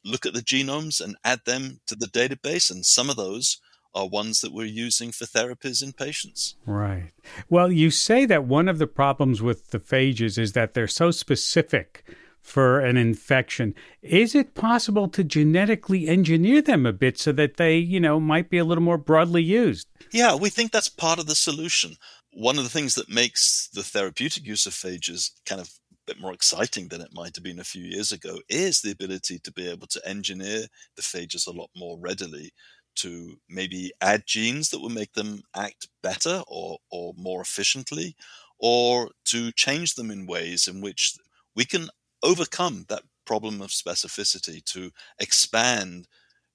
look 0.05 0.25
at 0.25 0.33
the 0.33 0.39
genomes 0.41 1.03
and 1.03 1.17
add 1.25 1.41
them 1.45 1.81
to 1.87 1.95
the 1.95 2.07
database. 2.07 2.71
And 2.71 2.85
some 2.85 3.09
of 3.09 3.17
those 3.17 3.59
are 3.95 4.07
ones 4.07 4.41
that 4.41 4.51
we're 4.51 4.65
using 4.65 5.11
for 5.11 5.25
therapies 5.25 5.81
in 5.81 5.93
patients. 5.93 6.55
Right. 6.65 7.13
Well, 7.49 7.71
you 7.71 7.89
say 7.89 8.25
that 8.25 8.43
one 8.43 8.67
of 8.67 8.77
the 8.77 8.87
problems 8.87 9.41
with 9.41 9.71
the 9.71 9.79
phages 9.79 10.37
is 10.37 10.51
that 10.51 10.73
they're 10.73 10.87
so 10.87 11.11
specific 11.11 12.03
for 12.41 12.79
an 12.79 12.95
infection. 12.95 13.73
Is 14.03 14.35
it 14.35 14.53
possible 14.53 15.07
to 15.09 15.23
genetically 15.23 16.07
engineer 16.07 16.61
them 16.61 16.85
a 16.85 16.93
bit 16.93 17.17
so 17.17 17.31
that 17.31 17.57
they, 17.57 17.77
you 17.77 17.99
know, 17.99 18.19
might 18.19 18.51
be 18.51 18.59
a 18.59 18.65
little 18.65 18.83
more 18.83 18.99
broadly 18.99 19.41
used? 19.41 19.87
Yeah, 20.11 20.35
we 20.35 20.49
think 20.49 20.71
that's 20.71 20.89
part 20.89 21.17
of 21.17 21.25
the 21.25 21.33
solution. 21.33 21.95
One 22.31 22.57
of 22.57 22.63
the 22.63 22.69
things 22.69 22.93
that 22.95 23.09
makes 23.09 23.67
the 23.73 23.81
therapeutic 23.81 24.45
use 24.45 24.67
of 24.67 24.73
phages 24.73 25.31
kind 25.45 25.59
of 25.59 25.69
a 25.91 26.13
bit 26.13 26.21
more 26.21 26.33
exciting 26.33 26.89
than 26.89 27.01
it 27.01 27.13
might 27.13 27.35
have 27.35 27.43
been 27.43 27.59
a 27.59 27.63
few 27.63 27.83
years 27.83 28.11
ago 28.11 28.39
is 28.47 28.81
the 28.81 28.91
ability 28.91 29.39
to 29.39 29.51
be 29.51 29.67
able 29.67 29.87
to 29.87 30.07
engineer 30.07 30.67
the 30.95 31.01
phages 31.01 31.47
a 31.47 31.51
lot 31.51 31.71
more 31.75 31.97
readily 31.99 32.51
to 32.95 33.37
maybe 33.49 33.91
add 34.01 34.23
genes 34.25 34.69
that 34.69 34.79
will 34.79 34.89
make 34.89 35.13
them 35.13 35.43
act 35.55 35.87
better 36.01 36.43
or, 36.47 36.79
or 36.91 37.13
more 37.17 37.41
efficiently, 37.41 38.15
or 38.57 39.11
to 39.25 39.51
change 39.51 39.95
them 39.95 40.09
in 40.11 40.25
ways 40.25 40.67
in 40.67 40.81
which 40.81 41.17
we 41.55 41.65
can 41.65 41.89
overcome 42.23 42.85
that 42.87 43.03
problem 43.25 43.61
of 43.61 43.69
specificity 43.69 44.63
to 44.63 44.91
expand 45.19 46.07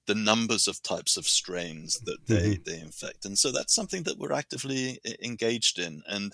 the 0.07 0.15
numbers 0.15 0.67
of 0.67 0.81
types 0.81 1.15
of 1.15 1.27
strains 1.27 1.99
that 2.01 2.17
they, 2.27 2.55
mm-hmm. 2.55 2.63
they 2.65 2.79
infect. 2.79 3.23
And 3.23 3.37
so 3.37 3.51
that's 3.51 3.75
something 3.75 4.03
that 4.03 4.17
we're 4.17 4.33
actively 4.33 4.99
engaged 5.21 5.77
in. 5.77 6.01
And 6.07 6.33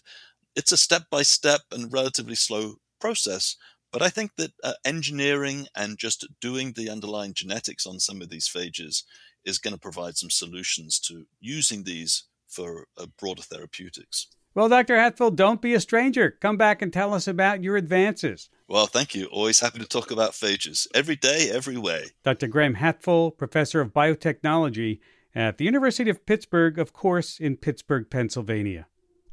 it's 0.56 0.72
a 0.72 0.78
step 0.78 1.04
by 1.12 1.24
step 1.24 1.62
and 1.72 1.92
relatively 1.92 2.36
slow 2.36 2.76
process. 3.00 3.58
But 3.92 4.02
I 4.02 4.10
think 4.10 4.36
that 4.38 4.52
uh, 4.64 4.74
engineering 4.86 5.68
and 5.76 5.98
just 5.98 6.28
doing 6.42 6.74
the 6.74 6.90
underlying 6.90 7.34
genetics 7.34 7.86
on 7.86 8.00
some 8.00 8.22
of 8.22 8.30
these 8.30 8.50
phages 8.50 9.04
is 9.48 9.58
going 9.58 9.74
to 9.74 9.80
provide 9.80 10.18
some 10.18 10.30
solutions 10.30 11.00
to 11.00 11.26
using 11.40 11.84
these 11.84 12.26
for 12.48 12.88
uh, 12.98 13.06
broader 13.18 13.42
therapeutics. 13.42 14.28
Well, 14.54 14.70
Dr. 14.70 14.96
Hatfull, 14.96 15.36
don't 15.36 15.62
be 15.62 15.74
a 15.74 15.80
stranger. 15.80 16.32
Come 16.32 16.58
back 16.58 16.82
and 16.82 16.92
tell 16.92 17.14
us 17.14 17.28
about 17.28 17.64
your 17.64 17.78
advances. 17.78 18.50
Well, 18.68 18.88
thank 18.88 19.14
you. 19.14 19.28
Always 19.28 19.60
happy 19.60 19.80
to 19.80 19.86
talk 19.86 20.12
about 20.12 20.32
phages 20.32 20.88
every 20.94 21.16
day, 21.16 21.50
every 21.52 21.78
way. 21.78 22.06
Dr. 22.24 22.48
Graham 22.48 22.76
Hatfull, 22.76 23.38
professor 23.38 23.82
of 23.82 23.94
biotechnology 23.94 25.00
at 25.36 25.58
the 25.58 25.66
University 25.66 26.10
of 26.10 26.26
Pittsburgh, 26.26 26.80
of 26.80 26.92
course, 26.92 27.40
in 27.40 27.58
Pittsburgh, 27.58 28.10
Pennsylvania. 28.10 28.88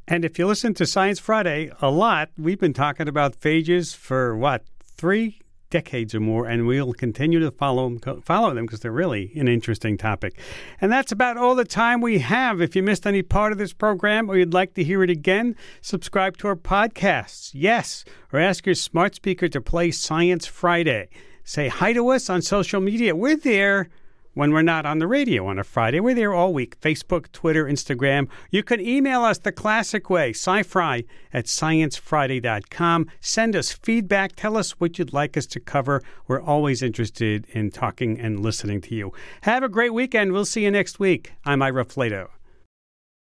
And 0.07 0.27
if 0.27 0.39
you 0.39 0.47
listen 0.47 0.75
to 0.75 0.85
Science 0.85 1.19
Friday 1.19 1.73
a 1.81 1.91
lot, 1.91 2.29
we've 2.37 2.61
been 2.61 2.75
talking 2.75 3.09
about 3.09 3.41
phages 3.41 3.97
for 3.97 4.37
what, 4.37 4.65
three, 4.85 5.41
decades 5.75 6.15
or 6.15 6.21
more, 6.21 6.47
and 6.47 6.69
we'll 6.69 6.93
continue 6.93 7.41
to 7.41 7.51
follow 7.51 7.89
them, 7.89 8.23
follow 8.23 8.55
them 8.55 8.65
because 8.65 8.79
they're 8.79 8.93
really 8.93 9.33
an 9.35 9.49
interesting 9.49 9.99
topic. 9.99 10.39
And 10.81 10.93
that's 10.93 11.11
about 11.11 11.37
all 11.37 11.57
the 11.57 11.65
time 11.65 12.01
we 12.01 12.21
have. 12.21 12.61
If 12.61 12.77
you 12.77 12.83
missed 12.85 13.09
any 13.09 13.23
part 13.23 13.51
of 13.51 13.59
this 13.59 13.73
program 13.73 14.31
or 14.31 14.37
you'd 14.37 14.55
like 14.55 14.75
to 14.75 14.85
hear 14.85 15.03
it 15.03 15.11
again, 15.11 15.57
subscribe 15.81 16.37
to 16.39 16.47
our 16.47 16.55
podcasts. 16.55 17.51
Yes, 17.55 18.05
or 18.33 18.39
ask 18.39 18.67
your 18.67 18.77
smart 18.77 19.17
speaker 19.17 19.49
to 19.49 19.61
play 19.61 19.91
Science 19.91 20.47
Friday. 20.47 21.09
Say 21.43 21.67
hi 21.67 21.93
to 21.93 22.07
us 22.11 22.31
on 22.31 22.41
social 22.41 22.81
media. 22.81 23.17
We're 23.17 23.37
there 23.37 23.89
when 24.35 24.53
we're 24.53 24.63
not 24.63 24.85
on 24.85 24.99
the 24.99 25.07
radio 25.07 25.47
on 25.47 25.59
a 25.59 25.65
Friday. 25.65 26.01
We're 26.01 26.15
there 26.15 26.35
all 26.35 26.53
week 26.53 26.79
Facebook, 26.81 27.33
Twitter, 27.33 27.65
Instagram. 27.65 28.29
You 28.51 28.63
can 28.63 28.81
email 28.81 29.23
us 29.23 29.39
the 29.39 29.53
classic 29.53 30.11
way, 30.11 30.33
SciFri 30.33 31.07
at 31.33 31.47
sciencefriday.com. 31.47 33.07
Send 33.21 33.57
us 33.57 33.73
feedback. 33.73 34.33
Tell 34.37 34.57
us 34.57 34.73
what 34.73 34.99
you'd 34.99 35.13
like 35.13 35.37
us 35.37 35.47
to 35.47 35.61
cover. 35.61 36.03
We're 36.29 36.43
always 36.43 36.83
interested 36.83 37.47
in 37.53 37.71
talking 37.71 38.21
and 38.21 38.41
listening 38.41 38.81
to 38.83 38.95
you. 38.95 39.13
Have 39.43 39.63
a 39.63 39.69
great 39.69 39.95
weekend. 39.95 40.33
We'll 40.33 40.45
see 40.45 40.65
you 40.65 40.71
next 40.71 40.99
week. 40.99 41.33
I'm 41.45 41.63
Ira 41.63 41.85
Flatow. 41.85 42.29